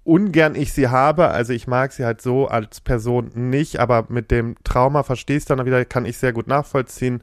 ungern 0.04 0.56
ich 0.56 0.72
sie 0.72 0.88
habe, 0.88 1.28
also 1.28 1.52
ich 1.52 1.66
mag 1.66 1.92
sie 1.92 2.04
halt 2.04 2.20
so 2.20 2.48
als 2.48 2.80
Person 2.80 3.30
nicht, 3.34 3.78
aber 3.78 4.06
mit 4.08 4.30
dem 4.30 4.56
Trauma 4.64 5.04
verstehst 5.04 5.50
dann 5.50 5.64
wieder, 5.64 5.84
kann 5.84 6.06
ich 6.06 6.18
sehr 6.18 6.32
gut 6.32 6.48
nachvollziehen, 6.48 7.22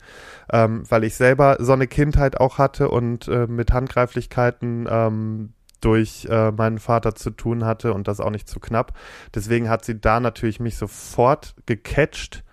ähm, 0.51 0.83
weil 0.89 1.03
ich 1.03 1.15
selber 1.15 1.57
so 1.59 1.73
eine 1.73 1.87
Kindheit 1.87 2.39
auch 2.39 2.57
hatte 2.57 2.89
und 2.89 3.27
äh, 3.27 3.47
mit 3.47 3.73
Handgreiflichkeiten 3.73 4.87
ähm, 4.89 5.53
durch 5.81 6.27
äh, 6.29 6.51
meinen 6.51 6.79
Vater 6.79 7.15
zu 7.15 7.31
tun 7.31 7.65
hatte 7.65 7.93
und 7.93 8.07
das 8.07 8.19
auch 8.19 8.31
nicht 8.31 8.47
zu 8.47 8.59
knapp. 8.59 8.93
Deswegen 9.33 9.69
hat 9.69 9.83
sie 9.83 9.99
da 9.99 10.19
natürlich 10.19 10.59
mich 10.59 10.77
sofort 10.77 11.55
gecatcht, 11.65 12.43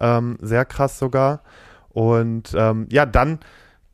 ähm, 0.00 0.38
sehr 0.40 0.64
krass 0.64 0.98
sogar. 0.98 1.42
Und 1.90 2.54
ähm, 2.56 2.86
ja, 2.90 3.04
dann 3.04 3.40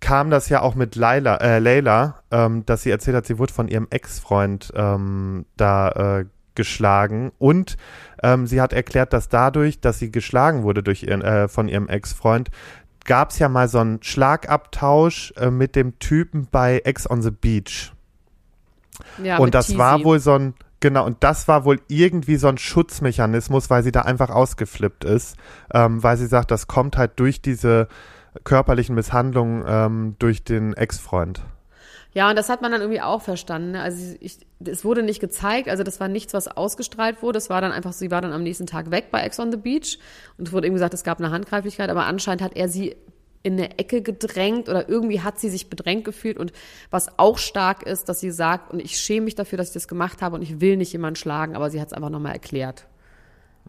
kam 0.01 0.31
das 0.31 0.49
ja 0.49 0.63
auch 0.63 0.75
mit 0.75 0.97
Laila, 0.97 1.37
äh, 1.37 1.59
Leila, 1.59 2.23
ähm, 2.31 2.65
dass 2.67 2.83
sie 2.83 2.91
erzählt 2.91 3.17
hat, 3.17 3.27
sie 3.27 3.39
wurde 3.39 3.53
von 3.53 3.69
ihrem 3.69 3.89
Ex-Freund 3.91 4.73
ähm, 4.75 5.47
da 5.57 6.19
äh, 6.21 6.25
geschlagen 6.55 7.33
und 7.39 7.77
ähm, 8.23 8.47
sie 8.47 8.61
hat 8.61 8.73
erklärt, 8.73 9.13
dass 9.13 9.29
dadurch, 9.29 9.81
dass 9.81 9.99
sie 9.99 10.11
geschlagen 10.11 10.65
wurde 10.65 10.83
durch 10.83 11.05
ihren, 11.05 11.23
äh, 11.23 11.49
von 11.49 11.69
ihrem 11.69 11.89
Ex-Freund, 11.89 12.51
gab 13.05 13.31
es 13.31 13.39
ja 13.39 13.49
mal 13.49 13.69
so 13.69 13.79
einen 13.79 14.03
Schlagabtausch 14.03 15.33
äh, 15.37 15.51
mit 15.51 15.77
dem 15.77 15.99
Typen 15.99 16.49
bei 16.51 16.81
Ex 16.85 17.09
on 17.09 17.23
the 17.23 17.31
Beach. 17.31 17.93
Ja, 19.23 19.39
und 19.39 19.55
das 19.55 19.67
Teasy. 19.67 19.79
war 19.79 20.05
wohl 20.05 20.19
so 20.19 20.35
ein, 20.35 20.55
genau, 20.81 21.07
und 21.07 21.19
das 21.21 21.49
war 21.49 21.65
wohl 21.65 21.81
irgendwie 21.89 22.37
so 22.37 22.49
ein 22.49 22.59
Schutzmechanismus, 22.59 23.71
weil 23.71 23.83
sie 23.83 23.93
da 23.93 24.03
einfach 24.03 24.31
ausgeflippt 24.31 25.05
ist, 25.05 25.37
ähm, 25.73 26.03
weil 26.03 26.17
sie 26.17 26.27
sagt, 26.27 26.51
das 26.51 26.67
kommt 26.67 26.97
halt 26.97 27.13
durch 27.21 27.41
diese 27.41 27.89
körperlichen 28.45 28.95
Misshandlungen 28.95 29.65
ähm, 29.67 30.17
durch 30.19 30.45
den 30.45 30.75
Ex-Freund. 30.75 31.43
Ja, 32.15 32.31
und 32.31 32.37
das 32.37 32.49
hat 32.49 32.63
man 32.63 32.73
dann 32.73 32.81
irgendwie 32.81 33.01
auch 33.01 33.23
verstanden. 33.23 33.73
Ne? 33.73 33.83
Also 33.83 34.17
ich, 34.21 34.39
es 34.65 34.85
wurde 34.85 35.03
nicht 35.03 35.21
gezeigt, 35.21 35.69
also 35.69 35.83
das 35.83 36.01
war 36.01 36.09
nichts, 36.09 36.35
was 36.35 36.49
ausgestrahlt 36.49 37.23
wurde. 37.23 37.39
Es 37.39 37.51
war 37.51 37.61
dann 37.61 37.71
einfach, 37.71 37.93
sie 37.93 38.11
war 38.11 38.21
dann 38.21 38.33
am 38.33 38.43
nächsten 38.43 38.67
Tag 38.67 38.91
weg 38.91 39.11
bei 39.11 39.21
Ex 39.23 39.39
on 39.39 39.53
the 39.53 39.59
Beach 39.59 39.99
und 40.37 40.49
es 40.49 40.53
wurde 40.53 40.67
eben 40.67 40.75
gesagt, 40.75 40.95
es 40.95 41.05
gab 41.05 41.19
eine 41.19 41.31
Handgreiflichkeit, 41.31 41.91
aber 41.91 42.07
anscheinend 42.07 42.43
hat 42.43 42.57
er 42.57 42.69
sie 42.69 42.97
in 43.43 43.53
eine 43.53 43.79
Ecke 43.79 44.03
gedrängt 44.03 44.69
oder 44.69 44.89
irgendwie 44.89 45.21
hat 45.21 45.39
sie 45.39 45.49
sich 45.49 45.71
bedrängt 45.71 46.05
gefühlt 46.05 46.39
und 46.39 46.53
was 46.91 47.19
auch 47.19 47.39
stark 47.39 47.85
ist, 47.85 48.09
dass 48.09 48.21
sie 48.21 48.31
sagt, 48.31 48.73
und 48.73 48.81
ich 48.81 48.99
schäme 48.99 49.27
mich 49.27 49.35
dafür, 49.35 49.59
dass 49.59 49.69
ich 49.69 49.75
das 49.75 49.87
gemacht 49.87 50.23
habe 50.23 50.35
und 50.35 50.43
ich 50.43 50.61
will 50.61 50.77
nicht 50.77 50.93
jemanden 50.93 51.17
schlagen, 51.17 51.55
aber 51.55 51.71
sie 51.71 51.81
hat 51.81 51.89
es 51.89 51.93
einfach 51.93 52.11
nochmal 52.11 52.33
erklärt. 52.33 52.89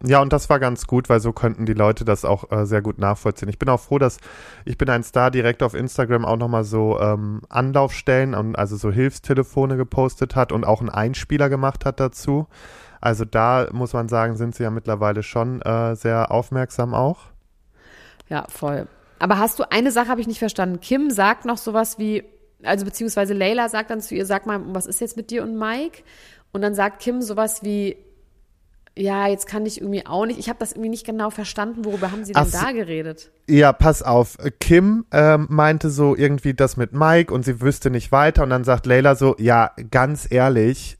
Ja, 0.02 0.22
und 0.22 0.32
das 0.32 0.48
war 0.48 0.58
ganz 0.58 0.86
gut, 0.86 1.10
weil 1.10 1.20
so 1.20 1.32
könnten 1.32 1.66
die 1.66 1.74
Leute 1.74 2.06
das 2.06 2.24
auch 2.24 2.50
äh, 2.50 2.64
sehr 2.64 2.80
gut 2.80 2.98
nachvollziehen. 2.98 3.50
Ich 3.50 3.58
bin 3.58 3.68
auch 3.68 3.80
froh, 3.80 3.98
dass 3.98 4.18
ich 4.64 4.78
bin 4.78 4.88
ein 4.88 5.02
Star 5.02 5.30
direkt 5.30 5.62
auf 5.62 5.74
Instagram 5.74 6.24
auch 6.24 6.38
nochmal 6.38 6.64
so 6.64 6.98
ähm, 6.98 7.42
Anlaufstellen 7.50 8.34
und 8.34 8.56
also 8.56 8.76
so 8.76 8.90
Hilfstelefone 8.90 9.76
gepostet 9.76 10.36
hat 10.36 10.52
und 10.52 10.64
auch 10.64 10.80
einen 10.80 10.88
Einspieler 10.88 11.50
gemacht 11.50 11.84
hat 11.84 12.00
dazu. 12.00 12.46
Also 13.02 13.26
da 13.26 13.68
muss 13.72 13.92
man 13.92 14.08
sagen, 14.08 14.36
sind 14.36 14.54
sie 14.54 14.62
ja 14.62 14.70
mittlerweile 14.70 15.22
schon 15.22 15.60
äh, 15.62 15.94
sehr 15.96 16.30
aufmerksam 16.30 16.94
auch. 16.94 17.26
Ja, 18.28 18.46
voll. 18.48 18.86
Aber 19.18 19.38
hast 19.38 19.58
du, 19.58 19.70
eine 19.70 19.90
Sache 19.90 20.08
habe 20.08 20.22
ich 20.22 20.26
nicht 20.26 20.38
verstanden. 20.38 20.80
Kim 20.80 21.10
sagt 21.10 21.44
noch 21.44 21.58
sowas 21.58 21.98
wie, 21.98 22.24
also 22.62 22.86
beziehungsweise 22.86 23.34
Leila 23.34 23.68
sagt 23.68 23.90
dann 23.90 24.00
zu 24.00 24.14
ihr, 24.14 24.24
sag 24.24 24.46
mal, 24.46 24.60
was 24.68 24.86
ist 24.86 25.00
jetzt 25.00 25.18
mit 25.18 25.30
dir 25.30 25.42
und 25.42 25.58
Mike? 25.58 26.02
Und 26.52 26.62
dann 26.62 26.74
sagt 26.74 27.00
Kim 27.02 27.20
sowas 27.20 27.62
wie, 27.62 27.96
ja, 29.00 29.26
jetzt 29.28 29.46
kann 29.46 29.64
ich 29.66 29.80
irgendwie 29.80 30.04
auch 30.06 30.26
nicht. 30.26 30.38
Ich 30.38 30.48
habe 30.48 30.58
das 30.58 30.72
irgendwie 30.72 30.90
nicht 30.90 31.06
genau 31.06 31.30
verstanden. 31.30 31.84
Worüber 31.84 32.12
haben 32.12 32.24
sie 32.24 32.32
denn 32.32 32.42
Ach 32.46 32.50
da 32.50 32.72
geredet? 32.72 33.30
Ja, 33.48 33.72
pass 33.72 34.02
auf. 34.02 34.36
Kim 34.60 35.06
ähm, 35.10 35.46
meinte 35.48 35.88
so 35.90 36.14
irgendwie 36.14 36.54
das 36.54 36.76
mit 36.76 36.92
Mike 36.92 37.32
und 37.32 37.44
sie 37.44 37.60
wüsste 37.60 37.90
nicht 37.90 38.12
weiter 38.12 38.42
und 38.42 38.50
dann 38.50 38.64
sagt 38.64 38.86
Leila 38.86 39.14
so, 39.14 39.34
ja, 39.38 39.70
ganz 39.90 40.26
ehrlich, 40.30 40.98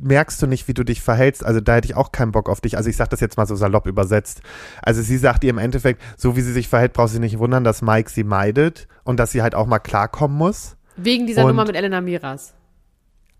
merkst 0.00 0.40
du 0.42 0.46
nicht, 0.46 0.66
wie 0.68 0.74
du 0.74 0.84
dich 0.84 1.02
verhältst? 1.02 1.44
Also 1.44 1.60
da 1.60 1.74
hätte 1.76 1.86
ich 1.86 1.94
auch 1.94 2.12
keinen 2.12 2.32
Bock 2.32 2.48
auf 2.48 2.60
dich. 2.60 2.76
Also 2.76 2.88
ich 2.90 2.96
sag 2.96 3.10
das 3.10 3.20
jetzt 3.20 3.36
mal 3.36 3.46
so 3.46 3.54
salopp 3.56 3.86
übersetzt. 3.86 4.40
Also 4.82 5.02
sie 5.02 5.16
sagt 5.18 5.44
ihr 5.44 5.50
im 5.50 5.58
Endeffekt, 5.58 6.00
so 6.16 6.34
wie 6.34 6.40
sie 6.40 6.52
sich 6.52 6.68
verhält, 6.68 6.92
braucht 6.94 7.10
sie 7.10 7.20
nicht 7.20 7.38
wundern, 7.38 7.62
dass 7.62 7.82
Mike 7.82 8.10
sie 8.10 8.24
meidet 8.24 8.88
und 9.04 9.20
dass 9.20 9.32
sie 9.32 9.42
halt 9.42 9.54
auch 9.54 9.66
mal 9.66 9.78
klarkommen 9.78 10.36
muss. 10.36 10.76
Wegen 10.96 11.26
dieser 11.26 11.42
Und- 11.42 11.48
Nummer 11.50 11.64
mit 11.66 11.76
Elena 11.76 12.00
Miras. 12.00 12.54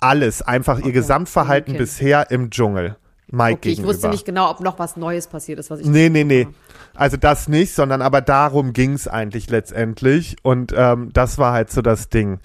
Alles, 0.01 0.42
einfach 0.42 0.79
ihr 0.79 0.92
Gesamtverhalten 0.92 1.72
Okay. 1.72 1.79
bisher 1.83 2.31
im 2.31 2.51
Dschungel. 2.51 2.96
Mike 3.30 3.58
Okay, 3.58 3.70
ich 3.70 3.82
wusste 3.82 4.08
nicht 4.08 4.24
genau, 4.24 4.50
ob 4.50 4.60
noch 4.60 4.78
was 4.78 4.96
Neues 4.96 5.26
passiert 5.26 5.58
ist, 5.58 5.70
was 5.70 5.80
ich. 5.80 5.86
Nee, 5.86 6.08
nee, 6.08 6.24
nee. 6.24 6.48
Also 6.94 7.16
das 7.16 7.46
nicht, 7.48 7.74
sondern 7.74 8.02
aber 8.02 8.20
darum 8.20 8.72
ging's 8.72 9.06
eigentlich 9.06 9.50
letztendlich. 9.50 10.36
Und 10.42 10.72
ähm, 10.76 11.10
das 11.12 11.38
war 11.38 11.52
halt 11.52 11.70
so 11.70 11.82
das 11.82 12.08
Ding. 12.08 12.40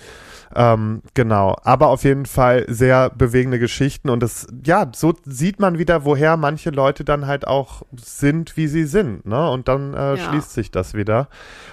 Ähm, 0.56 1.02
genau. 1.14 1.56
Aber 1.64 1.88
auf 1.88 2.04
jeden 2.04 2.26
Fall 2.26 2.66
sehr 2.68 3.10
bewegende 3.10 3.58
Geschichten. 3.60 4.10
Und 4.10 4.22
das, 4.22 4.46
ja, 4.66 4.92
so 4.94 5.14
sieht 5.26 5.60
man 5.60 5.80
wieder, 5.80 6.06
woher 6.06 6.38
manche 6.38 6.70
Leute 6.70 7.04
dann 7.04 7.26
halt 7.26 7.48
auch 7.48 7.82
sind, 7.96 8.56
wie 8.58 8.68
sie 8.68 8.84
sind. 8.84 9.26
Ne? 9.26 9.50
Und 9.50 9.68
dann 9.68 9.94
äh, 9.94 10.16
Ja. 10.16 10.18
schließt 10.18 10.52
sich 10.54 10.70
das 10.70 10.94
wieder. 10.94 11.30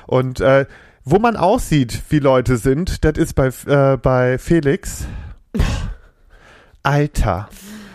Und 0.07 0.41
äh, 0.41 0.65
wo 1.05 1.19
man 1.19 1.37
auch 1.37 1.59
sieht, 1.61 2.03
wie 2.11 2.21
Leute 2.21 2.57
sind, 2.57 3.05
das 3.05 3.19
ist 3.19 3.35
bei, 3.35 3.49
äh, 3.67 3.97
bei 3.99 4.39
Felix. 4.39 5.05
Alter. 6.83 7.49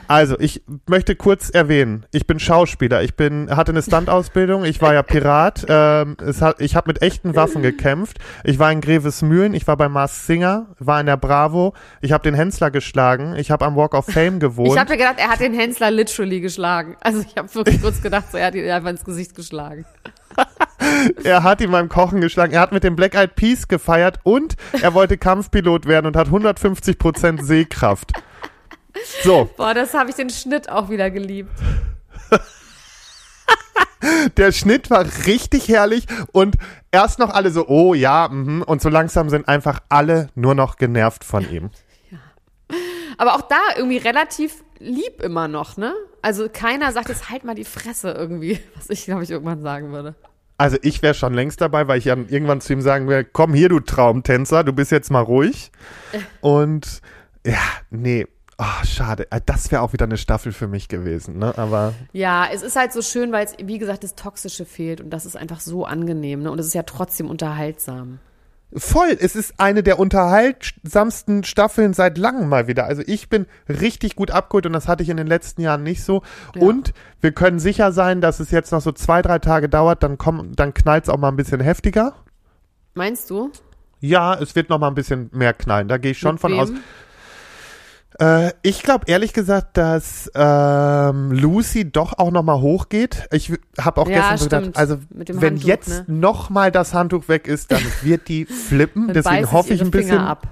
Also, 0.07 0.39
ich 0.39 0.61
möchte 0.87 1.15
kurz 1.15 1.49
erwähnen, 1.49 2.05
ich 2.11 2.27
bin 2.27 2.39
Schauspieler, 2.39 3.03
ich 3.03 3.15
bin, 3.15 3.49
hatte 3.55 3.71
eine 3.71 3.81
Standausbildung, 3.81 4.65
ich 4.65 4.81
war 4.81 4.93
ja 4.93 5.03
Pirat, 5.03 5.65
ähm, 5.67 6.17
hat, 6.39 6.61
ich 6.61 6.75
habe 6.75 6.89
mit 6.89 7.01
echten 7.01 7.35
Waffen 7.35 7.61
gekämpft, 7.61 8.19
ich 8.43 8.59
war 8.59 8.71
in 8.71 8.81
Grevesmühlen, 8.81 9.53
ich 9.53 9.67
war 9.67 9.77
bei 9.77 9.89
Mars 9.89 10.27
Singer, 10.27 10.67
war 10.79 10.99
in 10.99 11.05
der 11.05 11.17
Bravo, 11.17 11.73
ich 12.01 12.11
habe 12.11 12.23
den 12.23 12.35
Hensler 12.35 12.71
geschlagen, 12.71 13.35
ich 13.35 13.51
habe 13.51 13.65
am 13.65 13.75
Walk 13.75 13.93
of 13.93 14.05
Fame 14.05 14.39
gewohnt. 14.39 14.73
Ich 14.73 14.79
habe 14.79 14.91
mir 14.91 14.97
gedacht, 14.97 15.15
er 15.17 15.29
hat 15.29 15.39
den 15.39 15.53
Hensler 15.53 15.91
literally 15.91 16.39
geschlagen. 16.39 16.95
Also 17.01 17.21
ich 17.21 17.35
habe 17.37 17.53
wirklich 17.55 17.81
kurz 17.81 18.01
gedacht, 18.01 18.25
so, 18.31 18.37
er 18.37 18.47
hat 18.47 18.55
ihn 18.55 18.69
einfach 18.69 18.89
ins 18.89 19.03
Gesicht 19.03 19.35
geschlagen. 19.35 19.85
er 21.23 21.43
hat 21.43 21.61
ihn 21.61 21.71
beim 21.71 21.89
Kochen 21.89 22.21
geschlagen, 22.21 22.53
er 22.53 22.61
hat 22.61 22.71
mit 22.71 22.83
dem 22.83 22.95
Black 22.95 23.15
Eyed 23.15 23.35
Peas 23.35 23.67
gefeiert 23.67 24.19
und 24.23 24.55
er 24.81 24.93
wollte 24.93 25.17
Kampfpilot 25.17 25.87
werden 25.87 26.07
und 26.07 26.15
hat 26.15 26.27
150 26.27 26.97
Prozent 26.97 27.45
Sehkraft. 27.45 28.11
So, 29.23 29.49
Boah, 29.57 29.73
das 29.73 29.93
habe 29.93 30.09
ich 30.09 30.15
den 30.15 30.29
Schnitt 30.29 30.69
auch 30.69 30.89
wieder 30.89 31.11
geliebt. 31.11 31.51
der 34.37 34.51
Schnitt 34.51 34.89
war 34.89 35.05
richtig 35.25 35.67
herrlich 35.67 36.05
und 36.31 36.55
erst 36.91 37.19
noch 37.19 37.29
alle 37.29 37.51
so, 37.51 37.67
oh 37.67 37.93
ja, 37.93 38.29
mhm, 38.29 38.61
und 38.61 38.81
so 38.81 38.89
langsam 38.89 39.29
sind 39.29 39.47
einfach 39.47 39.81
alle 39.89 40.29
nur 40.35 40.55
noch 40.55 40.77
genervt 40.77 41.23
von 41.23 41.49
ihm. 41.49 41.69
Aber 43.17 43.35
auch 43.35 43.43
da 43.43 43.59
irgendwie 43.77 43.97
relativ 43.97 44.63
lieb 44.79 45.21
immer 45.21 45.47
noch, 45.47 45.77
ne? 45.77 45.93
Also 46.21 46.49
keiner 46.51 46.91
sagt 46.91 47.09
jetzt 47.09 47.29
halt 47.29 47.43
mal 47.43 47.55
die 47.55 47.63
Fresse 47.63 48.11
irgendwie, 48.11 48.59
was 48.75 48.89
ich 48.89 49.05
glaube 49.05 49.23
ich 49.23 49.31
irgendwann 49.31 49.61
sagen 49.61 49.91
würde. 49.91 50.15
Also 50.57 50.77
ich 50.81 51.01
wäre 51.01 51.13
schon 51.13 51.33
längst 51.33 51.59
dabei, 51.59 51.87
weil 51.87 51.97
ich 51.97 52.05
dann 52.05 52.29
irgendwann 52.29 52.61
zu 52.61 52.71
ihm 52.71 52.81
sagen 52.81 53.07
würde, 53.07 53.27
komm 53.29 53.53
hier, 53.53 53.67
du 53.67 53.81
Traumtänzer, 53.81 54.63
du 54.63 54.71
bist 54.71 54.91
jetzt 54.91 55.11
mal 55.11 55.19
ruhig. 55.19 55.69
Und 56.39 57.01
ja, 57.45 57.59
nee, 57.89 58.25
oh, 58.57 58.85
schade. 58.85 59.27
Äh, 59.31 59.41
Das 59.45 59.71
wäre 59.71 59.81
auch 59.81 59.93
wieder 59.93 60.05
eine 60.05 60.17
Staffel 60.17 60.51
für 60.51 60.67
mich 60.67 60.87
gewesen, 60.87 61.37
ne? 61.37 61.57
Aber 61.57 61.93
Ja, 62.13 62.47
es 62.53 62.61
ist 62.61 62.75
halt 62.75 62.93
so 62.93 63.01
schön, 63.01 63.31
weil 63.31 63.45
es, 63.45 63.55
wie 63.63 63.77
gesagt, 63.77 64.03
das 64.03 64.15
Toxische 64.15 64.65
fehlt 64.65 65.01
und 65.01 65.09
das 65.09 65.25
ist 65.25 65.35
einfach 65.35 65.59
so 65.59 65.85
angenehm, 65.85 66.43
ne? 66.43 66.51
Und 66.51 66.59
es 66.59 66.67
ist 66.67 66.73
ja 66.73 66.83
trotzdem 66.83 67.29
unterhaltsam. 67.29 68.19
Voll, 68.77 69.15
es 69.19 69.35
ist 69.37 69.53
eine 69.57 69.83
der 69.83 69.99
unterhaltsamsten 69.99 71.43
Staffeln 71.43 71.93
seit 71.93 72.17
langem 72.17 72.49
mal 72.49 72.67
wieder. 72.67 72.85
Also 72.85 73.03
ich 73.05 73.29
bin 73.29 73.45
richtig 73.69 74.15
gut 74.15 74.31
abgeholt 74.31 74.65
und 74.65 74.73
das 74.73 74.87
hatte 74.87 75.01
ich 75.03 75.09
in 75.09 75.17
den 75.17 75.27
letzten 75.27 75.61
Jahren 75.61 75.83
nicht 75.83 76.03
so. 76.03 76.23
Ja. 76.55 76.61
Und 76.61 76.93
wir 77.21 77.31
können 77.31 77.59
sicher 77.59 77.91
sein, 77.93 78.19
dass 78.19 78.39
es 78.39 78.51
jetzt 78.51 78.71
noch 78.71 78.81
so 78.81 78.91
zwei, 78.91 79.21
drei 79.21 79.39
Tage 79.39 79.69
dauert, 79.69 80.03
dann 80.03 80.17
kommt, 80.17 80.59
dann 80.59 80.73
knallt's 80.73 81.07
auch 81.07 81.17
mal 81.17 81.29
ein 81.29 81.37
bisschen 81.37 81.61
heftiger. 81.61 82.15
Meinst 82.95 83.29
du? 83.29 83.51
Ja, 84.01 84.33
es 84.35 84.55
wird 84.55 84.69
noch 84.69 84.79
mal 84.79 84.87
ein 84.89 84.95
bisschen 84.95 85.29
mehr 85.31 85.53
knallen. 85.53 85.87
Da 85.87 85.97
gehe 85.97 86.11
ich 86.11 86.19
schon 86.19 86.33
Mit 86.35 86.41
von 86.41 86.51
wem? 86.51 86.59
aus. 86.59 86.69
Äh, 88.19 88.51
ich 88.61 88.81
glaube 88.83 89.05
ehrlich 89.07 89.33
gesagt, 89.33 89.77
dass 89.77 90.31
ähm, 90.35 91.31
Lucy 91.31 91.91
doch 91.91 92.17
auch 92.17 92.31
noch 92.31 92.43
mal 92.43 92.61
hochgeht. 92.61 93.27
Ich 93.31 93.51
habe 93.79 94.01
auch 94.01 94.07
Ja, 94.07 94.31
gestern 94.31 94.37
so 94.37 94.45
gedacht, 94.45 94.77
also 94.77 94.97
wenn 95.09 95.53
Handtuch, 95.55 95.67
jetzt 95.67 95.89
ne? 95.89 96.05
noch 96.07 96.49
mal 96.49 96.71
das 96.71 96.93
Handtuch 96.93 97.27
weg 97.27 97.47
ist, 97.47 97.71
dann 97.71 97.81
wird 98.01 98.27
die 98.27 98.45
flippen. 98.45 99.13
Deswegen 99.13 99.51
hoffe 99.51 99.73
ich 99.73 99.81
ein 99.81 99.91
bisschen. 99.91 100.19
Ab. 100.19 100.47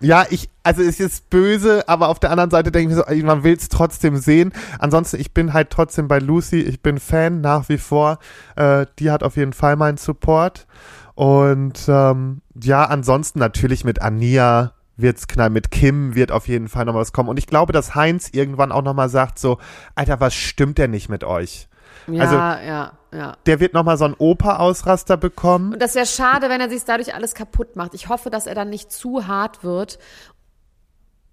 Ja, 0.00 0.26
ich, 0.30 0.48
also 0.64 0.82
es 0.82 0.98
ist 0.98 1.30
böse, 1.30 1.88
aber 1.88 2.08
auf 2.08 2.18
der 2.18 2.30
anderen 2.30 2.50
Seite 2.50 2.72
denke 2.72 2.90
ich 2.90 2.96
mir 2.96 3.04
so, 3.04 3.26
man 3.26 3.44
will 3.44 3.56
es 3.56 3.68
trotzdem 3.68 4.16
sehen. 4.16 4.52
Ansonsten, 4.80 5.20
ich 5.20 5.32
bin 5.32 5.52
halt 5.52 5.70
trotzdem 5.70 6.08
bei 6.08 6.18
Lucy, 6.18 6.60
ich 6.60 6.82
bin 6.82 6.98
Fan 6.98 7.40
nach 7.40 7.68
wie 7.68 7.78
vor. 7.78 8.18
Äh, 8.56 8.86
die 8.98 9.12
hat 9.12 9.22
auf 9.22 9.36
jeden 9.36 9.52
Fall 9.52 9.76
meinen 9.76 9.98
Support. 9.98 10.66
Und 11.14 11.84
ähm, 11.86 12.42
ja, 12.60 12.84
ansonsten 12.84 13.38
natürlich 13.38 13.84
mit 13.84 14.02
Ania 14.02 14.72
wird's 15.02 15.28
knallen, 15.28 15.52
mit 15.52 15.70
Kim 15.70 16.14
wird 16.14 16.32
auf 16.32 16.48
jeden 16.48 16.68
Fall 16.68 16.84
noch 16.86 16.94
was 16.94 17.12
kommen. 17.12 17.28
Und 17.28 17.38
ich 17.38 17.46
glaube, 17.46 17.72
dass 17.72 17.94
Heinz 17.94 18.30
irgendwann 18.32 18.72
auch 18.72 18.82
noch 18.82 18.94
mal 18.94 19.08
sagt 19.08 19.38
so, 19.38 19.58
Alter, 19.94 20.20
was 20.20 20.34
stimmt 20.34 20.78
denn 20.78 20.90
nicht 20.92 21.08
mit 21.08 21.24
euch? 21.24 21.68
Ja, 22.06 22.22
Also- 22.22 22.34
ja, 22.36 22.92
ja. 23.12 23.36
Der 23.46 23.60
wird 23.60 23.74
noch 23.74 23.84
mal 23.84 23.96
so 23.98 24.04
einen 24.06 24.14
Opa-Ausraster 24.14 25.16
bekommen. 25.16 25.74
Und 25.74 25.82
das 25.82 25.94
wäre 25.94 26.06
schade, 26.06 26.48
wenn 26.48 26.60
er 26.60 26.70
sich 26.70 26.84
dadurch 26.84 27.14
alles 27.14 27.34
kaputt 27.34 27.76
macht. 27.76 27.94
Ich 27.94 28.08
hoffe, 28.08 28.30
dass 28.30 28.46
er 28.46 28.54
dann 28.54 28.70
nicht 28.70 28.90
zu 28.90 29.26
hart 29.26 29.62
wird. 29.62 29.98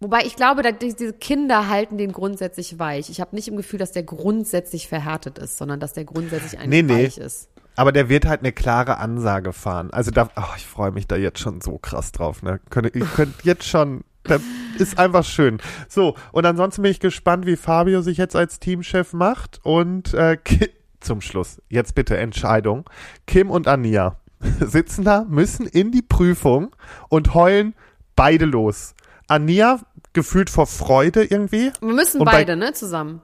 Wobei 0.02 0.22
ich 0.26 0.36
glaube, 0.36 0.62
da, 0.62 0.72
die- 0.72 0.94
diese 0.96 1.14
Kinder 1.14 1.68
halten 1.68 1.98
den 1.98 2.12
grundsätzlich 2.14 2.80
weich. 2.80 3.10
Ich 3.10 3.20
habe 3.20 3.36
nicht 3.36 3.48
im 3.50 3.58
Gefühl, 3.58 3.80
dass 3.80 3.92
der 3.92 4.04
grundsätzlich 4.04 4.88
verhärtet 4.88 5.38
ist, 5.40 5.58
sondern 5.58 5.80
dass 5.80 5.94
der 5.94 6.06
grundsätzlich 6.06 6.58
eigentlich 6.60 6.84
Nee, 6.86 6.94
nee. 6.96 7.04
weich 7.06 7.18
ist. 7.18 7.50
Aber 7.80 7.94
der 7.94 8.10
wird 8.10 8.26
halt 8.26 8.42
eine 8.42 8.52
klare 8.52 8.98
Ansage 8.98 9.54
fahren. 9.54 9.90
Also 9.92 10.12
da, 10.12 10.30
oh, 10.36 10.54
ich 10.58 10.66
freue 10.68 10.92
mich 10.92 11.08
da 11.08 11.16
jetzt 11.16 11.40
schon 11.40 11.62
so 11.62 11.78
krass 11.78 12.12
drauf. 12.12 12.44
Ne? 12.44 12.60
Könnt, 12.70 12.94
ihr 12.94 13.06
könnt 13.06 13.36
jetzt 13.44 13.66
schon, 13.66 14.04
das 14.24 14.42
ist 14.78 15.00
einfach 15.00 15.24
schön. 15.24 15.60
So, 15.88 16.16
und 16.34 16.46
ansonsten 16.46 16.82
bin 16.82 16.92
ich 16.92 17.00
gespannt, 17.00 17.46
wie 17.46 17.56
Fabio 17.56 18.02
sich 18.02 18.18
jetzt 18.18 18.36
als 18.36 18.60
Teamchef 18.60 19.14
macht. 19.14 19.62
Und 19.64 20.14
äh, 20.14 20.36
Ki- 20.36 20.72
zum 21.00 21.22
Schluss, 21.22 21.62
jetzt 21.70 21.96
bitte 21.96 22.18
Entscheidung. 22.18 22.84
Kim 23.28 23.50
und 23.50 23.70
Ania 23.70 24.18
sitzen 24.60 25.06
da, 25.06 25.24
müssen 25.30 25.66
in 25.66 25.92
die 25.94 26.02
Prüfung 26.02 26.76
und 27.08 27.34
heulen 27.34 27.76
beide 28.18 28.44
los. 28.44 28.94
Ania 29.30 29.80
gefühlt 30.12 30.50
vor 30.50 30.68
Freude 30.68 31.24
irgendwie 31.24 31.72
Wir 31.80 31.94
müssen 31.94 32.26
beide, 32.26 32.58
ne, 32.58 32.74
zusammen. 32.74 33.22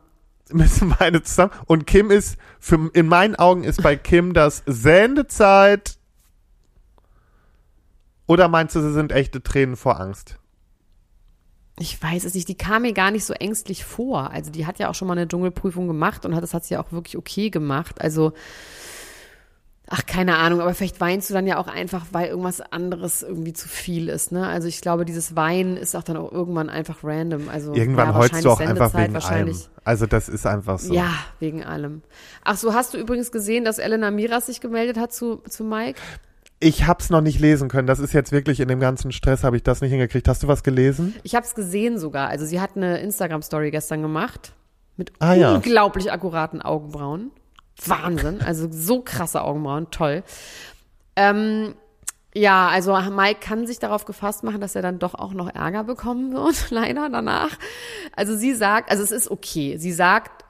Müssen 0.52 0.94
beide 1.00 1.24
zusammen. 1.24 1.52
Und 1.66 1.88
Kim 1.88 2.12
ist, 2.12 2.38
für, 2.60 2.90
in 2.94 3.08
meinen 3.08 3.36
Augen 3.36 3.64
ist 3.64 3.82
bei 3.82 3.96
Kim 3.96 4.34
das 4.34 4.64
Sendezeit. 4.66 5.98
Oder 8.28 8.48
meinst 8.48 8.76
du, 8.76 8.82
sie 8.82 8.94
sind 8.94 9.12
echte 9.12 9.44
Tränen 9.44 9.76
vor 9.76 10.00
Angst? 10.00 10.40
Ich 11.78 12.02
weiß 12.02 12.24
es 12.24 12.34
nicht, 12.34 12.48
die 12.48 12.56
kam 12.56 12.84
mir 12.84 12.94
gar 12.94 13.12
nicht 13.12 13.26
so 13.26 13.34
ängstlich 13.34 13.84
vor. 13.84 14.32
Also 14.32 14.50
die 14.50 14.66
hat 14.66 14.80
ja 14.80 14.90
auch 14.90 14.96
schon 14.96 15.08
mal 15.08 15.18
eine 15.18 15.28
Dschungelprüfung 15.28 15.88
gemacht 15.88 16.26
und 16.26 16.34
hat, 16.34 16.42
das 16.42 16.54
hat 16.54 16.64
sie 16.64 16.76
ja 16.76 16.82
auch 16.82 16.92
wirklich 16.92 17.18
okay 17.18 17.50
gemacht. 17.50 18.02
Also, 18.02 18.34
ach, 19.90 20.06
keine 20.06 20.38
Ahnung, 20.38 20.62
aber 20.62 20.74
vielleicht 20.74 21.00
weinst 21.00 21.30
du 21.30 21.34
dann 21.34 21.46
ja 21.48 21.58
auch 21.58 21.68
einfach, 21.68 22.06
weil 22.12 22.30
irgendwas 22.30 22.60
anderes 22.62 23.22
irgendwie 23.24 23.54
zu 23.54 23.68
viel 23.68 24.10
ist, 24.10 24.32
ne? 24.32 24.48
Also 24.48 24.68
ich 24.68 24.82
glaube, 24.82 25.06
dieses 25.06 25.36
Weinen 25.36 25.78
ist 25.78 25.96
auch 25.96 26.04
dann 26.04 26.18
auch 26.18 26.32
irgendwann 26.32 26.70
einfach 26.70 27.04
random. 27.04 27.50
Also 27.50 27.74
Irgendwann 27.74 28.10
ja, 28.10 28.16
heulst 28.16 28.44
du 28.44 28.50
auch 28.52 28.60
einfach 28.60 28.94
wegen 28.94 29.14
wahrscheinlich. 29.14 29.58
allem. 29.58 29.66
Also 29.84 30.06
das 30.08 30.30
ist 30.30 30.46
einfach 30.48 30.80
so. 30.80 30.94
Ja, 30.94 31.10
wegen 31.40 31.64
allem. 31.64 32.02
Ach 32.44 32.58
so, 32.58 32.74
hast 32.74 32.94
du 32.94 32.98
übrigens 32.98 33.32
gesehen, 33.32 33.66
dass 33.66 33.78
Elena 33.78 34.10
Miras 34.12 34.48
sich 34.48 34.60
gemeldet 34.62 34.98
hat 34.98 35.14
zu, 35.14 35.38
zu 35.48 35.64
Mike? 35.64 36.00
Ich 36.60 36.88
hab's 36.88 37.10
noch 37.10 37.22
nicht 37.22 37.40
lesen 37.40 37.68
können. 37.70 37.86
Das 37.86 38.00
ist 38.00 38.14
jetzt 38.14 38.32
wirklich 38.32 38.62
in 38.62 38.68
dem 38.70 38.80
ganzen 38.80 39.12
Stress, 39.12 39.44
habe 39.44 39.58
ich 39.58 39.64
das 39.64 39.82
nicht 39.82 39.92
hingekriegt. 39.92 40.28
Hast 40.28 40.42
du 40.42 40.48
was 40.48 40.64
gelesen? 40.64 41.14
Ich 41.24 41.36
habe 41.36 41.46
es 41.46 41.54
gesehen 41.54 42.00
sogar. 42.00 42.30
Also 42.30 42.46
sie 42.46 42.60
hat 42.62 42.72
eine 42.76 43.00
Instagram-Story 43.00 43.72
gestern 43.72 44.02
gemacht 44.02 44.54
mit 44.98 45.12
Ah, 45.20 45.34
ja. 45.34 45.54
unglaublich 45.56 46.12
akkuraten 46.12 46.62
Augenbrauen. 46.62 47.30
Wahnsinn. 47.86 48.42
Also 48.42 48.68
so 48.72 49.02
krasse 49.02 49.42
Augenbrauen. 49.42 49.92
Toll. 49.92 50.24
Ähm, 51.16 51.76
ja, 52.34 52.68
also 52.68 52.94
Mike 53.12 53.40
kann 53.40 53.66
sich 53.66 53.80
darauf 53.80 54.06
gefasst 54.06 54.44
machen, 54.44 54.60
dass 54.60 54.76
er 54.76 54.82
dann 54.82 55.00
doch 55.00 55.16
auch 55.16 55.34
noch 55.34 55.54
Ärger 55.54 55.86
bekommen 55.86 56.34
wird, 56.34 56.70
leider 56.70 57.10
danach. 57.10 57.58
Also 58.16 58.36
sie 58.36 58.54
sagt, 58.54 58.92
also 58.92 59.04
es 59.04 59.12
ist 59.12 59.32
okay. 59.32 59.78
Sie 59.78 59.94
sagt, 59.94 60.45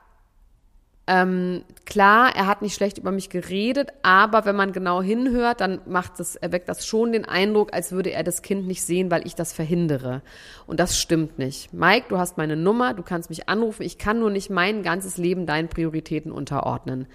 ähm, 1.07 1.63
klar, 1.85 2.35
er 2.35 2.47
hat 2.47 2.63
nicht 2.63 2.73
schlecht 2.73 2.97
über 2.97 3.11
mich 3.11 3.29
geredet, 3.29 3.89
aber 4.01 4.45
wenn 4.45 4.55
man 4.55 4.71
genau 4.71 5.03
hinhört, 5.03 5.61
dann 5.61 5.79
macht 5.85 6.19
es, 6.19 6.35
erweckt 6.35 6.67
das 6.67 6.87
schon 6.87 7.11
den 7.11 7.25
Eindruck, 7.25 7.73
als 7.73 7.91
würde 7.91 8.11
er 8.11 8.23
das 8.23 8.41
Kind 8.41 8.65
nicht 8.65 8.81
sehen, 8.81 9.11
weil 9.11 9.25
ich 9.27 9.35
das 9.35 9.53
verhindere. 9.53 10.23
Und 10.65 10.79
das 10.79 10.99
stimmt 10.99 11.37
nicht. 11.37 11.73
Mike, 11.73 12.07
du 12.09 12.17
hast 12.17 12.37
meine 12.37 12.55
Nummer, 12.55 12.95
du 12.95 13.03
kannst 13.03 13.29
mich 13.29 13.47
anrufen, 13.47 13.83
ich 13.83 13.99
kann 13.99 14.19
nur 14.19 14.31
nicht 14.31 14.49
mein 14.49 14.81
ganzes 14.81 15.17
Leben 15.17 15.45
deinen 15.45 15.67
Prioritäten 15.67 16.31
unterordnen. 16.31 17.05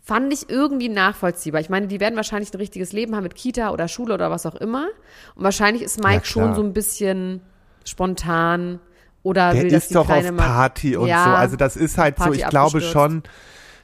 Fand 0.00 0.32
ich 0.32 0.48
irgendwie 0.48 0.88
nachvollziehbar. 0.88 1.60
Ich 1.60 1.68
meine, 1.68 1.88
die 1.88 2.00
werden 2.00 2.16
wahrscheinlich 2.16 2.54
ein 2.54 2.58
richtiges 2.58 2.92
Leben 2.92 3.14
haben 3.14 3.24
mit 3.24 3.34
Kita 3.34 3.70
oder 3.70 3.88
Schule 3.88 4.14
oder 4.14 4.30
was 4.30 4.46
auch 4.46 4.54
immer. 4.54 4.86
Und 5.34 5.44
wahrscheinlich 5.44 5.82
ist 5.82 6.02
Mike 6.02 6.14
Ja, 6.14 6.24
schon 6.24 6.54
so 6.54 6.62
ein 6.62 6.72
bisschen 6.72 7.42
spontan 7.84 8.80
oder 9.26 9.52
Der 9.52 9.64
will, 9.64 9.72
ist 9.74 9.92
doch 9.94 10.08
auf 10.08 10.36
Party 10.36 10.96
und 10.96 11.08
Ja, 11.08 11.24
so. 11.24 11.30
Also 11.30 11.56
das 11.56 11.74
ist 11.76 11.98
halt 11.98 12.16
so, 12.16 12.24
Party 12.24 12.38
ich 12.38 12.46
glaube 12.48 12.80
schon, 12.80 13.24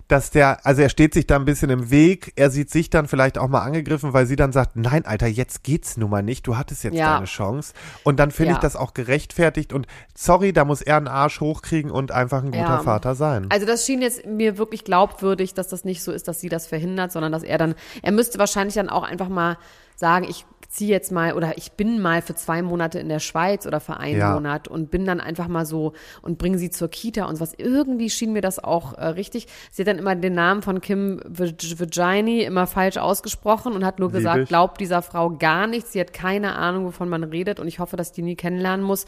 dass 0.07 0.31
der, 0.31 0.65
also 0.67 0.83
er 0.83 0.89
steht 0.89 1.15
sich 1.15 1.27
da 1.27 1.37
ein 1.37 1.45
bisschen 1.45 1.71
im 1.71 1.91
Weg. 1.91 2.33
Er 2.37 2.51
sieht 2.51 2.71
sich 2.71 2.91
dann 2.91 3.09
vielleicht 3.09 3.39
auch 3.39 3.49
mal 3.49 3.63
angegriffen, 3.63 4.13
weil 4.13 4.27
sie 4.27 4.37
dann 4.37 4.53
sagt, 4.53 4.77
nein, 4.77 5.05
Alter, 5.07 5.27
jetzt 5.27 5.65
geht's 5.65 5.97
nun 5.97 6.11
mal 6.11 6.23
nicht. 6.23 6.47
Du 6.47 6.57
hattest 6.57 6.85
jetzt 6.85 6.95
Ja. 6.95 7.15
deine 7.15 7.27
Chance. 7.27 7.73
Und 8.05 8.21
dann 8.21 8.31
finde 8.31 8.51
Ja. 8.51 8.57
ich 8.57 8.61
das 8.61 8.77
auch 8.77 8.95
gerechtfertigt. 8.95 9.73
Und 9.73 9.87
sorry, 10.15 10.53
da 10.53 10.65
muss 10.65 10.81
er 10.83 10.99
einen 10.99 11.09
Arsch 11.09 11.41
hochkriegen 11.41 11.91
und 11.91 12.13
einfach 12.13 12.43
ein 12.43 12.51
guter 12.51 12.59
Ja. 12.59 12.79
Vater 12.81 13.15
sein. 13.15 13.47
Also 13.51 13.67
das 13.67 13.85
schien 13.87 14.03
jetzt 14.03 14.27
mir 14.27 14.59
wirklich 14.59 14.85
glaubwürdig, 14.85 15.55
dass 15.55 15.69
das 15.69 15.85
nicht 15.85 16.03
so 16.03 16.13
ist, 16.13 16.29
dass 16.29 16.41
sie 16.41 16.49
das 16.51 16.67
verhindert, 16.67 17.11
sondern 17.11 17.33
dass 17.33 17.43
er 17.43 17.57
dann, 17.59 17.75
er 18.03 18.13
müsste 18.13 18.39
wahrscheinlich 18.39 18.75
dann 18.75 18.91
auch 18.91 19.05
einfach 19.05 19.29
mal 19.29 19.57
sagen, 20.03 20.27
ich 20.29 20.45
ziehe 20.69 20.91
jetzt 20.91 21.13
mal 21.13 21.35
oder 21.35 21.59
ich 21.59 21.73
bin 21.73 22.01
mal 22.01 22.23
für 22.23 22.35
zwei 22.35 22.63
Monate 22.63 22.99
in 22.99 23.09
der 23.11 23.19
Schweiz 23.21 23.67
oder 23.67 23.79
für 23.79 23.99
einen 23.99 24.19
Ja. 24.19 24.33
Monat 24.33 24.69
und 24.69 24.91
bin 24.91 25.05
dann 25.05 25.21
einfach 25.21 25.47
mal 25.47 25.67
so 25.67 25.93
und 26.23 26.39
bringe 26.39 26.57
sie 26.57 26.71
zur 26.71 26.89
Kita 26.89 27.27
und 27.27 27.41
was. 27.41 27.53
Irgendwie 27.57 28.09
schien 28.09 28.33
mir 28.33 28.41
das 28.41 28.59
auch 28.59 28.95
äh, 28.95 29.05
richtig. 29.09 29.49
Sie 29.71 29.83
hat 29.83 29.89
dann 29.89 29.99
immer 29.99 30.17
den 30.17 30.35
Namen 30.35 30.63
von 30.63 30.81
Kim 30.81 31.21
Vag- 31.29 31.79
Vagini 31.79 32.41
immer 32.43 32.67
falsch 32.67 32.97
ausgesprochen 32.97 33.75
und 33.75 33.85
hat 33.85 33.99
nur 33.99 34.11
gesagt, 34.11 34.41
ich. 34.45 34.49
glaubt 34.49 34.81
dieser 34.81 35.03
Frau 35.03 35.31
gar 35.37 35.67
nichts. 35.67 35.93
Sie 35.93 36.01
hat 36.01 36.15
keine 36.15 36.57
Ahnung, 36.57 36.87
wovon 36.87 37.11
man 37.11 37.23
redet 37.23 37.61
und 37.61 37.69
ich 37.69 37.79
hoffe, 37.79 37.97
dass 37.99 38.09
ich 38.09 38.15
die 38.15 38.23
nie 38.23 38.37
kennenlernen 38.37 38.85
muss. 38.85 39.05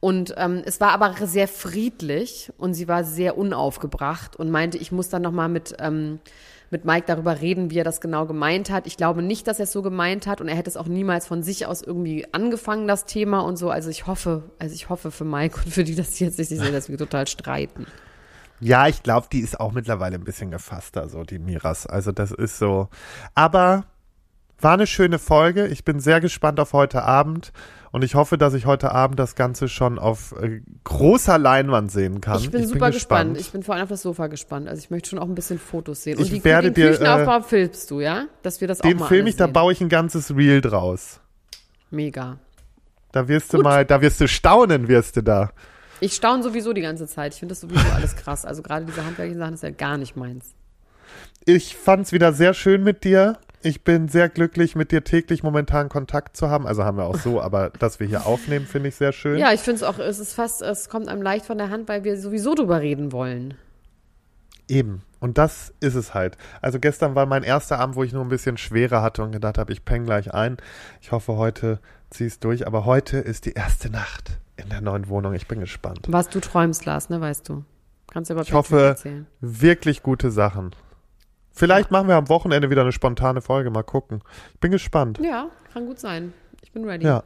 Und 0.00 0.34
ähm, 0.36 0.62
es 0.64 0.80
war 0.80 0.90
aber 0.90 1.14
sehr 1.26 1.46
friedlich 1.48 2.52
und 2.58 2.74
sie 2.74 2.88
war 2.88 3.04
sehr 3.04 3.38
unaufgebracht 3.38 4.34
und 4.36 4.50
meinte, 4.50 4.78
ich 4.78 4.90
muss 4.90 5.08
dann 5.08 5.22
noch 5.22 5.32
mal 5.32 5.48
mit 5.48 5.76
ähm, 5.78 6.18
mit 6.70 6.84
Mike 6.84 7.04
darüber 7.06 7.40
reden, 7.40 7.70
wie 7.70 7.78
er 7.78 7.84
das 7.84 8.00
genau 8.00 8.26
gemeint 8.26 8.70
hat. 8.70 8.86
Ich 8.86 8.96
glaube 8.96 9.22
nicht, 9.22 9.46
dass 9.46 9.58
er 9.58 9.64
es 9.64 9.72
so 9.72 9.82
gemeint 9.82 10.26
hat 10.26 10.40
und 10.40 10.48
er 10.48 10.56
hätte 10.56 10.70
es 10.70 10.76
auch 10.76 10.86
niemals 10.86 11.26
von 11.26 11.42
sich 11.42 11.66
aus 11.66 11.82
irgendwie 11.82 12.26
angefangen, 12.32 12.86
das 12.86 13.06
Thema 13.06 13.40
und 13.40 13.56
so. 13.56 13.70
Also 13.70 13.90
ich 13.90 14.06
hoffe, 14.06 14.50
also 14.58 14.74
ich 14.74 14.88
hoffe 14.88 15.10
für 15.10 15.24
Mike 15.24 15.60
und 15.64 15.72
für 15.72 15.84
die, 15.84 15.94
dass 15.94 16.10
die 16.12 16.24
jetzt 16.24 16.38
nicht 16.38 16.48
sehen, 16.48 16.72
dass 16.72 16.88
wir 16.88 16.98
total 16.98 17.26
streiten. 17.26 17.86
Ja, 18.60 18.88
ich 18.88 19.02
glaube, 19.02 19.28
die 19.32 19.40
ist 19.40 19.60
auch 19.60 19.72
mittlerweile 19.72 20.16
ein 20.16 20.24
bisschen 20.24 20.50
gefasster, 20.50 21.08
so 21.08 21.22
die 21.22 21.38
Miras. 21.38 21.86
Also 21.86 22.12
das 22.12 22.32
ist 22.32 22.58
so. 22.58 22.88
Aber 23.34 23.84
war 24.60 24.74
eine 24.74 24.86
schöne 24.86 25.18
Folge. 25.18 25.68
Ich 25.68 25.84
bin 25.84 26.00
sehr 26.00 26.20
gespannt 26.20 26.58
auf 26.58 26.72
heute 26.72 27.02
Abend 27.02 27.52
und 27.90 28.04
ich 28.04 28.14
hoffe, 28.14 28.38
dass 28.38 28.54
ich 28.54 28.66
heute 28.66 28.92
Abend 28.92 29.18
das 29.18 29.34
Ganze 29.34 29.68
schon 29.68 29.98
auf 29.98 30.34
äh, 30.40 30.60
großer 30.84 31.38
Leinwand 31.38 31.90
sehen 31.90 32.20
kann. 32.20 32.38
Ich 32.38 32.50
bin 32.50 32.66
super 32.66 32.90
gespannt. 32.90 33.38
Ich 33.38 33.50
bin 33.50 33.62
vor 33.62 33.74
allem 33.74 33.84
auf 33.84 33.88
das 33.88 34.02
Sofa 34.02 34.26
gespannt. 34.26 34.68
Also 34.68 34.80
ich 34.80 34.90
möchte 34.90 35.10
schon 35.10 35.18
auch 35.18 35.26
ein 35.28 35.34
bisschen 35.34 35.58
Fotos 35.58 36.02
sehen. 36.02 36.18
Und 36.18 36.24
Ich 36.24 36.30
die, 36.30 36.44
werde 36.44 36.70
den 36.70 36.74
dir, 36.74 36.90
Küchenaufbau 36.92 37.40
filmst 37.42 37.90
du, 37.90 38.00
ja? 38.00 38.26
Dass 38.42 38.60
wir 38.60 38.68
das 38.68 38.78
Den 38.78 38.96
auch 38.96 39.00
mal 39.00 39.06
film 39.08 39.22
alles 39.22 39.34
ich, 39.34 39.36
da 39.38 39.44
sehen. 39.46 39.52
baue 39.52 39.72
ich 39.72 39.80
ein 39.80 39.88
ganzes 39.88 40.34
Reel 40.36 40.60
draus. 40.60 41.20
Mega. 41.90 42.38
Da 43.12 43.26
wirst 43.28 43.52
du 43.52 43.58
Gut. 43.58 43.64
mal, 43.64 43.84
da 43.86 44.00
wirst 44.02 44.20
du 44.20 44.28
staunen, 44.28 44.88
wirst 44.88 45.16
du 45.16 45.22
da. 45.22 45.50
Ich 46.00 46.14
staune 46.14 46.42
sowieso 46.42 46.72
die 46.72 46.82
ganze 46.82 47.06
Zeit. 47.06 47.32
Ich 47.34 47.40
finde 47.40 47.52
das 47.52 47.60
sowieso 47.60 47.88
alles 47.94 48.14
krass. 48.16 48.44
Also 48.44 48.62
gerade 48.62 48.84
diese 48.84 49.04
handwerklichen 49.04 49.38
Sachen 49.40 49.54
ist 49.54 49.62
ja 49.62 49.70
gar 49.70 49.96
nicht 49.96 50.14
meins. 50.16 50.54
Ich 51.44 51.74
fand's 51.76 52.12
wieder 52.12 52.32
sehr 52.32 52.52
schön 52.54 52.84
mit 52.84 53.04
dir. 53.04 53.38
Ich 53.62 53.82
bin 53.82 54.08
sehr 54.08 54.28
glücklich, 54.28 54.76
mit 54.76 54.92
dir 54.92 55.02
täglich 55.02 55.42
momentan 55.42 55.88
Kontakt 55.88 56.36
zu 56.36 56.48
haben. 56.48 56.66
Also 56.66 56.84
haben 56.84 56.96
wir 56.96 57.04
auch 57.04 57.18
so, 57.18 57.40
aber 57.42 57.70
dass 57.70 58.00
wir 58.00 58.06
hier 58.06 58.26
aufnehmen, 58.26 58.66
finde 58.66 58.88
ich 58.88 58.96
sehr 58.96 59.12
schön. 59.12 59.38
Ja, 59.38 59.52
ich 59.52 59.60
finde 59.60 59.76
es 59.76 59.82
auch, 59.82 59.98
es 59.98 60.18
ist 60.18 60.34
fast, 60.34 60.62
es 60.62 60.88
kommt 60.88 61.08
einem 61.08 61.22
leicht 61.22 61.46
von 61.46 61.58
der 61.58 61.70
Hand, 61.70 61.88
weil 61.88 62.04
wir 62.04 62.18
sowieso 62.18 62.54
drüber 62.54 62.80
reden 62.80 63.12
wollen. 63.12 63.54
Eben. 64.68 65.02
Und 65.20 65.38
das 65.38 65.72
ist 65.80 65.94
es 65.94 66.14
halt. 66.14 66.36
Also 66.60 66.78
gestern 66.78 67.14
war 67.14 67.26
mein 67.26 67.42
erster 67.42 67.78
Abend, 67.78 67.96
wo 67.96 68.04
ich 68.04 68.12
nur 68.12 68.24
ein 68.24 68.28
bisschen 68.28 68.56
schwerer 68.56 69.02
hatte 69.02 69.22
und 69.22 69.32
gedacht 69.32 69.58
habe, 69.58 69.72
ich 69.72 69.84
peng 69.84 70.04
gleich 70.04 70.32
ein. 70.32 70.58
Ich 71.00 71.10
hoffe, 71.10 71.36
heute 71.36 71.80
zieh's 72.10 72.38
durch. 72.38 72.66
Aber 72.66 72.84
heute 72.84 73.18
ist 73.18 73.46
die 73.46 73.52
erste 73.52 73.90
Nacht 73.90 74.38
in 74.56 74.68
der 74.68 74.80
neuen 74.80 75.08
Wohnung. 75.08 75.34
Ich 75.34 75.48
bin 75.48 75.58
gespannt. 75.58 76.06
Was 76.08 76.28
du 76.28 76.40
träumst, 76.40 76.84
Lars, 76.84 77.08
ne, 77.08 77.20
weißt 77.20 77.48
du. 77.48 77.64
Kannst 78.10 78.30
du 78.30 78.34
aber 78.34 78.42
Ich 78.42 78.52
hoffe, 78.52 78.96
wirklich 79.40 80.02
gute 80.02 80.30
Sachen. 80.30 80.70
Vielleicht 81.58 81.90
machen 81.90 82.08
wir 82.08 82.14
am 82.16 82.28
Wochenende 82.28 82.70
wieder 82.70 82.82
eine 82.82 82.92
spontane 82.92 83.40
Folge. 83.40 83.70
Mal 83.70 83.82
gucken. 83.82 84.22
Ich 84.54 84.60
bin 84.60 84.70
gespannt. 84.70 85.18
Ja, 85.22 85.48
kann 85.72 85.86
gut 85.86 85.98
sein. 85.98 86.32
Ich 86.62 86.72
bin 86.72 86.84
ready. 86.84 87.04
Ja, 87.04 87.24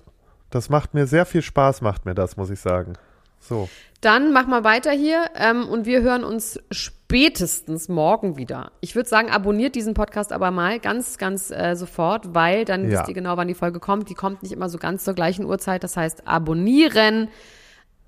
das 0.50 0.68
macht 0.70 0.94
mir 0.94 1.06
sehr 1.06 1.26
viel 1.26 1.42
Spaß, 1.42 1.80
macht 1.82 2.04
mir 2.06 2.14
das, 2.14 2.36
muss 2.36 2.50
ich 2.50 2.60
sagen. 2.60 2.94
So. 3.40 3.68
Dann 4.00 4.32
mach 4.32 4.46
mal 4.46 4.64
weiter 4.64 4.90
hier 4.92 5.24
ähm, 5.34 5.68
und 5.68 5.84
wir 5.84 6.02
hören 6.02 6.24
uns 6.24 6.58
spätestens 6.70 7.88
morgen 7.88 8.36
wieder. 8.36 8.72
Ich 8.80 8.94
würde 8.96 9.08
sagen, 9.08 9.30
abonniert 9.30 9.74
diesen 9.74 9.94
Podcast 9.94 10.32
aber 10.32 10.50
mal 10.50 10.78
ganz, 10.80 11.18
ganz 11.18 11.50
äh, 11.50 11.74
sofort, 11.74 12.34
weil 12.34 12.64
dann 12.64 12.88
Ja. 12.88 12.98
wisst 13.00 13.08
ihr 13.08 13.14
genau, 13.14 13.36
wann 13.36 13.48
die 13.48 13.54
Folge 13.54 13.80
kommt. 13.80 14.08
Die 14.08 14.14
kommt 14.14 14.42
nicht 14.42 14.52
immer 14.52 14.68
so 14.68 14.78
ganz 14.78 15.04
zur 15.04 15.14
gleichen 15.14 15.44
Uhrzeit. 15.44 15.84
Das 15.84 15.96
heißt, 15.96 16.26
abonnieren 16.26 17.28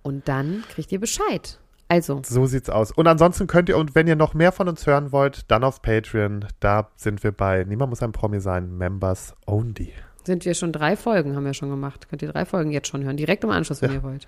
und 0.02 0.26
dann 0.28 0.64
kriegt 0.70 0.90
ihr 0.92 1.00
Bescheid. 1.00 1.58
Also, 1.88 2.22
So 2.24 2.46
sieht's 2.46 2.70
aus. 2.70 2.90
Und 2.92 3.06
ansonsten 3.06 3.46
könnt 3.46 3.68
ihr, 3.68 3.76
und 3.76 3.94
wenn 3.94 4.06
ihr 4.06 4.16
noch 4.16 4.32
mehr 4.34 4.52
von 4.52 4.68
uns 4.68 4.86
hören 4.86 5.12
wollt, 5.12 5.50
dann 5.50 5.62
auf 5.64 5.82
Patreon. 5.82 6.46
Da 6.60 6.88
sind 6.96 7.22
wir 7.22 7.32
bei 7.32 7.64
Niemand 7.64 7.90
muss 7.90 8.02
ein 8.02 8.12
Promi 8.12 8.40
sein, 8.40 8.76
Members 8.78 9.34
Only. 9.46 9.92
sind 10.24 10.44
wir 10.46 10.54
schon 10.54 10.72
drei 10.72 10.96
Folgen, 10.96 11.36
haben 11.36 11.44
wir 11.44 11.52
schon 11.54 11.68
gemacht. 11.70 12.08
Könnt 12.08 12.22
ihr 12.22 12.32
drei 12.32 12.46
Folgen 12.46 12.70
jetzt 12.72 12.88
schon 12.88 13.04
hören. 13.04 13.16
Direkt 13.18 13.44
im 13.44 13.50
Anschluss, 13.50 13.82
wenn 13.82 13.92
ihr 13.92 14.02
wollt. 14.02 14.26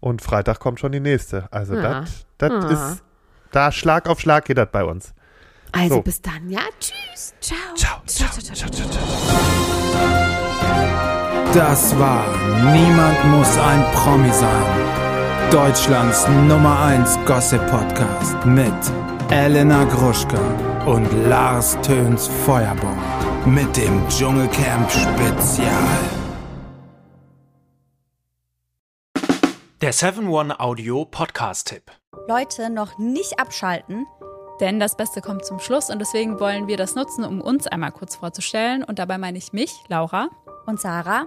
Und 0.00 0.20
Freitag 0.22 0.60
kommt 0.60 0.78
schon 0.80 0.92
die 0.92 1.00
nächste. 1.00 1.50
Also 1.52 1.74
Ah. 1.74 2.04
das 2.38 2.52
Ah. 2.52 2.70
ist, 2.92 3.02
da 3.50 3.72
Schlag 3.72 4.08
auf 4.08 4.20
Schlag 4.20 4.44
geht 4.44 4.58
das 4.58 4.68
bei 4.70 4.84
uns. 4.84 5.14
Also 5.72 5.96
So. 5.96 6.02
bis 6.02 6.20
dann, 6.20 6.48
ja? 6.50 6.60
Tschüss. 6.78 7.32
Ciao. 7.40 7.56
Ciao, 7.76 8.00
ciao, 8.06 8.28
ciao, 8.30 8.54
ciao, 8.70 8.88
ciao. 8.90 9.06
Das 11.54 11.98
war 11.98 12.24
Niemand 12.72 13.24
muss 13.26 13.56
ein 13.58 13.84
Promi 13.92 14.30
sein. 14.32 14.99
Deutschlands 15.50 16.28
Nummer 16.46 16.78
1 16.80 17.18
Gossip 17.26 17.60
Podcast 17.66 18.46
mit 18.46 18.72
Elena 19.30 19.82
Gruschka 19.82 20.38
und 20.86 21.10
Lars 21.28 21.76
Töns 21.82 22.28
Feuerbomb 22.46 23.02
mit 23.46 23.76
dem 23.76 24.08
Dschungelcamp 24.08 24.88
Spezial. 24.88 25.98
Der 29.80 29.92
7-One 29.92 30.60
Audio 30.60 31.04
Podcast-Tipp. 31.04 31.90
Leute 32.28 32.70
noch 32.70 32.98
nicht 32.98 33.40
abschalten. 33.40 34.06
Denn 34.60 34.78
das 34.78 34.96
Beste 34.96 35.20
kommt 35.20 35.44
zum 35.44 35.58
Schluss 35.58 35.90
und 35.90 35.98
deswegen 35.98 36.38
wollen 36.38 36.68
wir 36.68 36.76
das 36.76 36.94
nutzen, 36.94 37.24
um 37.24 37.40
uns 37.40 37.66
einmal 37.66 37.90
kurz 37.90 38.14
vorzustellen. 38.14 38.84
Und 38.84 39.00
dabei 39.00 39.18
meine 39.18 39.38
ich 39.38 39.52
mich, 39.52 39.82
Laura, 39.88 40.28
Und 40.66 40.78
Sarah, 40.80 41.26